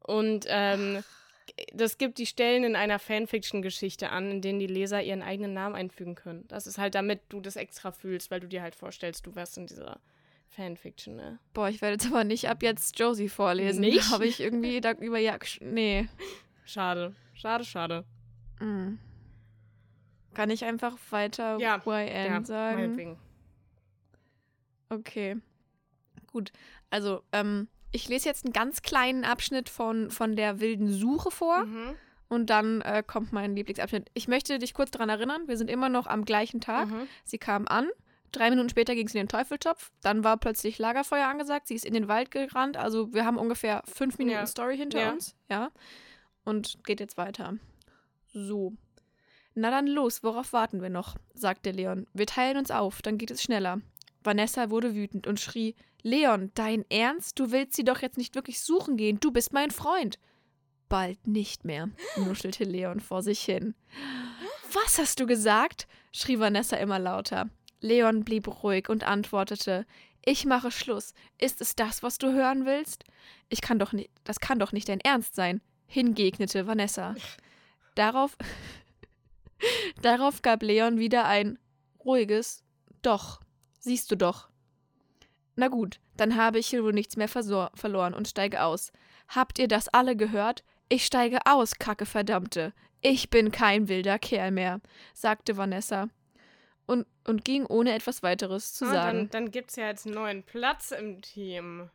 Und 0.02 0.46
ähm, 0.48 1.04
das 1.74 1.98
gibt 1.98 2.18
die 2.18 2.26
Stellen 2.26 2.64
in 2.64 2.76
einer 2.76 3.00
Fanfiction-Geschichte 3.00 4.10
an, 4.10 4.32
in 4.32 4.42
denen 4.42 4.60
die 4.60 4.68
Leser 4.68 5.02
ihren 5.04 5.22
eigenen 5.22 5.54
Namen 5.54 5.76
einfügen 5.76 6.16
können. 6.16 6.48
Das 6.48 6.68
ist 6.68 6.78
halt, 6.78 6.96
damit 6.96 7.22
du 7.30 7.42
das 7.42 7.56
extra 7.56 7.92
fühlst, 7.92 8.32
weil 8.32 8.40
du 8.40 8.48
dir 8.48 8.62
halt 8.62 8.76
vorstellst, 8.76 9.26
du 9.28 9.36
wärst 9.36 9.58
in 9.58 9.68
dieser 9.68 10.00
Fanfiction, 10.50 11.16
ne? 11.16 11.40
boah, 11.54 11.70
ich 11.70 11.82
werde 11.82 11.94
jetzt 11.94 12.08
aber 12.08 12.24
nicht 12.24 12.50
ab 12.50 12.64
jetzt 12.64 12.98
Josie 13.00 13.30
vorlesen. 13.30 13.82
Nicht? 13.82 14.12
Habe 14.12 14.26
ich 14.26 14.40
irgendwie 14.40 14.82
da 14.82 14.92
über 14.94 15.18
ja, 15.20 15.38
nee. 15.62 16.08
Schade. 16.66 17.16
Schade, 17.34 17.64
schade. 17.64 18.06
Mm. 18.60 18.96
Kann 20.34 20.50
ich 20.50 20.66
einfach 20.66 20.98
weiter 21.12 21.58
Ja, 21.60 21.82
YN 21.86 22.08
ja, 22.32 22.44
sagen? 22.44 22.82
meinetwegen. 22.82 23.18
Okay. 24.90 25.38
Gut. 26.28 26.52
Also, 26.90 27.24
ähm, 27.32 27.68
ich 27.92 28.08
lese 28.08 28.28
jetzt 28.30 28.46
einen 28.46 28.54
ganz 28.54 28.82
kleinen 28.82 29.24
Abschnitt 29.24 29.70
von, 29.70 30.12
von 30.12 30.36
der 30.36 30.60
wilden 30.60 30.92
Suche 30.92 31.32
vor 31.32 31.66
Mhm. 31.66 31.96
und 32.28 32.50
dann 32.50 32.82
äh, 32.82 33.04
kommt 33.06 33.32
mein 33.34 33.56
Lieblingsabschnitt. 33.56 34.10
Ich 34.14 34.28
möchte 34.28 34.60
dich 34.60 34.74
kurz 34.74 34.92
daran 34.92 35.10
erinnern, 35.10 35.48
wir 35.48 35.58
sind 35.58 35.70
immer 35.70 35.90
noch 35.90 36.08
am 36.08 36.26
gleichen 36.26 36.62
Tag. 36.62 36.90
Mhm. 36.90 37.08
Sie 37.24 37.38
kam 37.38 37.68
an, 37.68 37.88
drei 38.32 38.50
Minuten 38.50 38.70
später 38.70 38.96
ging 38.96 39.08
sie 39.08 39.18
in 39.18 39.24
den 39.26 39.30
Teufeltopf, 39.30 39.92
dann 40.02 40.24
war 40.24 40.38
plötzlich 40.38 40.78
Lagerfeuer 40.78 41.28
angesagt, 41.28 41.68
sie 41.68 41.76
ist 41.76 41.86
in 41.86 41.94
den 41.94 42.08
Wald 42.08 42.32
gerannt, 42.32 42.78
also 42.78 43.14
wir 43.14 43.26
haben 43.26 43.38
ungefähr 43.38 43.84
fünf 43.86 44.18
Minuten 44.18 44.38
Ja. 44.38 44.46
Story 44.48 44.78
hinter 44.78 45.00
Ja. 45.02 45.12
uns, 45.12 45.36
ja. 45.50 45.72
Und 46.46 46.84
geht 46.84 47.00
jetzt 47.00 47.18
weiter. 47.18 47.58
So. 48.34 48.74
Na 49.56 49.72
dann 49.72 49.88
los, 49.88 50.24
worauf 50.24 50.54
warten 50.54 50.82
wir 50.82 50.90
noch? 50.90 51.16
sagte 51.34 51.72
Leon. 51.72 52.08
Wir 52.14 52.26
teilen 52.28 52.58
uns 52.58 52.72
auf, 52.72 53.02
dann 53.02 53.18
geht 53.18 53.32
es 53.32 53.42
schneller. 53.44 53.82
Vanessa 54.24 54.70
wurde 54.70 54.94
wütend 54.96 55.28
und 55.28 55.40
schrie: 55.40 55.76
Leon, 56.02 56.52
dein 56.54 56.86
Ernst? 56.90 57.40
Du 57.40 57.52
willst 57.52 57.76
sie 57.76 57.84
doch 57.84 58.02
jetzt 58.02 58.18
nicht 58.18 58.36
wirklich 58.36 58.62
suchen 58.62 58.96
gehen. 58.98 59.20
Du 59.20 59.32
bist 59.32 59.54
mein 59.54 59.72
Freund. 59.72 60.20
Bald 60.88 61.26
nicht 61.28 61.66
mehr, 61.66 61.90
nuschelte 62.18 62.64
Leon 62.64 63.00
vor 63.00 63.22
sich 63.22 63.42
hin. 63.42 63.76
Was 64.74 64.98
hast 65.00 65.20
du 65.20 65.26
gesagt? 65.26 65.88
schrie 66.12 66.40
Vanessa 66.40 66.78
immer 66.78 67.00
lauter. 67.00 67.50
Leon 67.82 68.24
blieb 68.24 68.48
ruhig 68.64 68.90
und 68.90 69.04
antwortete: 69.04 69.86
Ich 70.26 70.46
mache 70.46 70.72
Schluss. 70.72 71.14
Ist 71.38 71.62
es 71.62 71.76
das, 71.76 72.04
was 72.04 72.18
du 72.18 72.34
hören 72.34 72.66
willst? 72.66 73.06
Ich 73.50 73.62
kann 73.62 73.80
doch 73.80 73.94
nicht, 73.94 74.10
das 74.24 74.40
kann 74.40 74.60
doch 74.60 74.72
nicht 74.72 74.90
dein 74.90 75.00
Ernst 75.00 75.36
sein, 75.36 75.62
hingegnete 75.88 76.68
Vanessa. 76.68 77.16
Darauf, 77.96 78.38
darauf 80.02 80.42
gab 80.42 80.64
Leon 80.64 81.00
wieder 81.00 81.26
ein 81.26 81.60
ruhiges 82.06 82.64
Doch. 83.02 83.42
Siehst 83.80 84.12
du 84.12 84.16
doch. 84.16 84.50
Na 85.56 85.68
gut, 85.68 86.00
dann 86.16 86.38
habe 86.38 86.60
ich 86.60 86.68
hier 86.68 86.84
wohl 86.84 86.94
nichts 86.94 87.18
mehr 87.18 87.28
verloren 87.28 88.14
und 88.14 88.28
steige 88.28 88.64
aus. 88.64 88.94
Habt 89.28 89.60
ihr 89.60 89.68
das 89.68 89.90
alle 89.90 90.16
gehört? 90.16 90.64
Ich 90.88 91.06
steige 91.06 91.40
aus, 91.46 91.76
Kacke 91.76 92.06
verdammte. 92.06 92.74
Ich 93.02 93.30
bin 93.30 93.52
kein 93.52 93.90
wilder 93.90 94.20
Kerl 94.20 94.52
mehr, 94.52 94.80
sagte 95.14 95.58
Vanessa 95.58 96.10
und, 96.90 97.06
und 97.28 97.46
ging 97.46 97.66
ohne 97.68 97.94
etwas 97.94 98.24
weiteres 98.24 98.74
zu 98.74 98.86
Ah, 98.86 98.94
sagen. 98.94 99.18
dann 99.18 99.30
dann 99.30 99.52
gibt 99.52 99.70
es 99.70 99.76
ja 99.76 99.88
jetzt 99.88 100.06
einen 100.08 100.16
neuen 100.16 100.44
Platz 100.44 100.92
im 100.92 101.22
Team. 101.22 101.90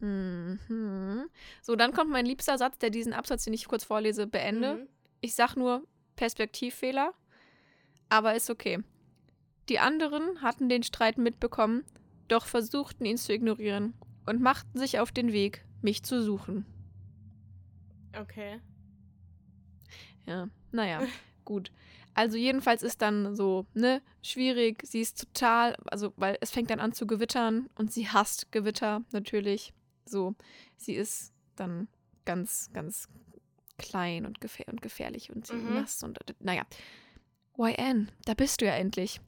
Mhm. 0.00 1.28
So, 1.62 1.76
dann 1.76 1.92
kommt 1.92 2.10
mein 2.10 2.24
liebster 2.26 2.56
Satz, 2.58 2.78
der 2.78 2.90
diesen 2.90 3.12
Absatz, 3.12 3.44
den 3.44 3.52
ich 3.52 3.68
kurz 3.68 3.84
vorlese, 3.84 4.26
beende. 4.26 4.76
Mhm. 4.76 4.88
Ich 5.20 5.34
sag 5.34 5.56
nur 5.56 5.86
Perspektivfehler, 6.16 7.12
aber 8.08 8.34
ist 8.34 8.48
okay. 8.50 8.78
Die 9.68 9.78
anderen 9.78 10.40
hatten 10.42 10.68
den 10.68 10.82
Streit 10.82 11.18
mitbekommen, 11.18 11.84
doch 12.28 12.46
versuchten 12.46 13.04
ihn 13.04 13.18
zu 13.18 13.32
ignorieren 13.32 13.94
und 14.26 14.40
machten 14.40 14.78
sich 14.78 14.98
auf 14.98 15.12
den 15.12 15.32
Weg, 15.32 15.64
mich 15.82 16.02
zu 16.02 16.22
suchen. 16.22 16.64
Okay. 18.18 18.60
Ja, 20.26 20.48
naja, 20.72 21.02
gut. 21.44 21.70
Also 22.14 22.36
jedenfalls 22.36 22.82
ist 22.82 23.02
dann 23.02 23.34
so, 23.36 23.66
ne, 23.74 24.02
schwierig. 24.22 24.82
Sie 24.84 25.00
ist 25.00 25.20
total, 25.20 25.76
also 25.86 26.12
weil 26.16 26.36
es 26.40 26.50
fängt 26.50 26.70
dann 26.70 26.80
an 26.80 26.92
zu 26.92 27.06
gewittern 27.06 27.68
und 27.76 27.92
sie 27.92 28.08
hasst 28.08 28.50
Gewitter 28.52 29.02
natürlich. 29.12 29.72
So, 30.04 30.34
sie 30.76 30.94
ist 30.94 31.32
dann 31.56 31.88
ganz, 32.24 32.70
ganz 32.72 33.08
klein 33.78 34.26
und, 34.26 34.40
gefähr 34.40 34.68
und 34.68 34.82
gefährlich 34.82 35.30
und 35.30 35.50
Mhm. 35.52 35.74
nass 35.74 36.02
und 36.02 36.18
naja. 36.40 36.64
YN, 37.56 38.10
da 38.24 38.34
bist 38.34 38.60
du 38.60 38.66
ja 38.66 38.72
endlich. 38.72 39.20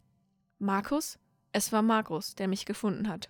Markus? 0.58 1.18
Es 1.52 1.72
war 1.72 1.82
Markus, 1.82 2.34
der 2.34 2.48
mich 2.48 2.64
gefunden 2.64 3.08
hat. 3.08 3.28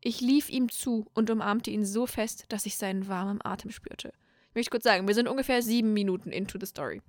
Ich 0.00 0.20
lief 0.20 0.50
ihm 0.50 0.68
zu 0.68 1.06
und 1.14 1.30
umarmte 1.30 1.70
ihn 1.70 1.84
so 1.84 2.06
fest, 2.06 2.46
dass 2.48 2.66
ich 2.66 2.76
seinen 2.76 3.08
warmen 3.08 3.40
Atem 3.44 3.70
spürte. 3.70 4.12
Ich 4.50 4.54
möchte 4.54 4.70
kurz 4.70 4.84
sagen, 4.84 5.06
wir 5.06 5.14
sind 5.14 5.28
ungefähr 5.28 5.62
sieben 5.62 5.92
Minuten 5.92 6.30
into 6.32 6.58
the 6.60 6.66
story. 6.66 7.00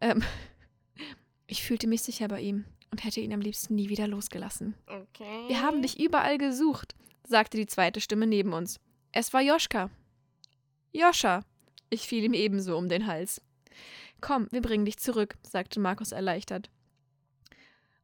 Ähm, 0.00 0.22
ich 1.50 1.64
fühlte 1.64 1.88
mich 1.88 2.02
sicher 2.02 2.28
bei 2.28 2.40
ihm 2.40 2.64
und 2.92 3.04
hätte 3.04 3.20
ihn 3.20 3.32
am 3.32 3.40
liebsten 3.40 3.74
nie 3.74 3.88
wieder 3.88 4.06
losgelassen. 4.06 4.74
Okay. 4.86 5.48
Wir 5.48 5.60
haben 5.60 5.82
dich 5.82 5.98
überall 5.98 6.38
gesucht, 6.38 6.94
sagte 7.26 7.56
die 7.56 7.66
zweite 7.66 8.00
Stimme 8.00 8.26
neben 8.26 8.52
uns. 8.52 8.78
Es 9.12 9.32
war 9.32 9.42
Joschka. 9.42 9.90
Joscha. 10.92 11.42
Ich 11.90 12.06
fiel 12.06 12.22
ihm 12.22 12.34
ebenso 12.34 12.76
um 12.76 12.88
den 12.88 13.08
Hals. 13.08 13.42
Komm, 14.20 14.46
wir 14.52 14.62
bringen 14.62 14.84
dich 14.84 14.98
zurück, 14.98 15.36
sagte 15.42 15.80
Markus 15.80 16.12
erleichtert. 16.12 16.70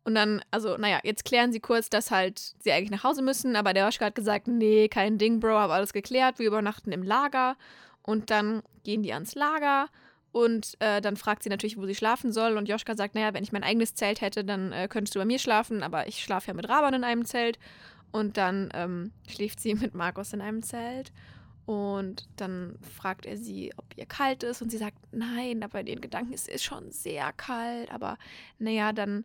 Und 0.02 0.16
dann, 0.16 0.42
also, 0.50 0.76
naja, 0.76 1.00
jetzt 1.04 1.24
klären 1.24 1.52
sie 1.52 1.60
kurz, 1.60 1.88
dass 1.88 2.10
halt 2.10 2.54
sie 2.58 2.72
eigentlich 2.72 2.90
nach 2.90 3.04
Hause 3.04 3.22
müssen, 3.22 3.54
aber 3.54 3.74
der 3.74 3.84
Joschka 3.84 4.06
hat 4.06 4.14
gesagt, 4.16 4.48
nee, 4.48 4.88
kein 4.88 5.18
Ding, 5.18 5.38
Bro, 5.38 5.58
hab 5.58 5.70
alles 5.70 5.92
geklärt, 5.92 6.40
wir 6.40 6.46
übernachten 6.48 6.90
im 6.90 7.04
Lager. 7.04 7.56
Und 8.02 8.30
dann 8.30 8.62
gehen 8.82 9.02
die 9.02 9.12
ans 9.12 9.34
Lager 9.36 9.88
und 10.36 10.76
äh, 10.80 11.00
dann 11.00 11.16
fragt 11.16 11.44
sie 11.44 11.48
natürlich, 11.48 11.78
wo 11.78 11.86
sie 11.86 11.94
schlafen 11.94 12.30
soll. 12.30 12.58
Und 12.58 12.68
Joschka 12.68 12.94
sagt, 12.94 13.14
naja, 13.14 13.32
wenn 13.32 13.42
ich 13.42 13.52
mein 13.52 13.62
eigenes 13.62 13.94
Zelt 13.94 14.20
hätte, 14.20 14.44
dann 14.44 14.70
äh, 14.70 14.86
könntest 14.86 15.14
du 15.14 15.18
bei 15.18 15.24
mir 15.24 15.38
schlafen, 15.38 15.82
aber 15.82 16.08
ich 16.08 16.22
schlafe 16.22 16.48
ja 16.48 16.52
mit 16.52 16.68
Raban 16.68 16.92
in 16.92 17.04
einem 17.04 17.24
Zelt. 17.24 17.58
Und 18.12 18.36
dann 18.36 18.68
ähm, 18.74 19.12
schläft 19.26 19.60
sie 19.60 19.74
mit 19.74 19.94
Markus 19.94 20.34
in 20.34 20.42
einem 20.42 20.62
Zelt. 20.62 21.10
Und 21.64 22.28
dann 22.36 22.78
fragt 22.82 23.24
er 23.24 23.38
sie, 23.38 23.72
ob 23.78 23.86
ihr 23.96 24.04
kalt 24.04 24.42
ist. 24.42 24.60
Und 24.60 24.68
sie 24.68 24.76
sagt, 24.76 24.98
nein, 25.10 25.62
aber 25.62 25.80
in 25.80 25.86
ihren 25.86 26.02
Gedanken 26.02 26.34
ist 26.34 26.50
es 26.50 26.62
schon 26.62 26.92
sehr 26.92 27.32
kalt. 27.32 27.90
Aber 27.90 28.18
naja, 28.58 28.92
dann 28.92 29.24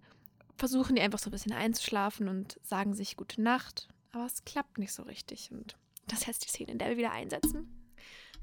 versuchen 0.55 0.95
die 0.95 1.01
einfach 1.01 1.19
so 1.19 1.27
ein 1.27 1.33
bisschen 1.33 1.51
einzuschlafen 1.51 2.29
und 2.29 2.57
sagen 2.63 2.93
sich 2.93 3.17
gute 3.17 3.41
Nacht. 3.41 3.89
Aber 4.13 4.25
es 4.25 4.45
klappt 4.45 4.77
nicht 4.77 4.93
so 4.93 5.03
richtig. 5.03 5.51
Und 5.51 5.75
das 6.07 6.25
heißt 6.25 6.45
die 6.45 6.49
Szene, 6.49 6.71
in 6.71 6.77
der 6.77 6.87
wir 6.87 6.97
wieder 6.97 7.11
einsetzen. 7.11 7.80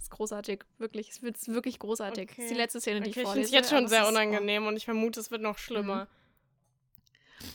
Ist 0.08 0.16
großartig, 0.16 0.64
wirklich. 0.78 1.10
Es 1.10 1.22
wird 1.22 1.36
wirklich 1.48 1.78
großartig. 1.78 2.28
Das 2.30 2.38
ist 2.38 2.50
die 2.50 2.54
letzte 2.54 2.80
Szene, 2.80 3.00
die 3.00 3.10
okay, 3.10 3.10
ich 3.10 3.16
ich 3.18 3.22
vorlese. 3.24 3.48
finde 3.50 3.58
es 3.58 3.70
jetzt 3.70 3.76
schon 3.76 3.88
sehr 3.88 4.08
unangenehm 4.08 4.66
und 4.66 4.76
ich 4.76 4.86
vermute, 4.86 5.20
es 5.20 5.30
wird 5.30 5.42
noch 5.42 5.58
schlimmer. 5.58 6.08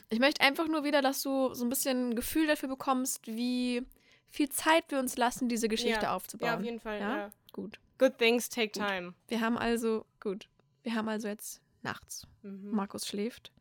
Ich 0.10 0.20
möchte 0.20 0.42
einfach 0.42 0.68
nur 0.68 0.84
wieder, 0.84 1.02
dass 1.02 1.24
du 1.24 1.54
so 1.54 1.66
ein 1.66 1.70
bisschen 1.70 2.10
ein 2.10 2.16
Gefühl 2.16 2.46
dafür 2.48 2.70
bekommst, 2.70 3.26
wie 3.28 3.86
viel 4.30 4.50
Zeit 4.50 4.86
wir 4.89 5.00
uns 5.00 5.18
lassen, 5.18 5.50
diese 5.50 5.68
Geschichte 5.68 6.04
Ja, 6.04 6.16
aufzubauen. 6.16 6.48
Ja, 6.48 6.58
auf 6.58 6.63
jeden 6.63 6.80
Fall. 6.80 7.00
Ja? 7.00 7.18
Ja. 7.18 7.32
Gut. 7.52 7.80
Good 7.98 8.18
things 8.18 8.50
take 8.50 8.80
Gut. 8.80 8.88
time. 8.88 9.13
Wir 9.28 9.42
haben 9.42 9.58
also, 9.58 10.06
gut. 10.20 10.48
Wir 10.84 10.94
haben 10.96 11.10
also 11.10 11.28
jetzt 11.28 11.62
nachts. 11.82 12.28
Mhm. 12.44 12.70
Markus 12.72 13.08
schläft. 13.08 13.52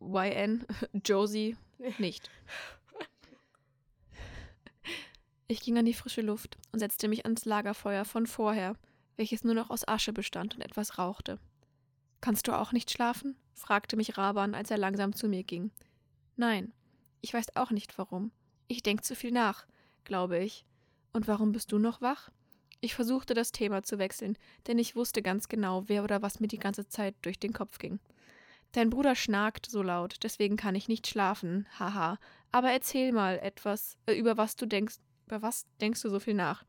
YN, 0.00 0.66
Josie 1.04 1.56
nicht. 1.98 2.30
Ich 5.50 5.62
ging 5.62 5.76
an 5.76 5.84
die 5.84 5.94
frische 5.94 6.20
Luft 6.20 6.58
und 6.70 6.78
setzte 6.78 7.08
mich 7.08 7.24
ans 7.24 7.44
Lagerfeuer 7.44 8.04
von 8.04 8.28
vorher, 8.28 8.76
welches 9.16 9.42
nur 9.42 9.54
noch 9.54 9.68
aus 9.68 9.86
Asche 9.88 10.12
bestand 10.12 10.54
und 10.54 10.60
etwas 10.60 10.96
rauchte. 10.96 11.40
Kannst 12.20 12.46
du 12.46 12.52
auch 12.52 12.70
nicht 12.70 12.88
schlafen? 12.88 13.34
fragte 13.52 13.96
mich 13.96 14.16
Raban, 14.16 14.54
als 14.54 14.70
er 14.70 14.78
langsam 14.78 15.12
zu 15.12 15.26
mir 15.26 15.42
ging. 15.42 15.72
Nein, 16.36 16.72
ich 17.20 17.34
weiß 17.34 17.56
auch 17.56 17.72
nicht 17.72 17.98
warum. 17.98 18.30
Ich 18.68 18.84
denk 18.84 19.04
zu 19.04 19.16
viel 19.16 19.32
nach, 19.32 19.66
glaube 20.04 20.38
ich. 20.38 20.64
Und 21.12 21.26
warum 21.26 21.50
bist 21.50 21.72
du 21.72 21.80
noch 21.80 22.00
wach? 22.00 22.30
Ich 22.80 22.94
versuchte 22.94 23.34
das 23.34 23.50
Thema 23.50 23.82
zu 23.82 23.98
wechseln, 23.98 24.38
denn 24.68 24.78
ich 24.78 24.94
wusste 24.94 25.20
ganz 25.20 25.48
genau, 25.48 25.88
wer 25.88 26.04
oder 26.04 26.22
was 26.22 26.38
mir 26.38 26.46
die 26.46 26.60
ganze 26.60 26.86
Zeit 26.86 27.16
durch 27.22 27.40
den 27.40 27.52
Kopf 27.52 27.78
ging. 27.78 27.98
Dein 28.70 28.88
Bruder 28.88 29.16
schnarkt 29.16 29.66
so 29.66 29.82
laut, 29.82 30.14
deswegen 30.22 30.56
kann 30.56 30.76
ich 30.76 30.86
nicht 30.86 31.08
schlafen, 31.08 31.66
haha. 31.76 32.20
Aber 32.52 32.70
erzähl 32.70 33.10
mal 33.10 33.40
etwas, 33.40 33.96
äh, 34.06 34.12
über 34.12 34.36
was 34.36 34.54
du 34.54 34.64
denkst, 34.66 34.98
über 35.30 35.42
was 35.42 35.66
denkst 35.80 36.02
du 36.02 36.08
so 36.10 36.20
viel 36.20 36.34
nach? 36.34 36.64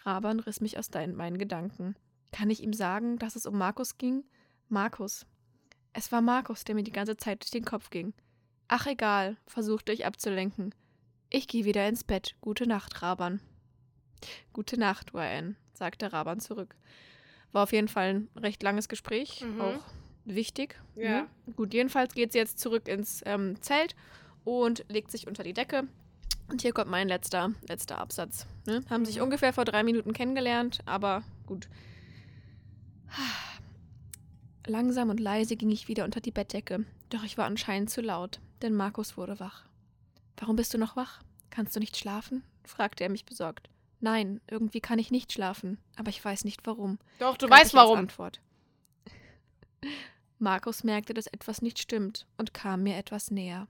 Raban 0.00 0.40
riss 0.40 0.60
mich 0.60 0.78
aus 0.78 0.90
deinen, 0.90 1.16
meinen 1.16 1.38
Gedanken. 1.38 1.96
Kann 2.32 2.50
ich 2.50 2.62
ihm 2.62 2.72
sagen, 2.72 3.18
dass 3.18 3.34
es 3.36 3.46
um 3.46 3.58
Markus 3.58 3.98
ging? 3.98 4.24
Markus. 4.68 5.26
Es 5.92 6.12
war 6.12 6.20
Markus, 6.20 6.64
der 6.64 6.74
mir 6.74 6.82
die 6.84 6.92
ganze 6.92 7.16
Zeit 7.16 7.42
durch 7.42 7.50
den 7.50 7.64
Kopf 7.64 7.90
ging. 7.90 8.12
Ach 8.68 8.86
egal, 8.86 9.36
versuchte 9.46 9.92
ich 9.92 10.06
abzulenken. 10.06 10.74
Ich 11.30 11.48
gehe 11.48 11.64
wieder 11.64 11.88
ins 11.88 12.04
Bett. 12.04 12.36
Gute 12.40 12.66
Nacht, 12.66 13.02
Raban. 13.02 13.40
Gute 14.52 14.78
Nacht, 14.78 15.12
YN, 15.14 15.56
sagte 15.72 16.12
Raban 16.12 16.40
zurück. 16.40 16.76
War 17.52 17.62
auf 17.64 17.72
jeden 17.72 17.88
Fall 17.88 18.14
ein 18.14 18.28
recht 18.36 18.62
langes 18.62 18.88
Gespräch, 18.88 19.42
Mhm. 19.42 19.60
auch 19.60 19.84
wichtig. 20.24 20.80
Ja. 20.94 21.22
ne? 21.22 21.28
Gut, 21.56 21.72
jedenfalls 21.74 22.14
geht 22.14 22.32
sie 22.32 22.38
jetzt 22.38 22.58
zurück 22.58 22.88
ins 22.88 23.22
ähm, 23.24 23.60
Zelt 23.62 23.94
und 24.44 24.84
legt 24.88 25.10
sich 25.10 25.26
unter 25.26 25.42
die 25.42 25.52
Decke. 25.52 25.88
Und 26.48 26.62
hier 26.62 26.72
kommt 26.72 26.90
mein 26.90 27.08
letzter, 27.08 27.52
letzter 27.68 27.98
Absatz. 27.98 28.46
Ne? 28.66 28.84
Haben 28.88 29.04
sich 29.04 29.16
Mhm. 29.16 29.22
ungefähr 29.24 29.52
vor 29.52 29.64
drei 29.64 29.82
Minuten 29.82 30.12
kennengelernt, 30.12 30.80
aber 30.86 31.22
gut. 31.46 31.68
Langsam 34.66 35.10
und 35.10 35.20
leise 35.20 35.56
ging 35.56 35.70
ich 35.70 35.88
wieder 35.88 36.04
unter 36.04 36.20
die 36.20 36.30
Bettdecke, 36.32 36.84
doch 37.10 37.22
ich 37.22 37.38
war 37.38 37.46
anscheinend 37.46 37.90
zu 37.90 38.00
laut, 38.00 38.40
denn 38.62 38.74
Markus 38.74 39.16
wurde 39.16 39.38
wach. 39.38 39.64
Warum 40.38 40.56
bist 40.56 40.74
du 40.74 40.78
noch 40.78 40.96
wach? 40.96 41.20
Kannst 41.50 41.74
du 41.76 41.80
nicht 41.80 41.96
schlafen? 41.96 42.42
fragte 42.64 43.04
er 43.04 43.10
mich 43.10 43.24
besorgt. 43.24 43.70
Nein, 44.00 44.40
irgendwie 44.50 44.80
kann 44.80 44.98
ich 44.98 45.10
nicht 45.12 45.32
schlafen, 45.32 45.78
aber 45.96 46.10
ich 46.10 46.22
weiß 46.22 46.44
nicht 46.44 46.66
warum. 46.66 46.98
Doch, 47.20 47.36
du 47.36 47.46
gab 47.48 47.60
weißt 47.60 47.74
warum. 47.74 47.98
Antwort. 48.00 48.40
Markus 50.38 50.84
merkte, 50.84 51.14
dass 51.14 51.28
etwas 51.28 51.62
nicht 51.62 51.78
stimmt 51.78 52.26
und 52.36 52.52
kam 52.52 52.82
mir 52.82 52.96
etwas 52.96 53.30
näher. 53.30 53.68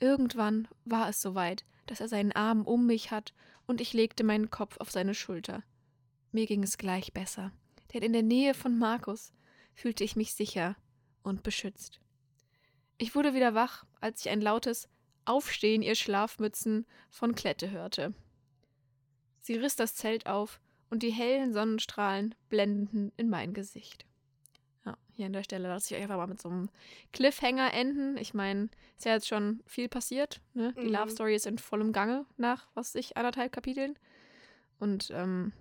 Irgendwann 0.00 0.68
war 0.84 1.08
es 1.08 1.20
soweit, 1.20 1.64
dass 1.86 2.00
er 2.00 2.08
seinen 2.08 2.32
Arm 2.32 2.62
um 2.62 2.86
mich 2.86 3.10
hat 3.10 3.34
und 3.66 3.80
ich 3.80 3.92
legte 3.92 4.24
meinen 4.24 4.50
Kopf 4.50 4.78
auf 4.78 4.90
seine 4.90 5.14
Schulter. 5.14 5.62
Mir 6.32 6.46
ging 6.46 6.62
es 6.62 6.78
gleich 6.78 7.12
besser, 7.12 7.52
denn 7.92 8.02
in 8.02 8.12
der 8.12 8.22
Nähe 8.22 8.54
von 8.54 8.78
Markus 8.78 9.32
fühlte 9.74 10.04
ich 10.04 10.16
mich 10.16 10.34
sicher 10.34 10.76
und 11.22 11.42
beschützt. 11.42 12.00
Ich 12.98 13.14
wurde 13.14 13.34
wieder 13.34 13.54
wach, 13.54 13.84
als 14.00 14.20
ich 14.20 14.30
ein 14.30 14.40
lautes 14.40 14.88
Aufstehen, 15.24 15.82
ihr 15.82 15.94
Schlafmützen 15.94 16.86
von 17.10 17.34
Klette 17.34 17.70
hörte. 17.70 18.14
Sie 19.40 19.54
riss 19.54 19.76
das 19.76 19.94
Zelt 19.94 20.26
auf 20.26 20.60
und 20.90 21.02
die 21.02 21.10
hellen 21.10 21.52
Sonnenstrahlen 21.52 22.34
blendeten 22.48 23.12
in 23.16 23.28
mein 23.28 23.52
Gesicht. 23.54 24.06
Hier 25.16 25.26
an 25.26 25.32
der 25.32 25.44
Stelle 25.44 25.68
lasse 25.68 25.94
ich 25.94 25.96
euch 25.98 26.02
einfach 26.02 26.16
mal 26.16 26.26
mit 26.26 26.42
so 26.42 26.48
einem 26.48 26.68
Cliffhanger 27.12 27.72
enden. 27.72 28.16
Ich 28.16 28.34
meine, 28.34 28.68
ist 28.96 29.04
ja 29.04 29.12
jetzt 29.14 29.28
schon 29.28 29.62
viel 29.66 29.88
passiert. 29.88 30.40
Ne? 30.54 30.74
Die 30.76 30.86
Mhm. 30.86 30.92
Love 30.92 31.10
Story 31.10 31.34
ist 31.36 31.46
in 31.46 31.58
vollem 31.58 31.92
Gange 31.92 32.26
nach, 32.36 32.66
was 32.74 32.94
ich, 32.96 33.16
anderthalb 33.16 33.52
Kapiteln. 33.52 33.96
Und 34.80 35.10
ähm, 35.12 35.52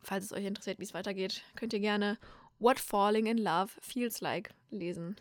falls 0.00 0.26
es 0.26 0.32
euch 0.32 0.44
interessiert, 0.44 0.78
wie 0.78 0.84
es 0.84 0.94
weitergeht, 0.94 1.42
könnt 1.56 1.72
ihr 1.72 1.80
gerne 1.80 2.18
What 2.60 2.78
Falling 2.78 3.26
in 3.26 3.38
Love 3.38 3.72
Feels 3.80 4.20
Like 4.20 4.50
lesen. 4.70 5.16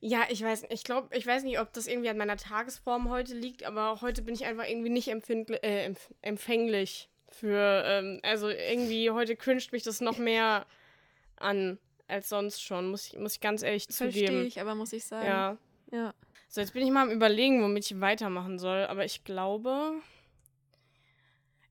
Ja, 0.00 0.24
ich 0.28 0.42
weiß, 0.42 0.64
ich 0.68 0.84
glaube, 0.84 1.16
ich 1.16 1.26
weiß 1.26 1.44
nicht, 1.44 1.58
ob 1.58 1.72
das 1.72 1.86
irgendwie 1.86 2.10
an 2.10 2.18
meiner 2.18 2.36
Tagesform 2.36 3.08
heute 3.08 3.34
liegt, 3.34 3.64
aber 3.64 4.02
heute 4.02 4.20
bin 4.20 4.34
ich 4.34 4.44
einfach 4.44 4.68
irgendwie 4.68 4.90
nicht 4.90 5.08
äh, 5.08 5.84
empf 5.86 6.12
empfänglich 6.20 7.08
für, 7.30 7.82
ähm, 7.86 8.20
also 8.22 8.50
irgendwie 8.50 9.10
heute 9.10 9.34
cringet 9.34 9.72
mich 9.72 9.82
das 9.82 10.02
noch 10.02 10.18
mehr 10.18 10.66
an 11.36 11.78
als 12.06 12.28
sonst 12.28 12.62
schon, 12.62 12.90
muss 12.90 13.06
ich, 13.06 13.18
muss 13.18 13.34
ich 13.34 13.40
ganz 13.40 13.62
ehrlich 13.62 13.86
Verstehe 13.90 14.26
zugeben. 14.26 14.46
ich, 14.46 14.60
aber 14.60 14.74
muss 14.74 14.92
ich 14.92 15.04
sagen. 15.04 15.26
Ja. 15.26 15.58
ja. 15.90 16.14
So, 16.48 16.60
jetzt 16.60 16.72
bin 16.72 16.84
ich 16.84 16.90
mal 16.90 17.02
am 17.02 17.10
überlegen, 17.10 17.62
womit 17.62 17.90
ich 17.90 18.00
weitermachen 18.00 18.58
soll, 18.58 18.86
aber 18.86 19.04
ich 19.04 19.24
glaube. 19.24 19.94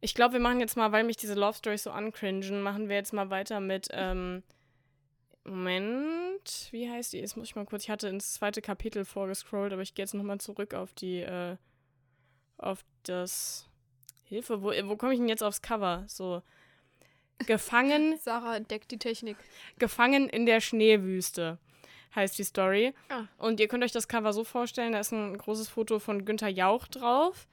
Ich 0.01 0.15
glaube, 0.15 0.33
wir 0.33 0.39
machen 0.41 0.59
jetzt 0.59 0.75
mal, 0.75 0.91
weil 0.91 1.05
mich 1.05 1.15
diese 1.15 1.33
Love 1.33 1.57
Stories 1.57 1.83
so 1.83 1.91
ancringen, 1.91 2.61
machen 2.61 2.89
wir 2.89 2.97
jetzt 2.97 3.13
mal 3.13 3.29
weiter 3.29 3.61
mit, 3.61 3.87
ähm, 3.91 4.43
Moment, 5.45 6.67
wie 6.71 6.89
heißt 6.89 7.13
die? 7.13 7.19
Jetzt 7.19 7.37
muss 7.37 7.47
ich 7.47 7.55
mal 7.55 7.65
kurz, 7.65 7.83
ich 7.83 7.89
hatte 7.89 8.09
ins 8.09 8.33
zweite 8.33 8.61
Kapitel 8.61 9.05
vorgescrollt, 9.05 9.71
aber 9.71 9.81
ich 9.81 9.93
gehe 9.93 10.03
jetzt 10.03 10.13
nochmal 10.13 10.39
zurück 10.39 10.73
auf 10.73 10.93
die, 10.93 11.21
äh, 11.21 11.55
auf 12.57 12.83
das, 13.03 13.69
Hilfe, 14.33 14.63
wo, 14.63 14.69
wo 14.69 14.95
komme 14.95 15.13
ich 15.13 15.19
denn 15.19 15.29
jetzt 15.29 15.43
aufs 15.43 15.61
Cover? 15.61 16.05
So, 16.07 16.41
gefangen, 17.45 18.17
Sarah 18.19 18.55
entdeckt 18.57 18.91
die 18.91 18.97
Technik. 18.99 19.37
gefangen 19.79 20.29
in 20.29 20.45
der 20.45 20.61
Schneewüste 20.61 21.57
heißt 22.15 22.37
die 22.37 22.43
Story. 22.43 22.93
Ah. 23.09 23.23
Und 23.37 23.59
ihr 23.59 23.67
könnt 23.67 23.83
euch 23.83 23.91
das 23.91 24.07
Cover 24.07 24.33
so 24.33 24.43
vorstellen, 24.43 24.91
da 24.91 24.99
ist 24.99 25.11
ein 25.11 25.37
großes 25.37 25.67
Foto 25.69 25.99
von 25.99 26.25
Günther 26.25 26.47
Jauch 26.49 26.87
drauf. 26.87 27.47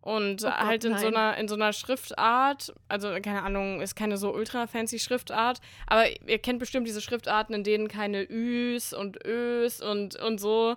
Und 0.00 0.42
Oh 0.42 0.46
Gott, 0.48 0.58
halt 0.58 0.84
in 0.84 0.98
so, 0.98 1.06
einer, 1.06 1.36
in 1.36 1.46
so 1.46 1.54
einer 1.54 1.72
Schriftart, 1.72 2.74
also 2.88 3.10
keine 3.22 3.42
Ahnung, 3.42 3.80
ist 3.80 3.94
keine 3.94 4.16
so 4.16 4.34
ultra 4.34 4.66
fancy 4.66 4.98
Schriftart, 4.98 5.60
aber 5.86 6.06
ihr 6.28 6.38
kennt 6.40 6.58
bestimmt 6.58 6.88
diese 6.88 7.00
Schriftarten, 7.00 7.54
in 7.54 7.62
denen 7.62 7.86
keine 7.86 8.28
Üs 8.28 8.92
und 8.92 9.24
Ös 9.24 9.80
und, 9.80 10.16
und 10.16 10.38
so 10.40 10.76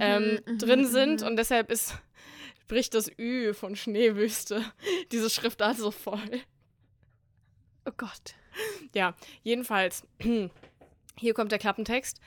ähm, 0.00 0.38
Mhm, 0.46 0.58
drin 0.58 0.80
mhm, 0.80 0.86
sind. 0.86 1.20
mhm. 1.20 1.26
Und 1.26 1.36
deshalb 1.36 1.70
ist, 1.70 1.98
bricht 2.68 2.94
das 2.94 3.10
Ü 3.18 3.52
von 3.52 3.76
Schneewüste 3.76 4.64
diese 5.12 5.28
Schriftart 5.28 5.76
so 5.76 5.90
voll. 5.90 6.40
Oh 7.84 7.92
Gott. 7.96 8.34
Ja, 8.94 9.14
jedenfalls, 9.42 10.06
hier 11.18 11.34
kommt 11.34 11.52
der 11.52 11.58
Klappentext. 11.58 12.20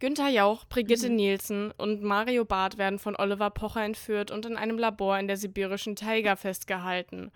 Günther 0.00 0.28
Jauch, 0.28 0.64
Brigitte 0.66 1.08
Mhm. 1.08 1.16
Nielsen 1.16 1.70
und 1.72 2.02
Mario 2.02 2.44
Barth 2.44 2.78
werden 2.78 2.98
von 2.98 3.16
Oliver 3.16 3.50
Pocher 3.50 3.82
entführt 3.82 4.30
und 4.30 4.46
in 4.46 4.56
einem 4.56 4.78
Labor 4.78 5.18
in 5.18 5.26
der 5.26 5.36
sibirischen 5.36 5.96
Taiga 5.96 6.36
festgehalten. 6.36 7.32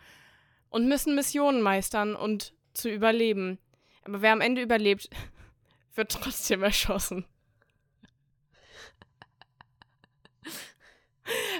Und 0.70 0.88
müssen 0.88 1.14
Missionen 1.14 1.60
meistern 1.60 2.14
und 2.14 2.54
zu 2.72 2.88
überleben. 2.88 3.58
Aber 4.04 4.22
wer 4.22 4.32
am 4.32 4.40
Ende 4.40 4.62
überlebt, 4.62 5.10
wird 5.94 6.12
trotzdem 6.12 6.62
erschossen. 6.62 7.26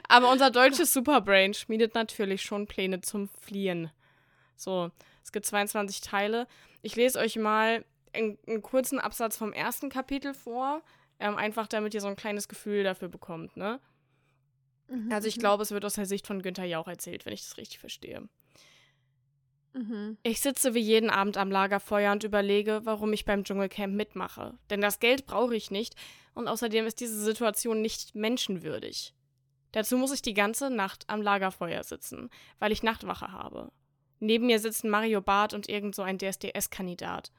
Aber 0.08 0.30
unser 0.30 0.50
deutsches 0.50 0.92
Superbrain 0.92 1.54
schmiedet 1.54 1.94
natürlich 1.94 2.42
schon 2.42 2.66
Pläne 2.66 3.00
zum 3.00 3.28
Fliehen. 3.28 3.90
So, 4.56 4.90
es 5.32 5.34
gibt 5.34 5.46
22 5.46 6.02
Teile. 6.02 6.46
Ich 6.82 6.94
lese 6.94 7.18
euch 7.18 7.36
mal 7.36 7.86
einen, 8.12 8.36
einen 8.46 8.60
kurzen 8.60 9.00
Absatz 9.00 9.38
vom 9.38 9.54
ersten 9.54 9.88
Kapitel 9.88 10.34
vor, 10.34 10.82
ähm, 11.18 11.36
einfach 11.36 11.66
damit 11.66 11.94
ihr 11.94 12.02
so 12.02 12.08
ein 12.08 12.16
kleines 12.16 12.48
Gefühl 12.48 12.84
dafür 12.84 13.08
bekommt, 13.08 13.56
ne? 13.56 13.80
Also 15.10 15.28
ich 15.28 15.38
glaube, 15.38 15.62
es 15.62 15.70
wird 15.70 15.86
aus 15.86 15.94
der 15.94 16.04
Sicht 16.04 16.26
von 16.26 16.42
Günther 16.42 16.66
Jauch 16.66 16.86
erzählt, 16.86 17.24
wenn 17.24 17.32
ich 17.32 17.40
das 17.40 17.56
richtig 17.56 17.78
verstehe. 17.78 18.28
Mhm. 19.72 20.18
Ich 20.22 20.42
sitze 20.42 20.74
wie 20.74 20.80
jeden 20.80 21.08
Abend 21.08 21.38
am 21.38 21.50
Lagerfeuer 21.50 22.12
und 22.12 22.24
überlege, 22.24 22.82
warum 22.84 23.14
ich 23.14 23.24
beim 23.24 23.42
Dschungelcamp 23.42 23.94
mitmache. 23.94 24.58
Denn 24.68 24.82
das 24.82 25.00
Geld 25.00 25.24
brauche 25.24 25.56
ich 25.56 25.70
nicht 25.70 25.94
und 26.34 26.46
außerdem 26.46 26.84
ist 26.84 27.00
diese 27.00 27.18
Situation 27.18 27.80
nicht 27.80 28.14
menschenwürdig. 28.14 29.14
Dazu 29.70 29.96
muss 29.96 30.12
ich 30.12 30.20
die 30.20 30.34
ganze 30.34 30.68
Nacht 30.68 31.04
am 31.06 31.22
Lagerfeuer 31.22 31.82
sitzen, 31.84 32.28
weil 32.58 32.70
ich 32.70 32.82
Nachtwache 32.82 33.32
habe. 33.32 33.72
Neben 34.24 34.46
mir 34.46 34.60
sitzen 34.60 34.88
Mario 34.88 35.20
Barth 35.20 35.52
und 35.52 35.68
irgend 35.68 35.96
so 35.96 36.02
ein 36.02 36.16
DSDS-Kandidat. 36.16 37.32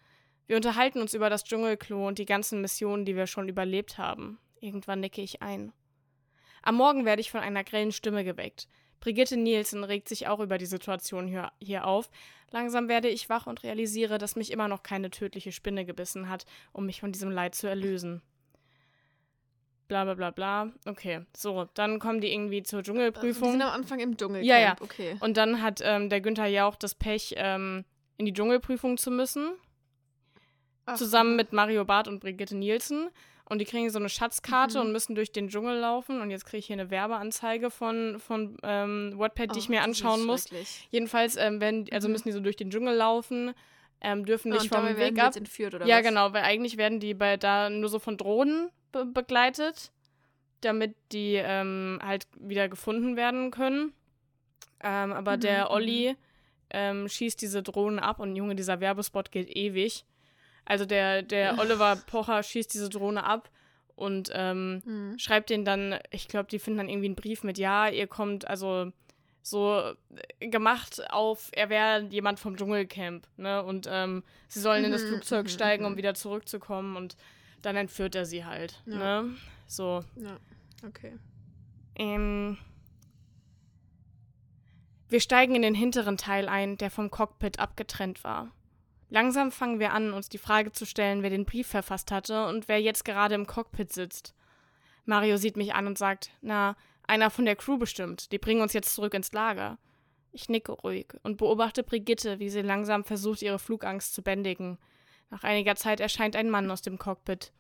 Wir 0.47 0.57
unterhalten 0.57 0.99
uns 0.99 1.13
über 1.13 1.29
das 1.29 1.45
Dschungelklo 1.45 2.05
und 2.05 2.19
die 2.19 2.25
ganzen 2.25 2.59
Missionen, 2.59 3.05
die 3.05 3.15
wir 3.15 3.25
schon 3.25 3.47
überlebt 3.47 3.97
haben. 3.97 4.38
Irgendwann 4.59 4.99
nicke 4.99 5.21
ich 5.21 5.41
ein. 5.41 5.71
Am 6.61 6.75
Morgen 6.75 7.05
werde 7.05 7.21
ich 7.21 7.31
von 7.31 7.39
einer 7.39 7.63
grellen 7.63 7.93
Stimme 7.93 8.25
geweckt. 8.25 8.67
Brigitte 8.99 9.38
Nielsen 9.38 9.86
regt 9.86 10.09
sich 10.09 10.27
auch 10.27 10.41
über 10.41 10.57
die 10.57 10.65
Situation 10.65 11.25
hier, 11.25 11.53
hier 11.61 11.88
auf. 11.88 12.09
Langsam 12.51 12.89
werde 12.89 13.07
ich 13.07 13.29
wach 13.29 13.47
und 13.47 13.63
realisiere, 13.63 14.17
dass 14.17 14.36
mich 14.36 14.51
immer 14.51 14.67
noch 14.67 14.84
keine 14.84 15.09
tödliche 15.09 15.53
Spinne 15.53 15.86
gebissen 15.86 16.27
hat, 16.27 16.45
um 16.73 16.86
mich 16.86 16.99
von 16.99 17.13
diesem 17.13 17.31
Leid 17.31 17.55
zu 17.55 17.67
erlösen. 17.67 18.21
Bla 19.94 20.06
bla 20.06 20.16
bla 20.16 20.32
bla. 20.32 20.72
Okay, 20.88 21.22
so, 21.38 21.68
dann 21.76 22.00
kommen 22.00 22.20
die 22.20 22.34
irgendwie 22.34 22.64
zur 22.64 22.82
Die 22.82 22.86
Dschungelprüfung. 22.88 23.52
sind 23.52 23.62
am 23.62 23.70
Anfang 23.70 24.00
im 24.00 24.18
Dschungelcamp. 24.18 24.44
Ja, 24.48 24.58
ja. 24.60 24.76
Okay. 24.80 25.18
Und 25.20 25.38
dann 25.38 25.62
hat 25.62 25.82
ähm, 25.84 26.10
der 26.10 26.20
Günther 26.20 26.48
Jauch 26.48 26.76
das 26.76 26.96
Pech, 26.96 27.36
ähm, 27.38 27.86
in 28.18 28.26
die 28.26 28.34
Dschungelprüfung 28.34 28.98
zu 28.98 29.12
müssen, 29.12 29.52
Ach, 30.88 30.96
zusammen 30.98 31.36
mit 31.36 31.54
Mario 31.54 31.86
Barth 31.86 32.08
und 32.08 32.20
Brigitte 32.22 32.56
Nielsen. 32.58 33.10
Und 33.46 33.60
die 33.60 33.66
kriegen 33.66 33.88
so 33.91 34.00
eine 34.00 34.10
Schatzkarte 34.10 34.80
Mhm. 34.80 34.86
und 34.88 34.91
müssen 34.94 35.14
durch 35.14 35.32
den 35.32 35.48
Dschungel 35.50 35.78
laufen. 35.78 36.22
Und 36.22 36.32
jetzt 36.32 36.46
kriege 36.46 36.58
ich 36.60 36.66
hier 36.66 36.74
eine 36.80 36.89
Werbeanzeige 36.89 37.70
von, 37.70 38.20
von 38.20 38.58
ähm, 38.64 39.14
Wattpad, 39.18 39.54
die 39.54 39.60
ich 39.60 39.68
Oh, 39.70 39.74
mir 39.74 39.84
anschauen 39.84 40.26
muss. 40.26 40.46
Jedenfalls 40.89 41.36
ähm, 41.38 41.62
werden, 41.62 41.86
also 41.91 42.08
Mhm. 42.08 42.14
müssen 42.14 42.28
die 42.30 42.32
so 42.34 42.39
durch 42.39 42.56
den 42.56 42.72
Dschungel 42.72 42.96
laufen, 42.96 43.54
ähm, 44.02 44.26
dürfen 44.26 44.52
Ah, 44.54 44.56
nicht 44.56 44.72
und 44.72 44.80
vom 44.80 44.98
Weg 44.98 45.14
die 45.14 45.22
ab. 45.22 45.36
entführt, 45.36 45.76
oder 45.76 45.86
Ja, 45.86 45.98
was? 45.98 46.04
genau, 46.04 46.34
weil 46.34 46.41
eigentlich 46.44 46.78
werden 46.78 47.00
die 47.00 47.14
bei 47.14 47.38
da 47.38 47.70
nur 47.70 47.89
so 47.89 48.00
von 48.00 48.18
Drohnen 48.18 48.72
be 48.94 49.06
begleitet, 49.06 49.91
damit 50.62 50.96
die 51.12 51.36
ähm, 51.36 52.00
halt 52.02 52.28
wieder 52.39 52.70
gefunden 52.70 53.18
werden 53.18 53.52
können. 53.52 53.91
Ähm, 54.82 55.12
aber 55.14 55.36
Mhm, 55.36 55.38
der 55.38 55.66
mhm. 55.66 55.72
Olli 55.72 56.16
ähm, 56.70 57.10
schießt 57.10 57.41
diese 57.41 57.62
Drohnen 57.64 58.00
ab 58.00 58.20
und 58.20 58.36
Junge, 58.36 58.56
dieser 58.56 58.80
Werbespot 58.80 59.32
geht 59.32 59.50
ewig. 59.56 60.06
Also 60.66 60.86
der, 60.86 61.22
der 61.24 61.60
Oliver 61.60 61.98
Pocher 61.98 62.41
schießt 62.44 62.74
diese 62.74 62.89
Drohne 62.89 63.24
ab 63.26 63.50
und 63.96 64.32
ähm, 64.34 64.84
Mhm. 64.86 65.18
schreibt 65.18 65.50
den 65.50 65.66
dann, 65.66 66.00
ich 66.12 66.28
glaube, 66.30 66.50
die 66.50 66.60
finden 66.60 66.78
dann 66.80 66.89
irgendwie 66.89 67.08
einen 67.08 67.16
Brief 67.16 67.44
mit, 67.44 67.58
ja, 67.58 67.89
ihr 67.89 68.08
kommt, 68.08 68.48
also 68.48 68.91
so 69.41 69.94
äh, 70.39 70.48
gemacht 70.48 71.02
auf, 71.12 71.50
er 71.54 71.70
wäre 71.70 72.04
jemand 72.10 72.39
vom 72.39 72.56
Dschungelcamp, 72.56 73.28
ne? 73.38 73.62
Und 73.64 73.88
ähm, 73.91 74.24
sie 74.48 74.62
sollen 74.62 74.86
in 74.86 74.91
das 74.91 75.04
Mhm, 75.04 75.08
Flugzeug 75.10 75.46
mhm, 75.46 75.50
steigen, 75.50 75.86
um 75.86 75.98
wieder 75.98 76.14
zurückzukommen 76.14 76.96
und 76.96 77.18
dann 77.64 77.76
entführt 77.76 78.16
er 78.16 78.26
sie 78.26 78.45
halt, 78.45 78.82
Ja. 78.86 79.22
ne? 79.24 79.36
So. 79.68 80.03
Ja, 80.16 80.38
okay. 80.88 81.18
Ähm, 81.95 82.57
wir 85.09 85.20
steigen 85.20 85.55
in 85.55 85.61
den 85.61 85.76
hinteren 85.76 86.18
Teil 86.18 86.47
ein, 86.49 86.78
der 86.78 86.89
vom 86.91 87.11
Cockpit 87.11 87.59
abgetrennt 87.59 88.24
war. 88.24 88.51
Langsam 89.09 89.51
fangen 89.51 89.80
wir 89.80 89.93
an, 89.93 90.11
uns 90.14 90.28
die 90.30 90.39
Frage 90.39 90.72
zu 90.72 90.86
stellen, 90.86 91.22
wer 91.22 91.30
den 91.30 91.45
Brief 91.45 91.68
verfasst 91.68 92.11
hatte 92.11 92.47
und 92.47 92.68
wer 92.68 92.82
jetzt 92.82 93.05
gerade 93.05 93.36
im 93.36 93.45
Cockpit 93.45 93.93
sitzt. 93.93 94.34
Mario 95.05 95.38
sieht 95.38 95.55
mich 95.57 95.76
an 95.76 95.86
und 95.86 95.97
sagt, 95.97 96.32
na, 96.41 96.76
einer 97.05 97.30
von 97.30 97.45
der 97.45 97.55
Crew 97.55 97.78
bestimmt, 97.78 98.32
die 98.32 98.39
bringen 98.39 98.61
uns 98.61 98.74
jetzt 98.74 98.95
zurück 98.95 99.14
ins 99.14 99.32
Lager. 99.34 99.78
Ich 100.32 100.49
nicke 100.49 100.72
ruhig 100.72 101.14
und 101.22 101.38
beobachte 101.38 101.84
Brigitte, 101.84 102.39
wie 102.39 102.49
sie 102.49 102.61
langsam 102.61 103.03
versucht, 103.03 103.43
ihre 103.43 103.59
Flugangst 103.59 104.16
zu 104.16 104.24
bändigen. 104.24 104.80
Nach 105.34 105.43
einiger 105.43 105.75
Zeit 105.75 105.99
erscheint 105.99 106.36
ein 106.36 106.51
Mann 106.51 106.69
aus 106.69 106.84
dem 106.84 106.99
Cockpit. 106.99 107.53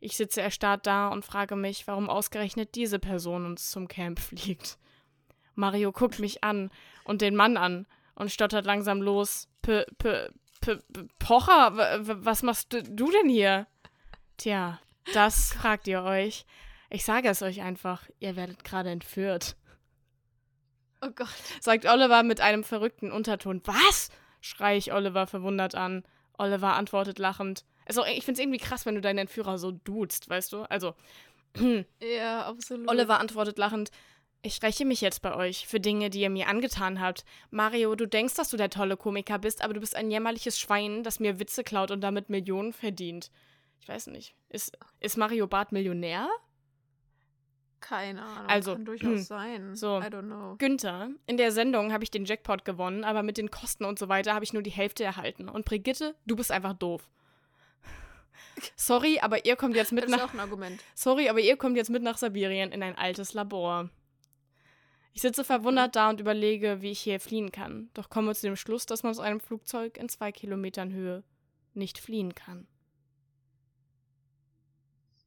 Ich 0.00 0.16
sitze 0.16 0.40
erstarrt 0.40 0.86
da 0.86 1.08
und 1.08 1.26
frage 1.26 1.56
mich, 1.56 1.86
warum 1.86 2.08
ausgerechnet 2.08 2.74
diese 2.74 2.98
Person 2.98 3.44
uns 3.44 3.70
zum 3.70 3.86
Camp 3.86 4.18
fliegt. 4.18 4.78
Mario 5.54 5.92
guckt 5.92 6.20
mich 6.20 6.42
an 6.42 6.70
und 7.04 7.20
den 7.20 7.36
Mann 7.36 7.58
an 7.58 7.86
und 8.14 8.32
stottert 8.32 8.64
langsam 8.64 9.02
los. 9.02 9.46
P, 9.60 9.84
p, 9.98 10.30
p, 10.62 10.76
p 10.76 11.02
Pocher, 11.18 11.72
was 12.24 12.42
machst 12.42 12.72
du, 12.72 12.82
du 12.82 13.10
denn 13.10 13.28
hier? 13.28 13.66
Tja, 14.38 14.80
das 15.12 15.52
fragt 15.52 15.86
ihr 15.86 16.04
euch. 16.04 16.46
Ich 16.88 17.04
sage 17.04 17.28
es 17.28 17.42
euch 17.42 17.60
einfach, 17.60 18.08
ihr 18.20 18.36
werdet 18.36 18.64
gerade 18.64 18.88
entführt. 18.88 19.54
Oh 21.02 21.10
Gott. 21.14 21.28
Sagt 21.60 21.84
Oliver 21.84 22.22
mit 22.22 22.40
einem 22.40 22.64
verrückten 22.64 23.12
Unterton. 23.12 23.60
Was? 23.66 24.08
schreie 24.40 24.78
ich 24.78 24.94
Oliver 24.94 25.26
verwundert 25.26 25.74
an. 25.74 26.04
Oliver 26.38 26.74
antwortet 26.74 27.18
lachend. 27.18 27.64
Also, 27.86 28.04
ich 28.04 28.24
finde 28.24 28.40
es 28.40 28.44
irgendwie 28.44 28.58
krass, 28.58 28.86
wenn 28.86 28.94
du 28.94 29.00
deinen 29.00 29.18
Entführer 29.18 29.58
so 29.58 29.72
duzt, 29.72 30.28
weißt 30.28 30.52
du? 30.52 30.62
Also, 30.62 30.94
Ja, 32.00 32.46
absolut. 32.46 32.88
Oliver 32.88 33.20
antwortet 33.20 33.58
lachend. 33.58 33.90
Ich 34.42 34.62
räche 34.62 34.84
mich 34.84 35.00
jetzt 35.00 35.20
bei 35.20 35.34
euch 35.34 35.66
für 35.66 35.80
Dinge, 35.80 36.10
die 36.10 36.20
ihr 36.20 36.30
mir 36.30 36.48
angetan 36.48 37.00
habt. 37.00 37.24
Mario, 37.50 37.94
du 37.96 38.06
denkst, 38.06 38.34
dass 38.34 38.50
du 38.50 38.56
der 38.56 38.70
tolle 38.70 38.96
Komiker 38.96 39.38
bist, 39.38 39.62
aber 39.62 39.74
du 39.74 39.80
bist 39.80 39.96
ein 39.96 40.10
jämmerliches 40.10 40.58
Schwein, 40.58 41.02
das 41.02 41.18
mir 41.18 41.40
Witze 41.40 41.64
klaut 41.64 41.90
und 41.90 42.02
damit 42.02 42.30
Millionen 42.30 42.72
verdient. 42.72 43.32
Ich 43.80 43.88
weiß 43.88 44.08
nicht. 44.08 44.36
Ist, 44.48 44.78
ist 45.00 45.16
Mario 45.16 45.48
Barth 45.48 45.72
Millionär? 45.72 46.28
Keine 47.80 48.22
Ahnung. 48.22 48.48
Also, 48.48 48.72
kann 48.72 48.84
durchaus 48.84 49.26
sein. 49.26 49.74
so. 49.74 49.98
I 50.00 50.04
don't 50.04 50.22
know. 50.22 50.56
Günther, 50.58 51.10
in 51.26 51.36
der 51.36 51.52
Sendung 51.52 51.92
habe 51.92 52.04
ich 52.04 52.10
den 52.10 52.24
Jackpot 52.24 52.64
gewonnen, 52.64 53.04
aber 53.04 53.22
mit 53.22 53.38
den 53.38 53.50
Kosten 53.50 53.84
und 53.84 53.98
so 53.98 54.08
weiter 54.08 54.34
habe 54.34 54.44
ich 54.44 54.52
nur 54.52 54.62
die 54.62 54.70
Hälfte 54.70 55.04
erhalten. 55.04 55.48
Und 55.48 55.64
Brigitte, 55.64 56.14
du 56.26 56.36
bist 56.36 56.50
einfach 56.50 56.74
doof. 56.74 57.08
Sorry, 58.76 59.20
aber 59.20 59.44
ihr 59.44 59.56
kommt 59.56 59.76
jetzt 59.76 59.92
mit 59.92 60.04
Das 60.04 60.10
ist 60.10 60.16
nach 60.16 60.28
auch 60.28 60.34
ein 60.34 60.40
Argument. 60.40 60.82
Sorry, 60.94 61.28
aber 61.28 61.40
ihr 61.40 61.56
kommt 61.56 61.76
jetzt 61.76 61.90
mit 61.90 62.02
nach 62.02 62.18
Sibirien 62.18 62.72
in 62.72 62.82
ein 62.82 62.96
altes 62.96 63.34
Labor. 63.34 63.90
Ich 65.12 65.22
sitze 65.22 65.42
verwundert 65.42 65.96
da 65.96 66.10
und 66.10 66.20
überlege, 66.20 66.80
wie 66.80 66.92
ich 66.92 67.00
hier 67.00 67.18
fliehen 67.18 67.50
kann. 67.50 67.90
Doch 67.94 68.08
komme 68.08 68.34
zu 68.34 68.46
dem 68.46 68.56
Schluss, 68.56 68.86
dass 68.86 69.02
man 69.02 69.10
aus 69.10 69.18
einem 69.18 69.40
Flugzeug 69.40 69.96
in 69.96 70.08
zwei 70.08 70.30
Kilometern 70.30 70.92
Höhe 70.92 71.24
nicht 71.74 71.98
fliehen 71.98 72.34
kann. 72.34 72.68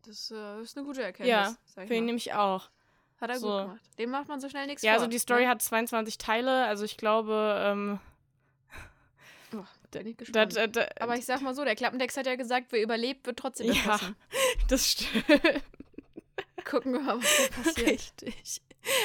Das 0.05 0.31
äh, 0.31 0.61
ist 0.61 0.75
eine 0.77 0.85
gute 0.85 1.03
Erkenntnis. 1.03 1.27
Ja, 1.29 1.55
ich 1.83 1.87
Für 1.87 1.93
ihn 1.95 2.05
nämlich 2.05 2.33
auch. 2.33 2.69
Hat 3.19 3.29
er 3.29 3.39
so. 3.39 3.47
gut 3.49 3.61
gemacht. 3.65 3.81
Dem 3.99 4.09
macht 4.09 4.27
man 4.27 4.39
so 4.41 4.49
schnell 4.49 4.65
nichts 4.65 4.81
Ja, 4.81 4.93
vor. 4.93 5.01
also 5.01 5.07
die 5.11 5.19
Story 5.19 5.43
ne? 5.43 5.49
hat 5.49 5.61
22 5.61 6.17
Teile, 6.17 6.65
also 6.65 6.83
ich 6.85 6.97
glaube, 6.97 7.55
ähm, 7.63 7.99
Oh, 9.53 9.63
bin 9.91 10.07
ich 10.07 10.17
gespannt. 10.17 10.55
das, 10.55 10.63
äh, 10.63 10.69
da- 10.69 10.87
Aber 11.01 11.15
ich 11.17 11.25
sag 11.25 11.41
mal 11.41 11.53
so, 11.53 11.63
der 11.65 11.75
Klappentext 11.75 12.15
hat 12.17 12.25
ja 12.25 12.35
gesagt, 12.35 12.67
wer 12.71 12.81
überlebt, 12.81 13.27
wird 13.27 13.37
trotzdem 13.37 13.67
Ja. 13.67 13.73
erschossen. 13.73 14.15
das 14.69 14.87
stimmt. 14.91 15.25
Gucken 16.63 16.93
wir 16.93 17.01
mal, 17.01 17.17
was 17.21 17.49
da 17.49 17.61
passiert. 17.63 17.89
Richtig. 18.23 18.61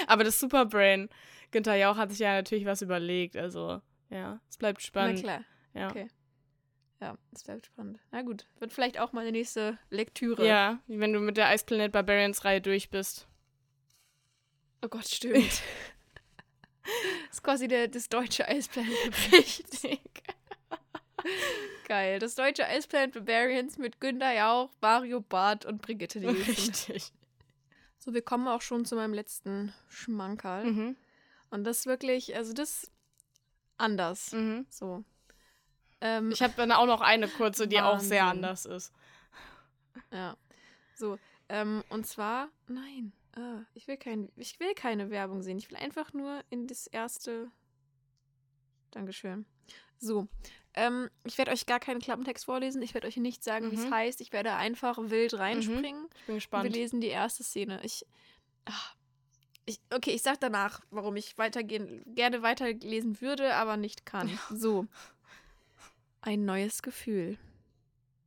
Aber 0.07 0.23
das 0.25 0.39
Superbrain, 0.39 1.09
Günther 1.51 1.75
Jauch 1.75 1.97
hat 1.97 2.11
sich 2.11 2.21
ja 2.21 2.35
natürlich 2.35 2.65
was 2.65 2.81
überlegt, 2.83 3.37
also 3.37 3.81
ja, 4.09 4.39
es 4.49 4.57
bleibt 4.57 4.79
Na 4.81 4.85
spannend. 4.87 5.19
klar. 5.23 5.41
Ja. 5.75 5.89
Okay. 5.91 6.09
Ja, 7.01 7.19
das 7.31 7.45
bleibt 7.45 7.67
spannend. 7.67 8.01
Na 8.11 8.23
gut, 8.23 8.47
wird 8.59 8.73
vielleicht 8.73 8.99
auch 8.99 9.13
mal 9.13 9.21
eine 9.21 9.33
nächste 9.33 9.79
Lektüre. 9.91 10.47
Ja, 10.47 10.81
wenn 10.87 11.13
du 11.13 11.21
mit 11.21 11.37
der 11.37 11.55
Ice 11.55 11.65
Planet 11.65 11.93
Barbarians 11.93 12.45
Reihe 12.45 12.61
durch 12.61 12.91
bist. 12.91 13.27
Oh 14.83 14.89
Gott, 14.89 15.07
stimmt. 15.07 15.37
das 15.37 15.63
ist 17.33 17.43
quasi 17.43 17.69
der, 17.69 17.89
das 17.89 18.09
deutsche 18.09 18.49
Eisplanet. 18.49 18.93
Richtig. 19.33 20.01
Geil. 21.87 22.19
Das 22.19 22.35
deutsche 22.35 22.67
Eisplanet 22.67 23.13
Barbarians 23.13 23.77
mit 23.79 24.01
Günther 24.01 24.35
Jauch, 24.35 24.71
Mario 24.81 25.21
Barth 25.21 25.67
und 25.67 25.83
Brigitte 25.83 26.21
Nielsen. 26.21 26.45
Richtig. 26.45 27.13
So, 27.99 28.15
wir 28.15 28.23
kommen 28.23 28.49
auch 28.49 28.63
schon 28.63 28.85
zu 28.85 28.95
meinem 28.95 29.15
letzten 29.15 29.75
Schmankerl. 29.89 30.65
Mhm. 30.65 30.97
Und 31.51 31.65
das 31.65 31.81
ist 31.81 31.87
wirklich, 31.87 32.35
also 32.37 32.53
das 32.53 32.85
ist 32.85 32.93
anders. 33.77 34.33
Mhm. 34.33 34.67
So. 34.71 35.05
Ähm, 36.01 36.31
Ich 36.31 36.43
habe 36.43 36.53
dann 36.57 36.73
auch 36.73 36.87
noch 36.87 37.01
eine 37.01 37.29
kurze, 37.29 37.67
die 37.69 37.81
auch 37.81 38.01
sehr 38.01 38.25
Wahnsinn. 38.25 38.45
anders 38.45 38.67
ist. 38.67 38.93
Ja. 40.13 40.37
So, 40.95 41.19
ähm, 41.49 41.83
und 41.89 42.07
zwar, 42.07 42.49
nein, 42.69 43.13
ah, 43.35 43.61
ich 43.75 43.87
will 43.89 43.97
kein, 43.97 44.31
ich 44.37 44.59
will 44.61 44.75
keine 44.75 45.11
Werbung 45.11 45.43
sehen. 45.43 45.59
Ich 45.59 45.71
will 45.71 45.77
einfach 45.79 46.13
nur 46.13 46.43
in 46.51 46.67
das 46.67 46.87
erste. 46.87 47.51
Dankeschön. 48.91 49.45
So, 49.99 50.29
ähm, 50.75 51.09
ich 51.25 51.39
werde 51.39 51.51
euch 51.53 51.67
gar 51.67 51.81
keinen 51.81 52.01
Klappentext 52.01 52.45
vorlesen. 52.45 52.83
Ich 52.83 52.95
werde 52.95 53.07
euch 53.07 53.17
nicht 53.17 53.43
sagen, 53.43 53.71
wie 53.71 53.77
es 53.77 53.87
Mhm. 53.87 53.95
heißt. 53.95 54.21
Ich 54.21 54.33
werde 54.33 54.55
einfach 54.55 54.99
wild 55.01 55.35
reinspringen. 55.35 55.83
Ich 55.83 55.87
bin 55.87 56.01
Und 56.01 56.27
wir 56.29 56.35
gespannt. 56.37 56.73
lesen 56.75 57.01
die 57.01 57.09
erste 57.09 57.43
Szene. 57.43 57.81
Ich, 57.83 58.05
ah, 58.67 58.73
ich, 59.65 59.81
okay, 59.93 60.11
ich 60.11 60.23
sag 60.23 60.39
danach, 60.41 60.81
warum 60.91 61.17
ich 61.17 61.37
weitergehen, 61.39 62.03
gerne 62.15 62.43
weiterlesen 62.43 63.21
würde, 63.21 63.55
aber 63.55 63.77
nicht 63.77 64.05
kann. 64.07 64.29
So. 64.51 64.87
Ein 66.27 66.45
neues 66.45 66.83
Gefühl. 66.83 67.39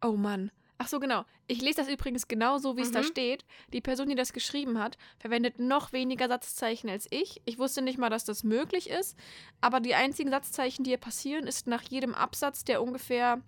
Oh 0.02 0.14
Mann. 0.14 0.52
Ach 0.78 0.88
so, 0.88 1.02
genau. 1.02 1.26
Ich 1.48 1.62
lese 1.62 1.82
das 1.82 1.90
übrigens 1.90 2.30
genau 2.30 2.58
so, 2.58 2.78
wie 2.78 2.82
es 2.82 2.92
da 2.94 3.02
Mhm. 3.02 3.08
steht. 3.08 3.44
Die 3.74 3.82
Person, 3.82 4.08
die 4.08 4.16
das 4.16 4.32
geschrieben 4.32 4.80
hat, 4.80 4.98
verwendet 5.18 5.60
noch 5.60 5.92
weniger 5.92 6.30
Satzzeichen 6.30 6.90
als 6.90 7.08
ich. 7.12 7.42
Ich 7.44 7.58
wusste 7.58 7.82
nicht 7.82 7.98
mal, 7.98 8.10
dass 8.10 8.24
das 8.24 8.46
möglich 8.46 8.90
ist. 8.90 9.18
Aber 9.60 9.82
die 9.82 9.96
einzigen 9.96 10.30
Satzzeichen, 10.30 10.86
die 10.86 10.92
hier 10.92 10.98
passieren, 10.98 11.46
ist 11.46 11.68
nach 11.68 11.82
jedem 11.82 12.16
Absatz, 12.16 12.64
der 12.64 12.82
ungefähr 12.82 13.42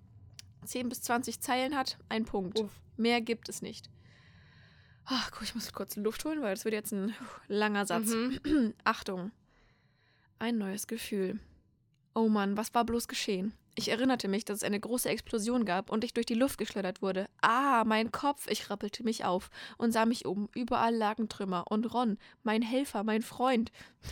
10 0.65 0.89
bis 0.89 1.01
20 1.03 1.39
Zeilen 1.39 1.77
hat, 1.77 1.97
ein 2.09 2.25
Punkt. 2.25 2.59
Uff. 2.59 2.81
Mehr 2.97 3.21
gibt 3.21 3.47
es 3.47 3.61
nicht. 3.61 3.89
Ach, 5.05 5.31
guck, 5.31 5.43
ich 5.43 5.55
muss 5.55 5.71
kurz 5.71 5.95
Luft 5.95 6.25
holen, 6.25 6.41
weil 6.41 6.53
das 6.53 6.65
wird 6.65 6.73
jetzt 6.73 6.91
ein 6.91 7.15
langer 7.47 7.85
Satz. 7.85 8.09
Mhm. 8.09 8.73
Achtung. 8.83 9.31
Ein 10.39 10.57
neues 10.57 10.87
Gefühl. 10.87 11.39
Oh 12.13 12.27
Mann, 12.27 12.57
was 12.57 12.73
war 12.73 12.83
bloß 12.83 13.07
geschehen? 13.07 13.53
Ich 13.75 13.89
erinnerte 13.89 14.27
mich, 14.27 14.43
dass 14.43 14.57
es 14.57 14.63
eine 14.63 14.79
große 14.79 15.07
Explosion 15.09 15.63
gab 15.65 15.89
und 15.89 16.03
ich 16.03 16.13
durch 16.13 16.25
die 16.25 16.33
Luft 16.33 16.57
geschleudert 16.57 17.01
wurde. 17.01 17.27
Ah, 17.41 17.83
mein 17.85 18.11
Kopf! 18.11 18.47
Ich 18.49 18.69
rappelte 18.69 19.03
mich 19.03 19.23
auf 19.23 19.49
und 19.77 19.91
sah 19.91 20.05
mich 20.05 20.25
um. 20.25 20.49
Überall 20.53 20.93
lagen 20.93 21.29
Trümmer. 21.29 21.65
Und 21.69 21.93
Ron, 21.93 22.17
mein 22.43 22.61
Helfer, 22.61 23.03
mein 23.03 23.21
Freund. 23.21 23.71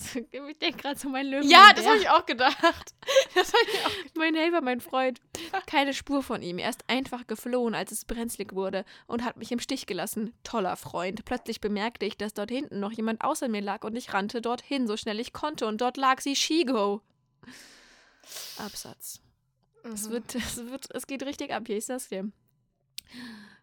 Das, 0.00 0.16
ich 0.16 0.58
denke 0.58 0.78
gerade 0.78 0.98
so 0.98 1.10
mein 1.10 1.26
Löwen. 1.26 1.46
Ja, 1.50 1.74
das 1.76 1.86
habe 1.86 1.98
ich 1.98 2.08
auch 2.08 2.24
gedacht. 2.24 2.94
Das 3.34 3.52
hab 3.52 3.68
ich 3.68 3.84
auch 3.84 4.14
Mein 4.14 4.34
Helfer, 4.34 4.62
mein 4.62 4.80
Freund. 4.80 5.20
Keine 5.66 5.92
Spur 5.92 6.22
von 6.22 6.40
ihm. 6.40 6.56
Er 6.56 6.70
ist 6.70 6.84
einfach 6.86 7.26
geflohen, 7.26 7.74
als 7.74 7.92
es 7.92 8.06
brenzlig 8.06 8.54
wurde 8.54 8.86
und 9.06 9.24
hat 9.24 9.36
mich 9.36 9.52
im 9.52 9.60
Stich 9.60 9.84
gelassen. 9.84 10.32
Toller 10.42 10.76
Freund. 10.76 11.26
Plötzlich 11.26 11.60
bemerkte 11.60 12.06
ich, 12.06 12.16
dass 12.16 12.32
dort 12.32 12.50
hinten 12.50 12.80
noch 12.80 12.92
jemand 12.92 13.22
außer 13.22 13.48
mir 13.48 13.60
lag 13.60 13.84
und 13.84 13.94
ich 13.94 14.14
rannte 14.14 14.40
dorthin, 14.40 14.86
so 14.86 14.96
schnell 14.96 15.20
ich 15.20 15.34
konnte. 15.34 15.66
Und 15.66 15.82
dort 15.82 15.98
lag 15.98 16.22
sie, 16.22 16.34
Shigo. 16.34 17.02
Absatz. 18.58 19.20
Es 19.82 20.08
Mhm. 20.08 20.12
wird, 20.12 20.34
es 20.34 20.56
wird, 20.66 20.94
es 20.94 21.06
geht 21.06 21.22
richtig 21.22 21.52
ab 21.52 21.64
hier, 21.66 21.76
ich 21.78 21.86
sag's 21.86 22.08
dir. 22.08 22.30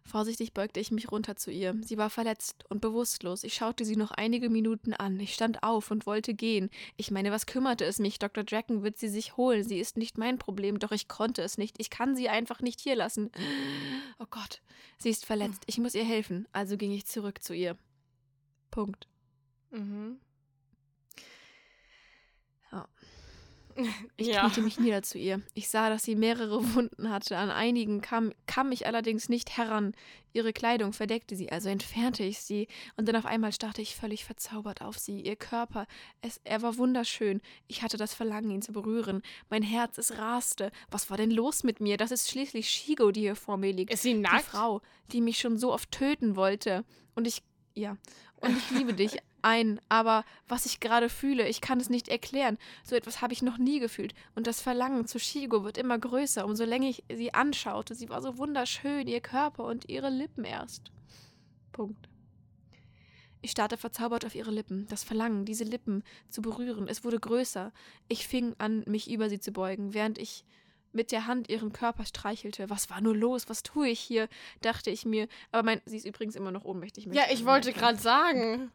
Vorsichtig 0.04 0.54
beugte 0.54 0.80
ich 0.80 0.90
mich 0.90 1.10
runter 1.12 1.36
zu 1.36 1.50
ihr. 1.50 1.76
Sie 1.82 1.98
war 1.98 2.08
verletzt 2.08 2.64
und 2.70 2.80
bewusstlos. 2.80 3.44
Ich 3.44 3.52
schaute 3.54 3.84
sie 3.84 3.96
noch 3.96 4.10
einige 4.10 4.48
Minuten 4.48 4.94
an. 4.94 5.20
Ich 5.20 5.34
stand 5.34 5.62
auf 5.62 5.90
und 5.90 6.06
wollte 6.06 6.32
gehen. 6.32 6.70
Ich 6.96 7.10
meine, 7.10 7.30
was 7.30 7.44
kümmerte 7.44 7.84
es 7.84 7.98
mich? 7.98 8.18
Dr. 8.18 8.42
Draken 8.42 8.82
wird 8.82 8.98
sie 8.98 9.08
sich 9.08 9.36
holen. 9.36 9.64
Sie 9.64 9.78
ist 9.78 9.98
nicht 9.98 10.16
mein 10.16 10.38
Problem, 10.38 10.78
doch 10.78 10.92
ich 10.92 11.08
konnte 11.08 11.42
es 11.42 11.58
nicht. 11.58 11.76
Ich 11.78 11.90
kann 11.90 12.16
sie 12.16 12.30
einfach 12.30 12.60
nicht 12.62 12.80
hier 12.80 12.96
lassen. 12.96 13.30
Oh 14.18 14.26
Gott. 14.30 14.62
Sie 14.96 15.10
ist 15.10 15.26
verletzt. 15.26 15.62
Ich 15.66 15.76
muss 15.76 15.94
ihr 15.94 16.04
helfen. 16.04 16.48
Also 16.52 16.78
ging 16.78 16.92
ich 16.92 17.06
zurück 17.06 17.42
zu 17.42 17.52
ihr. 17.54 17.76
Punkt. 18.70 19.08
Mhm. 19.70 20.18
Ich 24.16 24.26
Ja. 24.28 24.40
kniete 24.42 24.62
mich 24.62 24.80
nieder 24.80 25.02
zu 25.02 25.18
ihr. 25.18 25.40
Ich 25.54 25.68
sah, 25.68 25.88
dass 25.88 26.02
sie 26.02 26.16
mehrere 26.16 26.74
Wunden 26.74 27.10
hatte. 27.10 27.36
An 27.36 27.50
einigen 27.50 28.00
kam, 28.00 28.32
kam 28.46 28.72
ich 28.72 28.86
allerdings 28.86 29.28
nicht 29.28 29.56
heran. 29.56 29.94
Ihre 30.32 30.52
Kleidung 30.52 30.92
verdeckte 30.92 31.36
sie, 31.36 31.50
also 31.50 31.68
entfernte 31.68 32.22
ich 32.24 32.40
sie. 32.40 32.68
Und 32.96 33.08
dann 33.08 33.16
auf 33.16 33.24
einmal 33.26 33.52
starrte 33.52 33.80
ich 33.80 33.94
völlig 33.96 34.24
verzaubert 34.24 34.82
auf 34.82 34.98
sie. 34.98 35.20
Ihr 35.20 35.36
Körper, 35.36 35.86
es, 36.20 36.40
er 36.44 36.62
war 36.62 36.76
wunderschön. 36.76 37.40
Ich 37.66 37.82
hatte 37.82 37.96
das 37.96 38.14
Verlangen, 38.14 38.50
ihn 38.50 38.62
zu 38.62 38.72
berühren. 38.72 39.22
Mein 39.48 39.62
Herz, 39.62 39.96
es 39.98 40.18
raste. 40.18 40.70
Was 40.90 41.08
war 41.10 41.16
denn 41.16 41.30
los 41.30 41.62
mit 41.64 41.80
mir? 41.80 41.96
Das 41.96 42.10
ist 42.10 42.28
schließlich 42.30 42.68
Shigo, 42.68 43.10
die 43.12 43.20
hier 43.20 43.36
vor 43.36 43.56
mir 43.56 43.72
liegt. 43.72 43.92
Ist 43.92 44.02
sie 44.02 44.14
Die 44.14 44.20
nackt? 44.20 44.44
Frau, 44.44 44.82
die 45.12 45.20
mich 45.20 45.38
schon 45.38 45.56
so 45.56 45.72
oft 45.72 45.90
töten 45.92 46.36
wollte. 46.36 46.84
Und 47.14 47.26
ich, 47.26 47.42
ja, 47.74 47.96
und 48.40 48.56
ich 48.56 48.70
liebe 48.70 48.92
dich 48.94 49.18
ein, 49.42 49.80
aber 49.88 50.24
was 50.48 50.66
ich 50.66 50.80
gerade 50.80 51.08
fühle, 51.08 51.48
ich 51.48 51.60
kann 51.60 51.80
es 51.80 51.90
nicht 51.90 52.08
erklären. 52.08 52.58
So 52.84 52.96
etwas 52.96 53.20
habe 53.22 53.32
ich 53.32 53.42
noch 53.42 53.58
nie 53.58 53.80
gefühlt. 53.80 54.14
Und 54.34 54.46
das 54.46 54.60
Verlangen 54.60 55.06
zu 55.06 55.18
Shigo 55.18 55.64
wird 55.64 55.78
immer 55.78 55.98
größer, 55.98 56.44
umso 56.44 56.64
länger 56.64 56.88
ich 56.88 57.04
sie 57.12 57.34
anschaute. 57.34 57.94
Sie 57.94 58.08
war 58.08 58.22
so 58.22 58.38
wunderschön, 58.38 59.06
ihr 59.06 59.20
Körper 59.20 59.64
und 59.64 59.88
ihre 59.88 60.10
Lippen 60.10 60.44
erst. 60.44 60.90
Punkt. 61.72 62.08
Ich 63.40 63.52
starrte 63.52 63.76
verzaubert 63.76 64.24
auf 64.24 64.34
ihre 64.34 64.50
Lippen, 64.50 64.86
das 64.88 65.04
Verlangen, 65.04 65.44
diese 65.44 65.64
Lippen 65.64 66.02
zu 66.28 66.42
berühren. 66.42 66.88
Es 66.88 67.04
wurde 67.04 67.20
größer. 67.20 67.72
Ich 68.08 68.26
fing 68.26 68.54
an, 68.58 68.82
mich 68.86 69.10
über 69.10 69.28
sie 69.28 69.38
zu 69.38 69.52
beugen, 69.52 69.94
während 69.94 70.18
ich 70.18 70.44
mit 70.92 71.12
der 71.12 71.26
Hand 71.26 71.48
ihren 71.48 71.72
Körper 71.72 72.04
streichelte. 72.04 72.70
Was 72.70 72.90
war 72.90 73.00
nur 73.00 73.14
los? 73.14 73.48
Was 73.48 73.62
tue 73.62 73.88
ich 73.88 74.00
hier? 74.00 74.28
dachte 74.60 74.90
ich 74.90 75.04
mir. 75.04 75.28
Aber 75.52 75.62
mein, 75.62 75.80
sie 75.84 75.96
ist 75.96 76.06
übrigens 76.06 76.34
immer 76.34 76.50
noch 76.50 76.64
ohnmächtig. 76.64 77.06
Ja, 77.12 77.24
ich 77.30 77.44
wollte 77.44 77.72
gerade 77.72 77.98
sagen. 77.98 78.72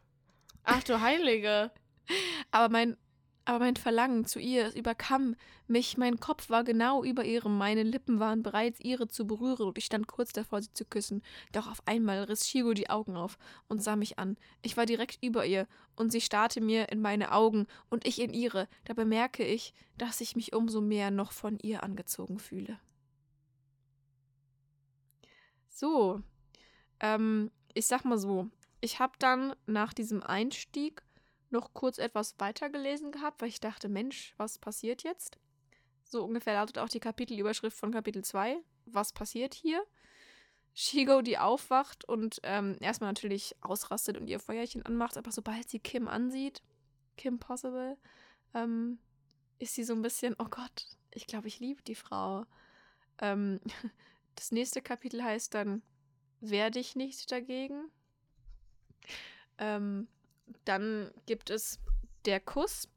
Ach 0.64 0.82
du 0.82 1.00
Heilige. 1.00 1.70
Aber 2.50 2.70
mein, 2.70 2.96
aber 3.44 3.58
mein 3.58 3.76
Verlangen 3.76 4.24
zu 4.24 4.38
ihr 4.38 4.74
überkam 4.74 5.36
mich, 5.66 5.98
mein 5.98 6.18
Kopf 6.18 6.48
war 6.48 6.64
genau 6.64 7.04
über 7.04 7.24
ihrem, 7.24 7.58
meine 7.58 7.82
Lippen 7.82 8.18
waren 8.18 8.42
bereits 8.42 8.80
ihre 8.80 9.06
zu 9.06 9.26
berühren 9.26 9.66
und 9.66 9.76
ich 9.76 9.84
stand 9.84 10.06
kurz 10.06 10.32
davor, 10.32 10.62
sie 10.62 10.72
zu 10.72 10.86
küssen. 10.86 11.22
Doch 11.52 11.70
auf 11.70 11.86
einmal 11.86 12.24
riss 12.24 12.48
Shigo 12.48 12.72
die 12.72 12.88
Augen 12.88 13.16
auf 13.16 13.38
und 13.68 13.82
sah 13.82 13.96
mich 13.96 14.18
an. 14.18 14.36
Ich 14.62 14.76
war 14.78 14.86
direkt 14.86 15.22
über 15.22 15.44
ihr 15.44 15.66
und 15.96 16.10
sie 16.10 16.22
starrte 16.22 16.62
mir 16.62 16.90
in 16.90 17.02
meine 17.02 17.32
Augen 17.32 17.66
und 17.90 18.06
ich 18.06 18.20
in 18.20 18.32
ihre. 18.32 18.68
Da 18.84 18.94
bemerke 18.94 19.44
ich, 19.44 19.74
dass 19.98 20.22
ich 20.22 20.36
mich 20.36 20.54
umso 20.54 20.80
mehr 20.80 21.10
noch 21.10 21.32
von 21.32 21.58
ihr 21.58 21.82
angezogen 21.82 22.38
fühle. 22.38 22.78
So, 25.68 26.22
ähm, 27.00 27.50
ich 27.74 27.86
sag 27.86 28.04
mal 28.04 28.18
so, 28.18 28.48
ich 28.84 28.98
habe 29.00 29.14
dann 29.18 29.56
nach 29.64 29.94
diesem 29.94 30.22
Einstieg 30.22 31.02
noch 31.48 31.72
kurz 31.72 31.96
etwas 31.96 32.34
weitergelesen 32.38 33.12
gehabt, 33.12 33.40
weil 33.40 33.48
ich 33.48 33.60
dachte, 33.60 33.88
Mensch, 33.88 34.34
was 34.36 34.58
passiert 34.58 35.02
jetzt? 35.04 35.38
So 36.02 36.22
ungefähr 36.22 36.54
lautet 36.54 36.78
auch 36.78 36.90
die 36.90 37.00
Kapitelüberschrift 37.00 37.78
von 37.78 37.92
Kapitel 37.92 38.22
2. 38.22 38.58
Was 38.84 39.14
passiert 39.14 39.54
hier? 39.54 39.82
Shigo, 40.74 41.22
die 41.22 41.38
aufwacht 41.38 42.04
und 42.04 42.40
ähm, 42.42 42.76
erstmal 42.80 43.08
natürlich 43.08 43.56
ausrastet 43.62 44.18
und 44.18 44.26
ihr 44.26 44.38
Feuerchen 44.38 44.84
anmacht, 44.84 45.16
aber 45.16 45.32
sobald 45.32 45.70
sie 45.70 45.78
Kim 45.78 46.06
ansieht, 46.06 46.62
Kim 47.16 47.38
Possible, 47.38 47.96
ähm, 48.52 48.98
ist 49.58 49.74
sie 49.74 49.84
so 49.84 49.94
ein 49.94 50.02
bisschen, 50.02 50.36
oh 50.38 50.48
Gott, 50.50 50.98
ich 51.12 51.26
glaube, 51.26 51.48
ich 51.48 51.58
liebe 51.58 51.82
die 51.84 51.94
Frau. 51.94 52.44
Ähm, 53.18 53.60
das 54.34 54.52
nächste 54.52 54.82
Kapitel 54.82 55.22
heißt 55.22 55.54
dann, 55.54 55.82
werde 56.40 56.80
ich 56.80 56.96
nicht 56.96 57.32
dagegen. 57.32 57.90
Ähm, 59.58 60.08
dann 60.64 61.10
gibt 61.26 61.50
es 61.50 61.78
der 62.24 62.40
Kuss. 62.40 62.88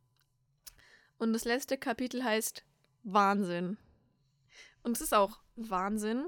Und 1.17 1.33
das 1.33 1.45
letzte 1.45 1.77
Kapitel 1.77 2.23
heißt 2.23 2.63
Wahnsinn. 3.03 3.77
Und 4.83 4.95
es 4.95 5.01
ist 5.01 5.13
auch 5.13 5.39
Wahnsinn, 5.55 6.27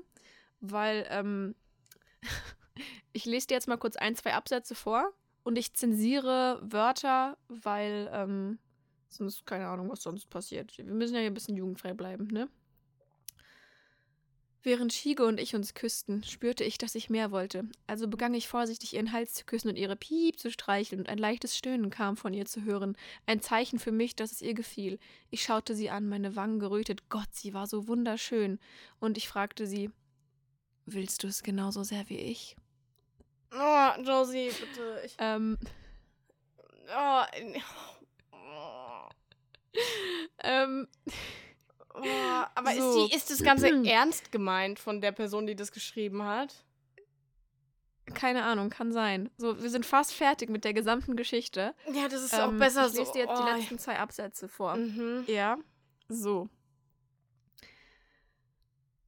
weil 0.59 1.05
ähm, 1.09 1.55
ich 3.13 3.25
lese 3.25 3.47
dir 3.47 3.55
jetzt 3.55 3.67
mal 3.67 3.77
kurz 3.77 3.95
ein, 3.95 4.15
zwei 4.15 4.33
Absätze 4.33 4.75
vor 4.75 5.13
und 5.43 5.57
ich 5.57 5.73
zensiere 5.73 6.59
Wörter, 6.61 7.37
weil 7.47 8.09
ähm, 8.11 8.59
sonst 9.09 9.45
keine 9.45 9.67
Ahnung, 9.67 9.89
was 9.89 10.03
sonst 10.03 10.29
passiert. 10.29 10.77
Wir 10.77 10.85
müssen 10.85 11.15
ja 11.15 11.21
hier 11.21 11.31
ein 11.31 11.35
bisschen 11.35 11.55
jugendfrei 11.55 11.93
bleiben, 11.93 12.27
ne? 12.27 12.49
Während 14.61 14.91
Shigo 14.91 15.25
und 15.25 15.39
ich 15.39 15.55
uns 15.55 15.73
küssten, 15.73 16.21
spürte 16.23 16.65
ich, 16.65 16.77
dass 16.77 16.95
ich 16.95 17.09
mehr 17.09 17.31
wollte. 17.31 17.63
Also 17.87 18.09
begann 18.09 18.33
ich 18.33 18.49
vorsichtig 18.49 18.93
ihren 18.93 19.13
Hals 19.13 19.33
zu 19.33 19.45
küssen 19.45 19.69
und 19.69 19.77
ihre 19.77 19.95
Piep 19.95 20.37
zu 20.37 20.51
streicheln, 20.51 20.99
und 21.01 21.07
ein 21.07 21.17
leichtes 21.17 21.57
Stöhnen 21.57 21.89
kam 21.89 22.17
von 22.17 22.33
ihr 22.33 22.45
zu 22.45 22.63
hören. 22.63 22.97
Ein 23.25 23.41
Zeichen 23.41 23.79
für 23.79 23.93
mich, 23.93 24.17
dass 24.17 24.33
es 24.33 24.41
ihr 24.41 24.53
gefiel. 24.53 24.99
Ich 25.29 25.43
schaute 25.43 25.75
sie 25.75 25.89
an, 25.89 26.09
meine 26.09 26.35
Wangen 26.35 26.59
gerötet. 26.59 27.07
Gott, 27.07 27.29
sie 27.31 27.53
war 27.53 27.67
so 27.67 27.87
wunderschön. 27.87 28.59
Und 28.99 29.17
ich 29.17 29.29
fragte 29.29 29.65
sie: 29.65 29.91
Willst 30.85 31.23
du 31.23 31.27
es 31.27 31.41
genauso 31.41 31.83
sehr 31.83 32.09
wie 32.09 32.17
ich? 32.17 32.57
Oh, 33.53 33.91
Josie, 34.03 34.51
bitte. 34.59 35.01
Ich, 35.05 35.15
Ähm, 35.19 35.57
oh, 36.93 37.23
ähm, 40.43 40.85
oh, 41.05 41.17
aber 42.69 42.81
So. 42.81 43.03
ist, 43.05 43.11
die, 43.11 43.15
ist 43.17 43.29
das 43.31 43.43
Ganze 43.43 43.67
ernst 43.85 44.31
gemeint 44.31 44.79
von 44.79 45.01
der 45.01 45.11
Person, 45.11 45.47
die 45.47 45.55
das 45.55 45.71
geschrieben 45.71 46.23
hat? 46.23 46.53
keine 48.15 48.43
Ahnung, 48.43 48.71
kann 48.71 48.91
sein. 48.91 49.29
So, 49.37 49.61
wir 49.61 49.69
sind 49.69 49.85
fast 49.85 50.13
fertig 50.15 50.49
mit 50.49 50.63
der 50.65 50.73
gesamten 50.73 51.15
Geschichte. 51.15 51.75
Ja, 51.93 52.07
das 52.09 52.23
ist 52.23 52.33
Ähm, 52.33 52.39
auch 52.39 52.51
besser 52.53 52.87
ich 52.87 52.93
so. 52.93 52.99
lese 53.01 53.11
dir 53.11 53.19
jetzt 53.19 53.29
oh, 53.39 53.45
die 53.45 53.51
letzten 53.59 53.77
zwei 53.77 53.99
Absätze 53.99 54.47
vor. 54.47 54.75
Mhm. 54.77 55.25
Ja, 55.27 55.59
so. 56.07 56.49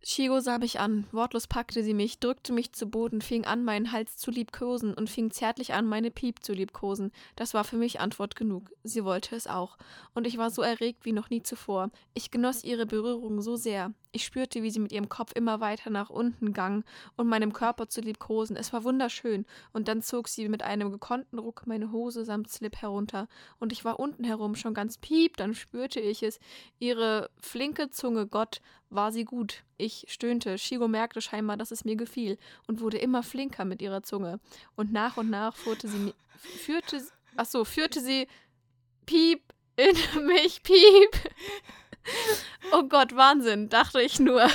Shigo 0.04 0.40
sah 0.40 0.58
mich 0.58 0.80
an, 0.80 1.06
wortlos 1.12 1.46
packte 1.46 1.84
sie 1.84 1.94
mich, 1.94 2.20
drückte 2.20 2.54
mich 2.54 2.74
zu 2.74 2.88
Boden, 2.88 3.22
fing 3.22 3.46
an, 3.46 3.64
meinen 3.64 3.92
Hals 3.92 4.18
zu 4.18 4.32
liebkosen 4.32 4.96
und 4.96 5.12
fing 5.12 5.30
zärtlich 5.30 5.76
an, 5.76 5.86
meine 5.86 6.10
Piep 6.10 6.44
zu 6.44 6.54
liebkosen. 6.54 7.12
Das 7.36 7.54
war 7.54 7.64
für 7.64 7.78
mich 7.78 8.00
Antwort 8.00 8.36
genug. 8.36 8.72
Sie 8.84 9.06
wollte 9.06 9.36
es 9.36 9.46
auch. 9.46 9.78
Und 10.16 10.26
ich 10.26 10.40
war 10.40 10.50
so 10.50 10.64
erregt 10.64 11.06
wie 11.06 11.12
noch 11.12 11.30
nie 11.30 11.44
zuvor. 11.44 11.92
Ich 12.16 12.32
genoss 12.32 12.64
ihre 12.64 12.88
Berührung 12.88 13.42
so 13.44 13.56
sehr. 13.56 13.94
Ich 14.12 14.26
spürte, 14.26 14.64
wie 14.64 14.72
sie 14.72 14.80
mit 14.80 14.92
ihrem 14.92 15.08
Kopf 15.08 15.34
immer 15.36 15.60
weiter 15.62 15.92
nach 15.92 16.10
unten 16.10 16.52
gang 16.52 16.84
und 17.16 17.28
meinem 17.28 17.54
Körper 17.54 17.88
zu 17.88 18.02
liebkosen. 18.02 18.56
Es 18.56 18.74
war 18.74 18.84
wunderschön. 18.84 19.46
Und 19.72 19.88
dann 19.88 20.02
zog 20.02 20.28
sie 20.28 20.50
mit 20.50 20.64
einem 20.64 20.92
gekonnten 20.92 21.38
Ruck 21.38 21.68
meine 21.68 21.92
Hose 21.92 22.26
samt 22.26 22.50
Slip 22.50 22.78
herunter. 22.78 23.28
Und 23.60 23.72
ich 23.72 23.86
war 23.86 24.00
unten 24.00 24.24
herum 24.24 24.56
schon 24.56 24.74
ganz 24.74 24.98
piep, 24.98 25.38
dann 25.38 25.54
spürte 25.54 26.00
ich 26.00 26.24
es. 26.24 26.40
Ihre 26.80 27.30
flinke 27.40 27.92
Zunge, 27.92 28.26
Gott, 28.26 28.62
war 28.92 29.12
sie 29.12 29.26
gut. 29.26 29.64
Ich 29.78 30.06
stöhnte. 30.10 30.58
Shigo 30.58 30.88
merkte 30.88 31.22
scheinbar, 31.22 31.58
dass 31.58 31.72
es 31.72 31.86
mir 31.86 31.96
gefiel 31.96 32.38
und 32.68 32.82
wurde 32.82 32.98
immer 32.98 33.24
flinker 33.24 33.66
mit 33.66 33.82
ihrer 33.82 34.04
Zunge. 34.04 34.40
Und 34.76 34.92
nach 34.92 35.18
und 35.18 35.30
nach 35.30 35.56
führte 35.56 35.88
sie 35.88 36.14
führte 36.38 37.02
ach 37.38 37.46
so, 37.46 37.66
führte 37.66 38.02
sie 38.02 38.28
Piep 39.06 39.42
in 39.76 40.26
mich, 40.26 40.64
Piep. 40.64 41.32
Oh 42.72 42.84
Gott, 42.84 43.16
Wahnsinn, 43.16 43.70
dachte 43.70 44.02
ich 44.02 44.20
nur 44.20 44.48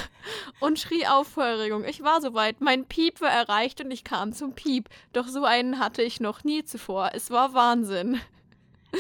und 0.59 0.80
schrie 0.80 1.07
auf 1.07 1.28
vor 1.28 1.45
Erregung. 1.45 1.84
Ich 1.84 2.03
war 2.03 2.20
soweit, 2.20 2.61
mein 2.61 2.87
Piep 2.87 3.20
war 3.20 3.30
erreicht 3.30 3.80
und 3.80 3.91
ich 3.91 4.03
kam 4.03 4.32
zum 4.32 4.55
Piep. 4.55 4.89
Doch 5.12 5.28
so 5.28 5.45
einen 5.45 5.78
hatte 5.78 6.03
ich 6.03 6.18
noch 6.18 6.43
nie 6.43 6.64
zuvor. 6.64 7.11
Es 7.14 7.30
war 7.30 7.55
Wahnsinn. 7.55 8.20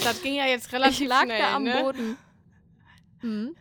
Das 0.04 0.22
ging 0.22 0.34
ja 0.34 0.46
jetzt 0.46 0.72
relativ 0.72 1.00
Ich 1.00 1.08
lag 1.08 1.24
schnell, 1.24 1.38
da 1.38 1.56
am 1.56 1.64
ne? 1.64 1.82
Boden. 1.82 2.18
Mhm. 3.22 3.56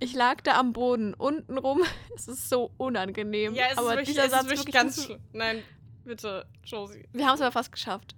Ich 0.00 0.14
lag 0.14 0.40
da 0.40 0.58
am 0.58 0.72
Boden, 0.72 1.14
untenrum. 1.14 1.82
Es 2.16 2.26
ist 2.28 2.48
so 2.48 2.70
unangenehm. 2.76 3.54
Ja, 3.54 3.66
es 3.70 3.78
aber 3.78 3.90
ist 3.90 3.96
wirklich, 3.98 4.08
dieser 4.16 4.24
es 4.26 4.30
Satz 4.32 4.42
ist 4.44 4.50
wirklich 4.50 4.74
ganz 4.74 5.04
schlimm. 5.04 5.20
Nein, 5.32 5.62
bitte, 6.04 6.46
Josie. 6.64 7.06
Wir 7.12 7.26
haben 7.26 7.34
es 7.36 7.40
aber 7.40 7.52
fast 7.52 7.72
geschafft. 7.72 8.14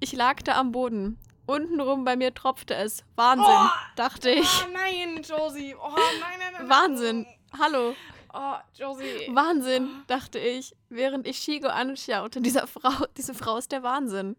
Ich 0.00 0.12
lag 0.12 0.42
da 0.42 0.58
am 0.58 0.72
Boden. 0.72 1.18
Untenrum 1.46 2.04
bei 2.04 2.16
mir 2.16 2.34
tropfte 2.34 2.74
es. 2.74 3.04
Wahnsinn, 3.14 3.46
Oh! 3.48 3.68
dachte 3.94 4.30
ich. 4.30 4.48
Oh 4.64 4.68
nein, 4.72 5.22
Josie. 5.22 5.76
Oh 5.76 5.90
nein, 5.90 6.38
nein, 6.40 6.52
nein. 6.58 6.68
Wahnsinn. 6.68 7.26
Hallo. 7.56 7.94
Oh, 8.34 8.54
Josie. 8.74 9.30
Wahnsinn, 9.32 9.88
dachte 10.08 10.38
ich, 10.40 10.74
während 10.88 11.26
ich 11.26 11.38
Shigo 11.38 11.68
anschaute. 11.68 12.40
Dieser 12.40 12.66
Frau, 12.66 13.06
diese 13.16 13.32
Frau 13.32 13.56
ist 13.58 13.70
der 13.72 13.82
Wahnsinn. 13.84 14.36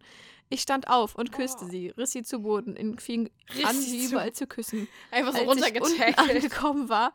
Ich 0.49 0.61
stand 0.61 0.87
auf 0.87 1.15
und 1.15 1.31
küsste 1.31 1.65
Oh. 1.65 1.69
sie, 1.69 1.89
riss 1.89 2.11
sie 2.11 2.23
zu 2.23 2.39
Boden 2.41 2.77
und 2.77 3.01
fing 3.01 3.29
Riss 3.53 3.65
an, 3.65 3.75
sie 3.75 4.05
zu- 4.05 4.11
überall 4.13 4.31
zu 4.33 4.47
küssen. 4.47 4.87
Einfach 5.11 5.33
so 5.33 5.39
Als 5.39 5.43
ich 5.43 5.49
unten 5.49 5.63
runtergetackelt. 5.79 6.17
angekommen 6.35 6.89
war, 6.89 7.13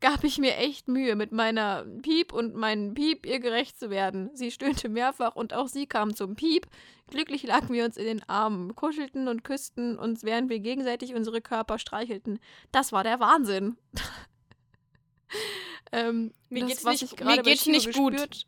gab 0.00 0.24
ich 0.24 0.38
mir 0.38 0.56
echt 0.56 0.88
Mühe, 0.88 1.14
mit 1.16 1.32
meiner 1.32 1.84
Piep 2.02 2.32
und 2.32 2.54
meinem 2.56 2.92
Piep 2.94 3.24
ihr 3.24 3.38
gerecht 3.38 3.78
zu 3.78 3.88
werden. 3.88 4.30
Sie 4.34 4.50
stöhnte 4.50 4.88
mehrfach 4.88 5.34
und 5.36 5.54
auch 5.54 5.68
sie 5.68 5.86
kam 5.86 6.14
zum 6.14 6.34
Piep. 6.34 6.66
Glücklich 7.08 7.42
lagen 7.44 7.72
wir 7.72 7.84
uns 7.84 7.96
in 7.96 8.04
den 8.06 8.28
Armen, 8.28 8.74
kuschelten 8.74 9.28
und 9.28 9.44
küssten 9.44 9.96
uns, 9.98 10.24
während 10.24 10.50
wir 10.50 10.58
gegenseitig 10.58 11.14
unsere 11.14 11.40
Körper 11.40 11.78
streichelten. 11.78 12.38
Das 12.72 12.90
war 12.92 13.04
der 13.04 13.20
Wahnsinn. 13.20 13.76
ähm, 15.92 16.32
Mir 16.48 16.60
das, 16.66 16.68
geht's 16.68 16.84
nicht- 16.84 17.02
ich 17.12 17.24
mir 17.24 17.42
geht's 17.42 17.66
nicht 17.66 17.92
gut. 17.94 18.12
gespürt 18.12 18.46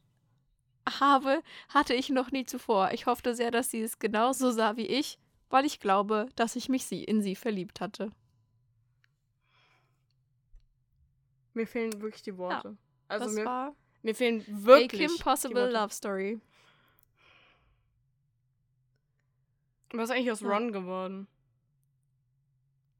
habe, 1.00 1.42
hatte 1.68 1.94
ich 1.94 2.10
noch 2.10 2.30
nie 2.30 2.46
zuvor. 2.46 2.90
Ich 2.92 3.06
hoffte 3.06 3.34
sehr, 3.34 3.50
dass 3.50 3.70
sie 3.70 3.82
es 3.82 3.98
genauso 3.98 4.50
sah 4.50 4.76
wie 4.76 4.86
ich, 4.86 5.18
weil 5.50 5.64
ich 5.64 5.80
glaube, 5.80 6.28
dass 6.36 6.56
ich 6.56 6.68
mich 6.68 6.86
sie 6.86 7.04
in 7.04 7.22
sie 7.22 7.36
verliebt 7.36 7.80
hatte. 7.80 8.12
Mir 11.54 11.66
fehlen 11.66 12.00
wirklich 12.00 12.22
die 12.22 12.36
Worte. 12.36 12.76
Also 13.08 13.26
das 13.26 13.34
mir, 13.34 13.44
war 13.44 13.76
mir 14.02 14.14
fehlen 14.14 14.42
A 14.42 14.66
wirklich. 14.66 15.00
Kim 15.00 15.10
die 15.16 15.22
Possible. 15.22 15.70
Love 15.70 15.92
Story. 15.92 16.40
Was 19.92 20.10
ist 20.10 20.16
eigentlich 20.16 20.30
aus 20.32 20.40
Ja. 20.40 20.48
Ron 20.48 20.72
geworden? 20.72 21.26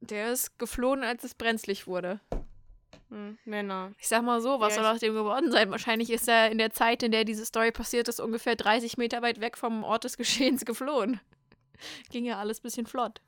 Der 0.00 0.32
ist 0.32 0.58
geflohen, 0.58 1.04
als 1.04 1.24
es 1.24 1.34
brenzlig 1.34 1.86
wurde. 1.86 2.20
Hm, 3.10 3.38
Männer. 3.44 3.92
Ich 3.98 4.08
sag 4.08 4.22
mal 4.22 4.40
so, 4.40 4.60
was 4.60 4.74
Ja, 4.76 4.82
soll 4.82 4.92
aus 4.92 5.00
dem 5.00 5.14
geworden 5.14 5.50
sein? 5.52 5.70
Wahrscheinlich 5.70 6.10
ist 6.10 6.28
er 6.28 6.50
in 6.50 6.58
der 6.58 6.70
Zeit, 6.70 7.02
in 7.02 7.12
der 7.12 7.24
diese 7.24 7.44
Story 7.46 7.72
passiert 7.72 8.08
ist, 8.08 8.20
ungefähr 8.20 8.56
30 8.56 8.96
Meter 8.98 9.22
weit 9.22 9.40
weg 9.40 9.56
vom 9.56 9.84
Ort 9.84 10.04
des 10.04 10.16
Geschehens 10.18 10.64
geflohen. 10.64 11.20
Ging 12.10 12.24
ja 12.24 12.38
alles 12.38 12.60
bisschen 12.60 12.86
flott. 12.86 13.20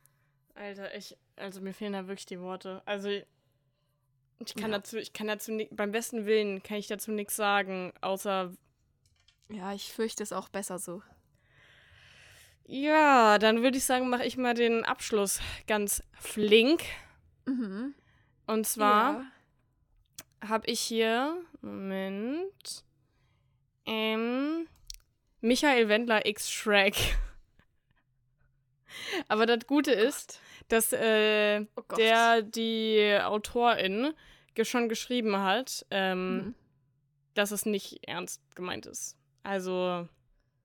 Alter, 0.55 0.95
ich, 0.97 1.17
also 1.37 1.61
mir 1.61 1.73
fehlen 1.75 1.93
da 1.93 2.09
wirklich 2.09 2.27
die 2.27 2.41
Worte. 2.41 2.83
Also 2.87 3.09
ich 3.09 4.55
kann 4.55 4.71
Ja. 4.73 4.79
dazu, 4.79 4.97
ich 4.99 5.13
kann 5.13 5.27
dazu 5.29 5.57
beim 5.71 5.93
besten 5.93 6.27
Willen 6.27 6.63
kann 6.63 6.77
ich 6.79 6.87
dazu 6.87 7.11
nichts 7.13 7.37
sagen, 7.37 7.93
außer 8.01 8.53
Ja, 9.51 9.73
ich 9.73 9.93
fürchte 9.93 10.23
es 10.23 10.33
auch 10.33 10.49
besser 10.49 10.79
so. 10.79 11.03
ja, 12.67 13.39
dann 13.39 13.63
würde 13.63 13.79
ich 13.79 13.85
sagen, 13.85 14.09
mache 14.11 14.25
ich 14.25 14.37
mal 14.37 14.55
den 14.55 14.85
Abschluss 14.85 15.41
ganz 15.67 16.03
flink. 16.19 16.83
Mhm. 17.47 17.95
Und 18.47 18.67
zwar 18.67 19.21
Ja. 19.21 19.27
Habe 20.47 20.67
ich 20.71 20.81
hier, 20.81 21.41
Moment, 21.61 22.85
ähm, 23.87 24.67
Michael 25.41 25.89
Wendler 25.89 26.27
x 26.27 26.51
Shrek. 26.51 26.97
Aber 29.29 29.47
das 29.47 29.67
Gute 29.67 29.93
ist, 29.93 30.41
dass 30.69 30.93
äh, 30.93 31.65
Oh 31.77 31.83
der 31.97 32.43
die 32.43 33.19
Autorin 33.23 34.13
schon 34.63 34.89
geschrieben 34.89 35.37
hat, 35.39 35.87
ähm, 35.91 36.37
Mhm. 36.39 36.55
dass 37.35 37.53
es 37.53 37.65
nicht 37.65 38.01
ernst 38.09 38.43
gemeint 38.57 38.87
ist. 38.87 39.17
Also, 39.45 40.09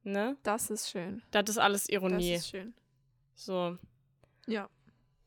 ne? 0.04 0.36
Das 0.42 0.72
ist 0.72 0.90
schön. 0.90 1.22
Das 1.30 1.48
ist 1.48 1.60
alles 1.60 1.84
Das 1.84 1.90
Ironie. 1.90 2.34
ist 2.34 2.50
schön. 2.50 2.74
So. 3.36 3.78
Ja, 4.48 4.68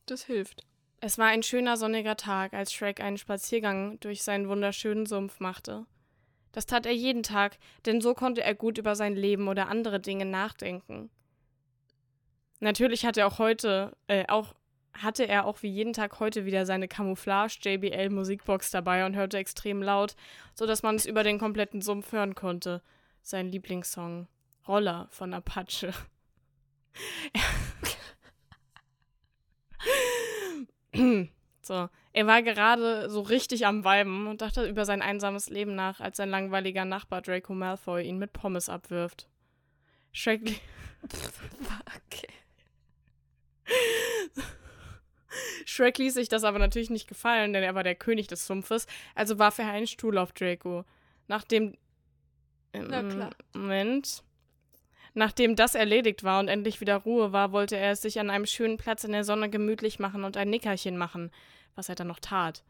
das 0.07 0.25
hilft. 0.25 0.67
Es 1.07 1.19
war 1.19 1.27
ein 1.27 1.45
schöner 1.45 1.77
sonniger 1.77 2.17
Tag, 2.17 2.53
als 2.53 2.73
Shrek 2.73 3.01
einen 3.01 3.17
Spaziergang 3.17 4.01
durch 4.01 4.25
seinen 4.25 4.49
wunderschönen 4.49 5.07
Sumpf 5.07 5.39
machte. 5.39 5.87
Das 6.51 6.67
tat 6.67 6.85
er 6.85 6.91
jeden 6.91 7.23
Tag, 7.23 7.59
denn 7.85 8.01
so 8.01 8.13
konnte 8.13 8.43
er 8.43 8.57
gut 8.57 8.77
über 8.77 8.97
sein 8.97 9.15
Leben 9.15 9.47
oder 9.47 9.69
andere 9.69 10.01
Dinge 10.01 10.25
nachdenken. 10.25 11.09
Natürlich 12.59 13.07
hatte 13.07 13.21
er 13.21 13.29
auch 13.29 13.39
heute, 13.39 13.97
äh, 14.09 14.25
auch 14.27 14.57
hatte 14.95 15.29
er 15.29 15.47
auch 15.47 15.63
wie 15.63 15.71
jeden 15.71 15.93
Tag 15.93 16.19
heute 16.19 16.45
wieder 16.45 16.67
seine 16.67 16.89
Camouflage 16.89 17.61
JBL 17.63 18.11
Musikbox 18.11 18.73
dabei 18.73 19.07
und 19.07 19.15
hörte 19.15 19.39
extrem 19.39 19.85
laut, 19.85 20.17
so 20.55 20.67
dass 20.67 20.83
man 20.83 20.97
es 20.97 21.07
über 21.07 21.23
den 21.23 21.39
kompletten 21.39 21.83
Sumpf 21.83 22.11
hören 22.11 22.35
konnte. 22.35 22.83
Sein 23.23 23.53
Lieblingssong 23.53 24.27
Roller 24.67 25.07
von 25.13 25.35
Apache. 25.35 25.93
so, 31.63 31.89
er 32.13 32.27
war 32.27 32.43
gerade 32.43 33.11
so 33.11 33.21
richtig 33.21 33.67
am 33.67 33.85
Weiben 33.85 34.27
und 34.27 34.41
dachte 34.43 34.67
über 34.67 34.85
sein 34.85 35.03
einsames 35.03 35.49
Leben 35.51 35.75
nach, 35.75 36.01
als 36.01 36.17
sein 36.17 36.31
langweiliger 36.31 36.85
Nachbar 36.85 37.23
Draco 37.23 37.55
Malfoy 37.55 38.03
ihn 38.07 38.19
mit 38.19 38.33
Pommes 38.33 38.69
abwirft. 38.69 39.29
Shrek, 40.13 40.61
Okay. 41.05 42.29
Shrek 45.67 45.99
ließ 45.99 46.15
sich 46.15 46.29
das 46.29 46.45
aber 46.45 46.59
natürlich 46.59 46.91
nicht 46.91 47.09
gefallen, 47.09 47.53
denn 47.53 47.63
er 47.63 47.75
war 47.75 47.83
der 47.83 47.95
König 47.95 48.27
des 48.29 48.47
Sumpfes, 48.47 48.87
also 49.15 49.39
warf 49.39 49.59
er 49.59 49.69
einen 49.69 49.87
Stuhl 49.87 50.17
auf 50.19 50.33
Draco. 50.33 50.85
Nachdem. 51.29 51.77
Na 52.73 53.01
Ähm, 53.01 53.09
klar. 53.11 53.31
Moment. 53.55 54.23
Nachdem 55.19 55.57
das 55.57 55.75
erledigt 55.75 56.25
war 56.25 56.41
und 56.41 56.49
endlich 56.49 56.83
wieder 56.83 56.97
Ruhe 56.97 57.33
war, 57.33 57.51
wollte 57.51 57.75
er 57.75 57.93
es 57.93 58.03
sich 58.03 58.21
an 58.21 58.29
einem 58.29 58.45
schönen 58.45 58.77
Platz 58.77 59.03
in 59.03 59.13
der 59.13 59.25
Sonne 59.25 59.49
gemütlich 59.49 59.99
machen 59.99 60.25
und 60.25 60.37
ein 60.37 60.51
Nickerchen 60.51 60.99
machen, 60.99 61.31
was 61.75 61.89
er 61.89 61.95
dann 61.95 62.09
noch 62.09 62.21
tat. 62.21 62.63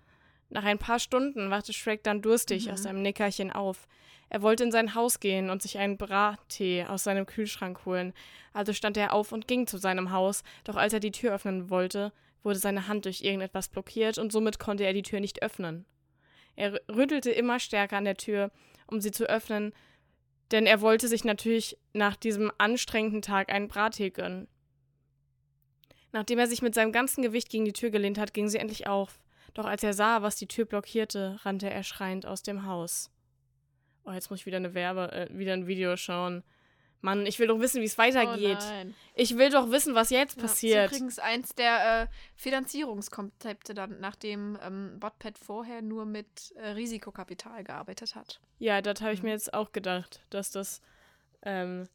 Nach 0.48 0.62
ein 0.62 0.78
paar 0.78 1.00
Stunden 1.00 1.50
wachte 1.50 1.72
Shrek 1.72 2.04
dann 2.04 2.22
durstig 2.22 2.66
Mhm. 2.66 2.72
aus 2.72 2.84
seinem 2.84 3.02
Nickerchen 3.02 3.50
auf. 3.50 3.88
Er 4.28 4.42
wollte 4.42 4.62
in 4.62 4.70
sein 4.70 4.94
Haus 4.94 5.18
gehen 5.18 5.50
und 5.50 5.60
sich 5.60 5.78
einen 5.78 5.96
Brattee 5.96 6.84
aus 6.84 7.02
seinem 7.02 7.26
Kühlschrank 7.26 7.84
holen. 7.84 8.12
Also 8.52 8.72
stand 8.72 8.96
er 8.96 9.12
auf 9.12 9.32
und 9.32 9.48
ging 9.48 9.66
zu 9.66 9.76
seinem 9.76 10.12
Haus, 10.12 10.44
doch 10.62 10.76
als 10.76 10.92
er 10.92 11.00
die 11.00 11.10
Tür 11.10 11.34
öffnen 11.34 11.68
wollte, 11.68 12.12
wurde 12.44 12.60
seine 12.60 12.86
Hand 12.86 13.06
durch 13.06 13.22
irgendetwas 13.22 13.66
blockiert 13.68 14.18
und 14.18 14.30
somit 14.30 14.60
konnte 14.60 14.84
er 14.84 14.92
die 14.92 15.02
Tür 15.02 15.18
nicht 15.18 15.42
öffnen. 15.42 15.84
Er 16.54 16.74
rü- 16.74 16.94
rüttelte 16.96 17.32
immer 17.32 17.58
stärker 17.58 17.96
an 17.96 18.04
der 18.04 18.16
Tür, 18.16 18.52
um 18.86 19.00
sie 19.00 19.10
zu 19.10 19.28
öffnen, 19.28 19.72
denn 20.50 20.66
er 20.66 20.80
wollte 20.80 21.08
sich 21.08 21.24
natürlich 21.24 21.76
nach 21.92 22.16
diesem 22.16 22.52
anstrengenden 22.58 23.22
Tag 23.22 23.50
einen 23.50 23.68
Brattee 23.68 24.10
gönnen. 24.10 24.48
Nachdem 26.12 26.38
er 26.38 26.46
sich 26.46 26.62
mit 26.62 26.74
seinem 26.74 26.92
ganzen 26.92 27.22
Gewicht 27.22 27.50
gegen 27.50 27.64
die 27.64 27.72
Tür 27.72 27.90
gelehnt 27.90 28.18
hat, 28.18 28.32
ging 28.32 28.48
sie 28.48 28.58
endlich 28.58 28.86
auf. 28.86 29.18
Doch 29.54 29.66
als 29.66 29.82
er 29.82 29.92
sah, 29.92 30.22
was 30.22 30.36
die 30.36 30.48
Tür 30.48 30.64
blockierte, 30.64 31.38
rannte 31.44 31.68
er 31.70 31.82
schreiend 31.82 32.26
aus 32.26 32.42
dem 32.42 32.66
Haus. 32.66 33.10
Oh, 34.04 34.12
jetzt 34.12 34.30
muss 34.30 34.40
ich 34.40 34.46
wieder 34.46 34.58
eine 34.58 34.74
Werbe, 34.74 35.10
äh, 35.12 35.28
wieder 35.30 35.52
ein 35.52 35.66
Video 35.66 35.96
schauen. 35.96 36.44
Mann, 37.06 37.24
ich 37.24 37.38
will 37.38 37.46
doch 37.46 37.60
wissen, 37.60 37.80
wie 37.80 37.86
es 37.86 37.96
weitergeht. 37.98 38.58
Oh 38.60 38.90
ich 39.14 39.38
will 39.38 39.48
doch 39.50 39.70
wissen, 39.70 39.94
was 39.94 40.10
jetzt 40.10 40.36
Ja, 40.36 40.42
passiert. 40.42 40.86
Das 40.86 40.92
ist 40.92 40.98
übrigens 40.98 41.18
eins 41.20 41.54
der 41.54 42.02
äh, 42.02 42.06
Finanzierungskonzepte 42.34 43.74
dann, 43.74 44.00
nachdem 44.00 44.58
ähm, 44.60 44.98
Botpad 45.00 45.38
vorher 45.38 45.82
nur 45.82 46.04
mit 46.04 46.52
äh, 46.56 46.68
Risikokapital 46.70 47.62
gearbeitet 47.64 48.14
hat. 48.16 48.40
Ja, 48.58 48.82
das 48.82 49.00
habe 49.00 49.12
ich 49.14 49.20
Mhm. 49.22 49.26
mir 49.26 49.32
jetzt 49.32 49.54
auch 49.54 49.72
gedacht, 49.72 50.20
dass 50.30 50.50
das 50.50 50.80
ähm, 51.42 51.88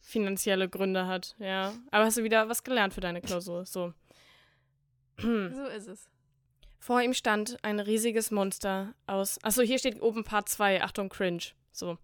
finanzielle 0.00 0.68
Gründe 0.68 1.06
hat. 1.06 1.36
Ja, 1.38 1.72
aber 1.92 2.04
hast 2.04 2.16
du 2.18 2.24
wieder 2.24 2.48
was 2.48 2.64
gelernt 2.64 2.92
für 2.92 3.00
deine 3.00 3.20
Klausur? 3.22 3.64
So. 3.66 3.94
So 5.18 5.66
ist 5.66 5.86
es. 5.86 6.08
Vor 6.80 7.00
ihm 7.00 7.14
stand 7.14 7.56
ein 7.62 7.80
riesiges 7.80 8.30
Monster 8.30 8.94
aus. 9.06 9.38
Achso, 9.42 9.62
hier 9.62 9.78
steht 9.78 10.02
oben 10.02 10.24
Part 10.24 10.48
2. 10.48 10.82
Achtung, 10.82 11.08
cringe. 11.08 11.44
So. 11.74 11.98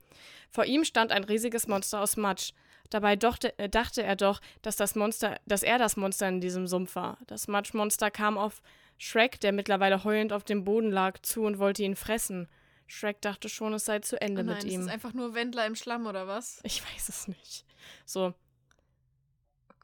Vor 0.50 0.64
ihm 0.64 0.84
stand 0.84 1.12
ein 1.12 1.24
riesiges 1.24 1.66
Monster 1.66 2.00
aus 2.00 2.16
Matsch. 2.16 2.52
Dabei 2.90 3.14
dochte, 3.14 3.56
äh, 3.58 3.68
dachte 3.68 4.02
er 4.02 4.16
doch, 4.16 4.40
dass 4.62 4.76
das 4.76 4.96
Monster, 4.96 5.40
dass 5.46 5.62
er 5.62 5.78
das 5.78 5.96
Monster 5.96 6.28
in 6.28 6.40
diesem 6.40 6.66
Sumpf 6.66 6.96
war. 6.96 7.18
Das 7.28 7.46
Matschmonster 7.46 8.10
kam 8.10 8.36
auf 8.36 8.60
Shrek, 8.98 9.40
der 9.40 9.52
mittlerweile 9.52 10.02
heulend 10.02 10.32
auf 10.32 10.44
dem 10.44 10.64
Boden 10.64 10.90
lag, 10.90 11.18
zu 11.22 11.42
und 11.44 11.58
wollte 11.58 11.84
ihn 11.84 11.94
fressen. 11.94 12.48
Shrek 12.88 13.20
dachte 13.20 13.48
schon, 13.48 13.72
es 13.74 13.84
sei 13.84 14.00
zu 14.00 14.20
Ende 14.20 14.42
Oh 14.42 14.44
nein, 14.44 14.56
mit 14.56 14.64
ist 14.64 14.72
ihm. 14.72 14.80
das 14.80 14.92
einfach 14.92 15.12
nur 15.14 15.34
Wendler 15.34 15.64
im 15.66 15.76
Schlamm 15.76 16.06
oder 16.06 16.26
was? 16.26 16.58
Ich 16.64 16.82
weiß 16.84 17.08
es 17.08 17.28
nicht. 17.28 17.64
So. 18.04 18.34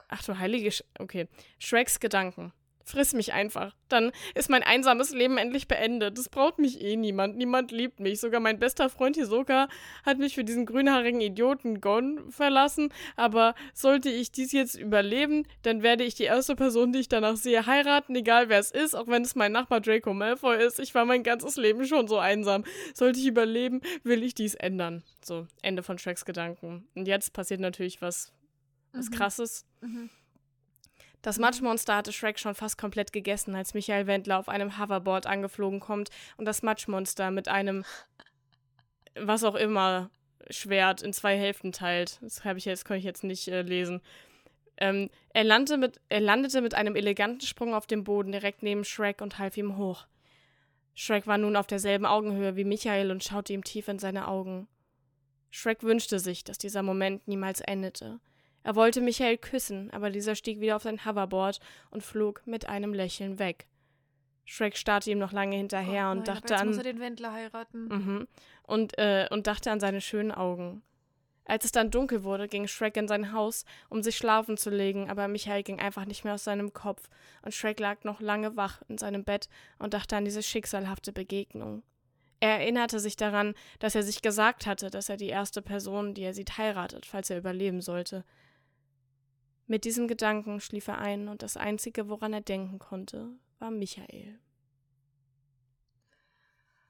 Ach 0.09 0.23
du 0.25 0.37
heilige. 0.37 0.73
Sch 0.73 0.83
okay. 0.99 1.29
Shreks 1.59 2.01
Gedanken. 2.01 2.53
Friss 2.89 3.15
mich 3.15 3.33
einfach. 3.33 3.75
Dann 3.89 4.13
ist 4.37 4.49
mein 4.49 4.63
einsames 4.63 5.11
Leben 5.11 5.39
endlich 5.39 5.67
beendet. 5.67 6.17
Es 6.19 6.29
braucht 6.29 6.61
mich 6.61 6.81
eh 6.81 6.95
niemand. 6.95 7.37
Niemand 7.37 7.73
liebt 7.73 7.99
mich. 7.99 8.21
Sogar 8.21 8.39
mein 8.39 8.61
bester 8.61 8.89
Freund 8.89 9.17
Hisoka 9.17 9.69
hat 10.05 10.19
mich 10.19 10.37
für 10.37 10.45
diesen 10.45 10.67
grünhaarigen 10.67 11.21
Idioten 11.21 11.81
Gon 11.81 12.31
verlassen. 12.31 12.93
Aber 13.17 13.57
sollte 13.75 14.09
ich 14.09 14.31
dies 14.31 14.53
jetzt 14.53 14.77
überleben, 14.77 15.49
dann 15.63 15.83
werde 15.83 16.05
ich 16.05 16.15
die 16.15 16.25
erste 16.25 16.55
Person, 16.55 16.93
die 16.93 17.01
ich 17.01 17.09
danach 17.09 17.37
sehe, 17.37 17.67
heiraten, 17.67 18.15
egal 18.15 18.49
wer 18.49 18.61
es 18.61 18.71
ist, 18.71 18.95
auch 18.95 19.09
wenn 19.09 19.23
es 19.23 19.35
mein 19.35 19.51
Nachbar 19.51 19.81
Draco 19.81 20.15
Malfoy 20.15 20.65
ist. 20.65 20.79
Ich 20.79 20.95
war 20.95 21.05
mein 21.05 21.25
ganzes 21.25 21.57
Leben 21.57 21.85
schon 21.87 22.07
so 22.07 22.19
einsam. 22.19 22.63
Sollte 22.95 23.19
ich 23.19 23.27
überleben, 23.27 23.81
will 24.05 24.23
ich 24.23 24.35
dies 24.35 24.55
ändern. 24.55 25.03
So, 25.25 25.49
Ende 25.61 25.83
von 25.83 25.99
Shreks 25.99 26.25
Gedanken. 26.25 26.87
Und 26.95 27.09
jetzt 27.09 27.33
passiert 27.33 27.59
natürlich 27.59 28.01
was, 28.01 28.33
was 28.93 29.11
Mhm. 29.11 29.15
krasses. 29.15 29.65
Mhm. 29.81 30.09
Das 31.27 31.41
Matschmonster 31.41 31.97
hatte 31.97 32.13
Shrek 32.13 32.39
schon 32.39 32.55
fast 32.55 32.79
komplett 32.79 33.13
gegessen, 33.13 33.57
als 33.57 33.75
Michael 33.75 34.07
Wendler 34.07 34.39
auf 34.39 34.49
einem 34.49 34.79
Hoverboard 34.79 35.27
angeflogen 35.27 35.81
kommt 35.81 36.11
und 36.37 36.45
das 36.45 36.63
Matschmonster 36.63 37.33
mit 37.33 37.49
einem, 37.49 37.85
was 39.17 39.43
auch 39.43 39.57
immer, 39.57 40.09
Schwert 40.51 41.03
in 41.03 41.13
zwei 41.13 41.37
Hälften 41.37 41.73
teilt. 41.73 42.21
Das 42.23 42.45
habe 42.45 42.61
ich 42.61 42.65
jetzt, 42.65 42.85
kann 42.85 42.99
ich 42.99 43.03
jetzt 43.03 43.25
nicht 43.25 43.49
äh, 43.49 43.63
lesen. 43.63 44.03
Ähm, 44.77 45.11
er, 45.31 45.43
landete 45.43 45.79
mit, 45.79 46.01
er 46.09 46.21
landete 46.21 46.61
mit 46.61 46.75
einem 46.75 46.95
eleganten 46.95 47.41
Sprung 47.41 47.75
auf 47.75 47.89
dem 47.89 48.05
Boden 48.05 48.31
direkt 48.31 48.63
neben 48.63 48.85
Shrek 48.85 49.21
und 49.21 49.41
half 49.41 49.57
ihm 49.57 49.77
hoch. 49.77 50.07
Shrek 50.95 51.27
war 51.27 51.39
nun 51.39 51.57
auf 51.57 51.67
derselben 51.67 52.07
Augenhöhe 52.07 52.55
wie 52.55 52.63
Michael 52.63 53.11
und 53.11 53.25
schaute 53.25 53.53
ihm 53.53 53.65
tief 53.65 53.89
in 53.89 53.99
seine 53.99 54.29
Augen. 54.29 54.69
Shrek 55.51 55.83
wünschte 55.83 56.21
sich, 56.21 56.45
dass 56.45 56.57
dieser 56.57 56.85
Moment 56.85 57.27
niemals 57.27 57.61
endete. 57.61 58.21
Er 58.67 58.75
wollte 58.75 59.01
Michael 59.01 59.39
küssen, 59.39 59.93
aber 59.93 60.11
dieser 60.11 60.35
stieg 60.35 60.59
wieder 60.59 60.75
auf 60.75 60.83
sein 60.83 61.05
Hoverboard 61.05 61.61
und 61.93 62.03
flog 62.03 62.43
mit 62.47 62.69
einem 62.69 62.95
Lächeln 62.95 63.39
weg. 63.39 63.69
Shrek 64.45 64.77
starrte 64.77 65.09
ihm 65.09 65.21
noch 65.21 65.31
lange 65.31 65.55
hinterher 65.55 66.09
Oh 66.09 66.11
und 66.11 66.27
dachte 66.27 66.53
jetzt 66.53 66.63
an 66.63 66.67
muss 66.67 66.79
er 66.79 66.83
den 66.83 66.99
Wendler 66.99 67.33
heiraten. 67.33 67.87
Mhm. 67.87 68.29
Und, 68.65 68.99
äh, 68.99 69.29
und 69.31 69.47
dachte 69.47 69.71
an 69.71 69.79
seine 69.79 70.01
schönen 70.01 70.33
Augen. 70.33 70.83
Als 71.45 71.65
es 71.65 71.71
dann 71.71 71.93
dunkel 71.93 72.25
wurde, 72.25 72.49
ging 72.49 72.67
Shrek 72.67 72.97
in 72.97 73.07
sein 73.07 73.33
Haus, 73.33 73.65
um 73.89 74.03
sich 74.03 74.17
schlafen 74.17 74.57
zu 74.57 74.71
legen, 74.71 75.09
aber 75.11 75.29
Michael 75.29 75.63
ging 75.63 75.79
einfach 75.79 76.05
nicht 76.05 76.25
mehr 76.25 76.35
aus 76.35 76.43
seinem 76.43 76.73
Kopf, 76.73 77.09
und 77.43 77.55
Shrek 77.55 77.79
lag 77.79 78.03
noch 78.03 78.21
lange 78.21 78.57
wach 78.57 78.83
in 78.89 78.99
seinem 78.99 79.23
Bett 79.23 79.49
und 79.79 79.95
dachte 79.95 80.17
an 80.17 80.25
diese 80.25 80.43
schicksalhafte 80.43 81.13
Begegnung. 81.13 81.85
Er 82.41 82.59
erinnerte 82.59 82.99
sich 82.99 83.15
daran, 83.15 83.55
dass 83.79 83.95
er 83.95 84.03
sich 84.03 84.23
gesagt 84.23 84.67
hatte, 84.67 84.91
dass 84.91 85.09
er 85.09 85.17
die 85.17 85.29
erste 85.29 85.63
Person, 85.63 86.15
die 86.15 86.23
er 86.23 86.35
sieht, 86.35 86.59
heiratet, 86.59 87.07
falls 87.07 87.31
er 87.31 87.39
überleben 87.39 87.81
sollte. 87.81 88.25
Mit 89.67 89.85
diesem 89.85 90.07
Gedanken 90.07 90.61
schlief 90.61 90.89
er 90.89 90.99
ein, 90.99 91.29
und 91.29 91.43
das 91.43 91.57
Einzige, 91.57 92.09
woran 92.09 92.33
er 92.33 92.41
denken 92.41 92.79
konnte, 92.79 93.31
war 93.59 93.71
Michael. 93.71 94.39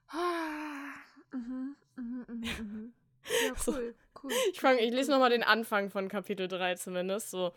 Ah, 0.09 0.93
mhm, 1.33 1.77
mhm, 1.97 2.25
mhm. 2.29 2.93
Ja, 3.47 3.55
So. 3.57 3.73
cool, 3.73 3.95
cool. 4.23 4.33
Ich, 4.53 4.61
fang, 4.61 4.79
ich 4.79 4.93
lese 4.93 5.11
nochmal 5.11 5.31
den 5.31 5.43
Anfang 5.43 5.91
von 5.91 6.09
Kapitel 6.09 6.49
3 6.49 6.75
zumindest, 6.75 7.31
so 7.31 7.53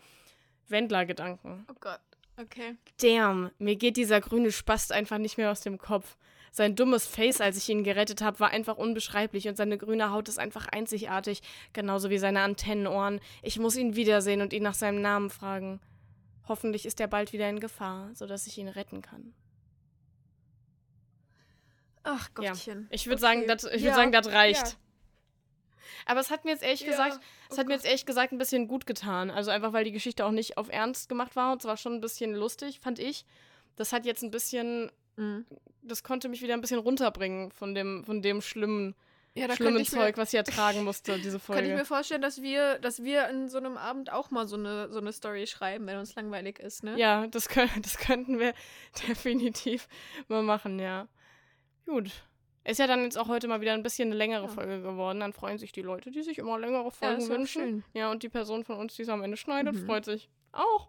Wendler-Gedanken. 0.68 1.66
Oh 1.70 1.74
Gott, 1.78 2.00
okay. 2.38 2.76
Damn, 3.00 3.50
mir 3.58 3.76
geht 3.76 3.96
dieser 3.96 4.20
grüne 4.20 4.52
Spast 4.52 4.90
einfach 4.90 5.18
nicht 5.18 5.36
mehr 5.36 5.50
aus 5.50 5.60
dem 5.60 5.78
Kopf. 5.78 6.16
Sein 6.52 6.74
dummes 6.74 7.06
Face, 7.06 7.40
als 7.40 7.56
ich 7.56 7.68
ihn 7.68 7.84
gerettet 7.84 8.22
habe, 8.22 8.40
war 8.40 8.50
einfach 8.50 8.76
unbeschreiblich 8.76 9.46
und 9.48 9.56
seine 9.56 9.78
grüne 9.78 10.10
Haut 10.10 10.28
ist 10.28 10.38
einfach 10.38 10.66
einzigartig, 10.66 11.42
genauso 11.72 12.10
wie 12.10 12.18
seine 12.18 12.40
Antennenohren. 12.40 13.20
Ich 13.42 13.58
muss 13.58 13.76
ihn 13.76 13.94
wiedersehen 13.94 14.40
und 14.40 14.52
ihn 14.52 14.62
nach 14.64 14.74
seinem 14.74 15.00
Namen 15.00 15.30
fragen. 15.30 15.80
Hoffentlich 16.48 16.86
ist 16.86 16.98
er 17.00 17.06
bald 17.06 17.32
wieder 17.32 17.48
in 17.48 17.60
Gefahr, 17.60 18.10
sodass 18.14 18.46
ich 18.48 18.58
ihn 18.58 18.68
retten 18.68 19.00
kann. 19.02 19.32
Ach 22.02 22.28
Ja, 22.40 22.50
Gottchen. 22.52 22.88
Ich 22.90 23.06
würde 23.06 23.16
Okay. 23.16 23.20
sagen, 23.20 23.46
das, 23.46 23.62
Ja, 23.80 23.94
sagen, 23.94 24.14
reicht. 24.14 24.66
ja. 24.66 24.72
Aber 26.06 26.20
es 26.20 26.30
hat 26.30 26.44
mir 26.44 26.52
jetzt 26.52 26.62
ehrlich 26.62 26.80
Ja, 26.80 26.90
gesagt, 26.90 27.20
es 27.50 27.56
oh 27.56 27.58
hat 27.60 27.66
mir 27.66 27.74
jetzt 27.74 27.84
ehrlich 27.84 28.06
gesagt 28.06 28.32
ein 28.32 28.38
bisschen 28.38 28.68
gut 28.68 28.86
getan. 28.86 29.30
Also 29.30 29.50
einfach, 29.50 29.72
weil 29.72 29.84
die 29.84 29.92
Geschichte 29.92 30.24
auch 30.24 30.30
nicht 30.30 30.56
auf 30.56 30.68
Ernst 30.70 31.08
gemacht 31.08 31.36
war. 31.36 31.52
Und 31.52 31.60
es 31.62 31.66
war 31.68 31.76
schon 31.76 31.94
ein 31.94 32.00
bisschen 32.00 32.34
lustig, 32.34 32.80
fand 32.80 32.98
ich. 32.98 33.24
Das 33.76 33.92
hat 33.92 34.06
jetzt 34.06 34.22
ein 34.22 34.30
bisschen, 34.30 34.90
Mhm. 35.16 35.44
das 35.82 36.02
konnte 36.02 36.28
mich 36.28 36.42
wieder 36.42 36.54
ein 36.54 36.60
bisschen 36.60 36.78
runterbringen 36.80 37.50
von 37.52 37.74
dem, 37.74 38.04
von 38.04 38.22
dem 38.22 38.40
schlimmen, 38.40 38.94
Ja, 39.34 39.54
schlimmen 39.54 39.78
ich, 39.80 39.92
mir, 39.92 39.98
Zeug, 39.98 40.16
was 40.16 40.32
ich 40.32 40.38
ertragen 40.38 40.84
musste, 40.84 41.16
diese 41.18 41.38
könnte 41.38 41.62
ich 41.62 41.68
Folge. 41.68 41.74
mir 41.74 41.84
vorstellen, 41.84 42.22
dass 42.22 42.42
wir, 42.42 42.78
dass 42.78 43.02
wir 43.02 43.28
in 43.28 43.48
so 43.48 43.58
einem 43.58 43.76
Abend 43.76 44.10
auch 44.12 44.30
mal 44.30 44.46
so 44.46 44.56
eine, 44.56 44.90
so 44.90 44.98
eine 44.98 45.12
Story 45.12 45.46
schreiben, 45.46 45.86
wenn 45.86 45.98
uns 45.98 46.14
langweilig 46.14 46.58
ist, 46.58 46.82
ne? 46.84 46.96
Ja, 46.98 47.26
das, 47.26 47.48
kö- 47.50 47.68
das 47.82 47.98
könnten 47.98 48.38
wir 48.38 48.54
definitiv 49.08 49.88
mal 50.28 50.42
machen, 50.42 50.78
ja. 50.78 51.06
Gut. 51.86 52.10
Ist 52.62 52.78
ja 52.78 52.86
dann 52.86 53.02
jetzt 53.04 53.16
auch 53.18 53.28
heute 53.28 53.48
mal 53.48 53.62
wieder 53.62 53.72
ein 53.72 53.82
bisschen 53.82 54.08
eine 54.08 54.16
längere 54.16 54.42
Ja. 54.42 54.48
Folge 54.48 54.82
geworden. 54.82 55.20
Dann 55.20 55.32
freuen 55.32 55.56
sich 55.56 55.72
die 55.72 55.80
Leute, 55.80 56.10
die 56.10 56.22
sich 56.22 56.36
immer 56.38 56.58
längere 56.58 56.90
Folgen 56.90 57.22
ja 57.22 57.28
wünschen. 57.28 57.46
schön. 57.62 57.84
Ja, 57.94 58.10
und 58.10 58.22
die 58.22 58.28
Person 58.28 58.64
von 58.64 58.76
uns, 58.76 58.94
die 58.96 59.02
es 59.02 59.08
am 59.08 59.22
Ende 59.22 59.38
schneidet, 59.38 59.74
Mhm. 59.74 59.86
freut 59.86 60.04
sich 60.04 60.28
auch. 60.52 60.88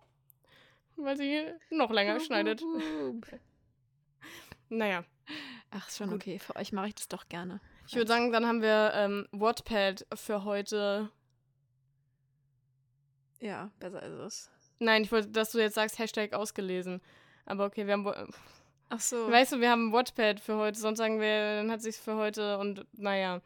Weil 0.98 1.16
sie 1.16 1.44
noch 1.70 1.90
länger 1.92 2.20
schneidet. 2.20 2.62
Naja, 4.72 5.04
Ach, 5.70 5.88
ist 5.88 5.98
schon 5.98 6.10
Gut. 6.10 6.22
okay. 6.22 6.40
Für 6.40 6.56
euch 6.56 6.72
mache 6.72 6.88
ich 6.88 6.96
das 6.96 7.08
doch 7.10 7.28
gerne. 7.28 7.60
ich 7.88 7.96
würde 7.96 8.08
sagen, 8.08 8.32
dann 8.32 8.46
haben 8.46 8.62
wir 8.62 8.92
ähm, 8.96 9.28
Wattpad 9.32 10.06
für 10.14 10.46
heute. 10.46 11.10
Ja, 13.40 13.70
besser 13.80 14.02
ist 14.04 14.20
es. 14.20 14.52
Nein, 14.80 15.04
ich 15.04 15.12
wollte, 15.12 15.30
dass 15.30 15.52
du 15.52 15.60
jetzt 15.60 15.76
sagst, 15.76 16.00
Hashtag 16.00 16.34
ausgelesen. 16.34 17.02
Aber 17.46 17.66
okay, 17.66 17.86
wir 17.86 17.94
haben. 17.94 18.34
Ach 18.90 19.00
so. 19.00 19.30
Weißt 19.30 19.54
du, 19.54 19.60
wir 19.60 19.70
haben 19.70 19.92
Wattpad 19.92 20.40
für 20.40 20.56
heute, 20.58 20.80
sonst 20.80 21.00
sagen 21.00 21.20
wir, 21.20 21.58
dann 21.58 21.72
hat 21.72 21.82
sich's 21.82 22.00
für 22.00 22.16
heute 22.16 22.58
und 22.58 22.86
naja. 22.94 23.42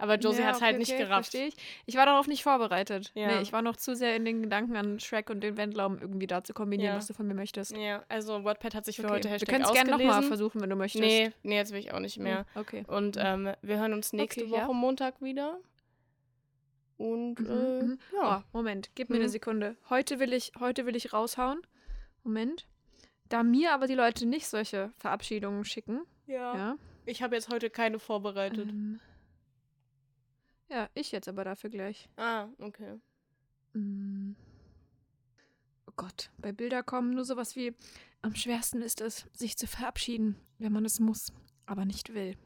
Aber 0.00 0.16
Josie 0.16 0.40
Ja, 0.40 0.46
hat 0.48 0.60
halt 0.62 0.70
okay, 0.72 0.78
nicht 0.78 0.92
okay, 0.92 1.02
gerafft. 1.04 1.30
Verstehe 1.32 1.48
ich. 1.48 1.56
Ich 1.86 1.94
war 1.96 2.06
darauf 2.06 2.26
nicht 2.26 2.42
vorbereitet. 2.42 3.12
Ja. 3.14 3.26
Nee, 3.28 3.42
ich 3.42 3.52
war 3.52 3.60
noch 3.62 3.76
zu 3.76 3.94
sehr 3.94 4.16
in 4.16 4.24
den 4.24 4.42
Gedanken 4.42 4.74
an 4.76 4.98
Shrek 4.98 5.28
und 5.30 5.40
den 5.42 5.56
Wendler, 5.56 5.86
um 5.86 5.98
irgendwie 5.98 6.26
da 6.26 6.42
zu 6.42 6.54
kombinieren, 6.54 6.92
Ja. 6.92 6.96
was 6.96 7.06
du 7.06 7.14
von 7.14 7.26
mir 7.26 7.34
möchtest. 7.34 7.76
Ja, 7.76 8.02
also 8.08 8.42
Wattpad 8.44 8.74
hat 8.74 8.84
sich 8.86 8.96
für 8.96 9.04
Okay. 9.04 9.12
heute 9.14 9.24
Wir 9.28 9.32
Hashtag 9.34 9.48
können 9.50 9.62
es 9.64 9.68
ausgelesen. 9.70 9.98
gerne 9.98 10.04
nochmal 10.08 10.22
versuchen, 10.24 10.60
wenn 10.62 10.70
du 10.70 10.76
möchtest. 10.76 11.04
Nee, 11.04 11.30
nee, 11.42 11.56
jetzt 11.56 11.72
will 11.72 11.78
ich 11.80 11.92
auch 11.92 12.00
nicht 12.00 12.18
mehr. 12.18 12.46
Hm, 12.54 12.60
Okay. 12.62 12.84
Und 12.88 13.16
ähm, 13.20 13.52
wir 13.62 13.78
hören 13.78 13.92
uns 13.92 14.12
nächste 14.12 14.48
Woche 14.50 14.60
ja. 14.60 14.72
Montag 14.72 15.20
wieder. 15.20 15.58
Und 16.96 17.40
Mhm, 17.40 17.46
äh, 17.46 17.82
mhm. 17.82 17.98
ja. 18.14 18.38
Oh, 18.38 18.56
Moment, 18.58 18.90
gib 18.94 19.08
mir 19.10 19.16
Mhm. 19.16 19.22
eine 19.22 19.28
Sekunde. 19.30 19.76
Heute 19.88 20.18
will 20.20 20.32
ich, 20.32 20.52
heute 20.60 20.84
will 20.86 20.96
ich 20.96 21.12
raushauen. 21.12 21.60
Moment. 22.24 22.66
Da 23.28 23.42
mir 23.42 23.72
aber 23.72 23.86
die 23.86 23.94
Leute 23.94 24.26
nicht 24.26 24.46
solche 24.48 24.90
Verabschiedungen 24.98 25.64
schicken, 25.64 26.00
ja. 26.26 26.54
ja. 26.54 26.76
Ich 27.06 27.22
habe 27.22 27.34
jetzt 27.36 27.48
heute 27.50 27.70
keine 27.70 27.98
vorbereitet. 27.98 28.68
Ähm, 28.68 29.00
ja, 30.70 30.88
ich 30.94 31.12
jetzt 31.12 31.28
aber 31.28 31.44
dafür 31.44 31.70
gleich. 31.70 32.08
Ah, 32.16 32.48
okay. 32.58 32.98
Mm. 33.74 34.32
Oh 35.86 35.92
Gott, 35.96 36.30
bei 36.38 36.52
Bilder 36.52 36.82
kommen 36.82 37.10
nur 37.10 37.24
sowas 37.24 37.56
wie: 37.56 37.74
Am 38.22 38.34
schwersten 38.34 38.80
ist 38.82 39.00
es, 39.00 39.26
sich 39.32 39.56
zu 39.56 39.66
verabschieden, 39.66 40.36
wenn 40.58 40.72
man 40.72 40.84
es 40.84 41.00
muss, 41.00 41.32
aber 41.66 41.84
nicht 41.84 42.14
will. 42.14 42.36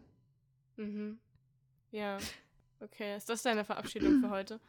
Mhm. 0.76 1.18
Ja. 1.90 2.18
Okay, 2.80 3.16
ist 3.16 3.28
das 3.28 3.42
deine 3.42 3.64
Verabschiedung 3.64 4.20
für 4.20 4.30
heute? 4.30 4.60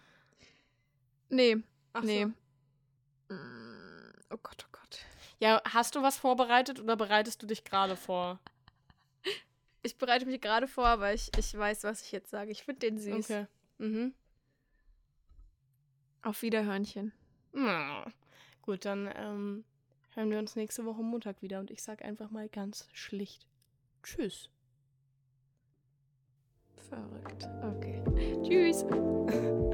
Nee, 1.30 1.58
Ach 1.93 2.03
nee. 2.03 2.28
So. 3.30 3.34
Mm, 3.34 3.66
Oh 4.32 4.38
Gott, 4.41 4.66
oh 4.68 4.72
Gott. 4.72 4.99
Ja, 5.39 5.62
hast 5.66 5.95
du 5.95 6.01
was 6.01 6.18
vorbereitet 6.18 6.80
oder 6.80 6.95
bereitest 6.95 7.41
du 7.41 7.47
dich 7.47 7.64
gerade 7.64 7.95
vor? 7.95 8.39
Ich 9.86 9.97
bereite 9.97 10.25
mich 10.25 10.41
gerade 10.41 10.67
vor, 10.67 10.88
aber 10.88 11.13
ich, 11.13 11.29
ich 11.38 11.55
weiß, 11.55 11.83
was 11.83 12.01
ich 12.01 12.11
jetzt 12.11 12.31
sage. 12.31 12.49
Ich 12.49 12.63
finde 12.63 12.79
den 12.79 12.97
süß. 12.97 13.25
Okay. 13.25 13.45
Mhm. 13.77 14.15
Auf 16.23 16.41
Wiederhörnchen. 16.41 17.13
Na, 17.53 18.11
gut, 18.63 18.83
dann 18.83 19.07
ähm, 19.15 19.63
hören 20.15 20.31
wir 20.31 20.39
uns 20.39 20.55
nächste 20.55 20.86
Woche 20.86 21.03
Montag 21.03 21.43
wieder 21.43 21.59
und 21.59 21.69
ich 21.69 21.83
sag 21.83 22.03
einfach 22.03 22.31
mal 22.31 22.49
ganz 22.49 22.88
schlicht 22.93 23.47
Tschüss. 24.01 24.49
Verrückt. 26.89 27.47
Okay. 27.61 28.03
Tschüss. 28.43 28.86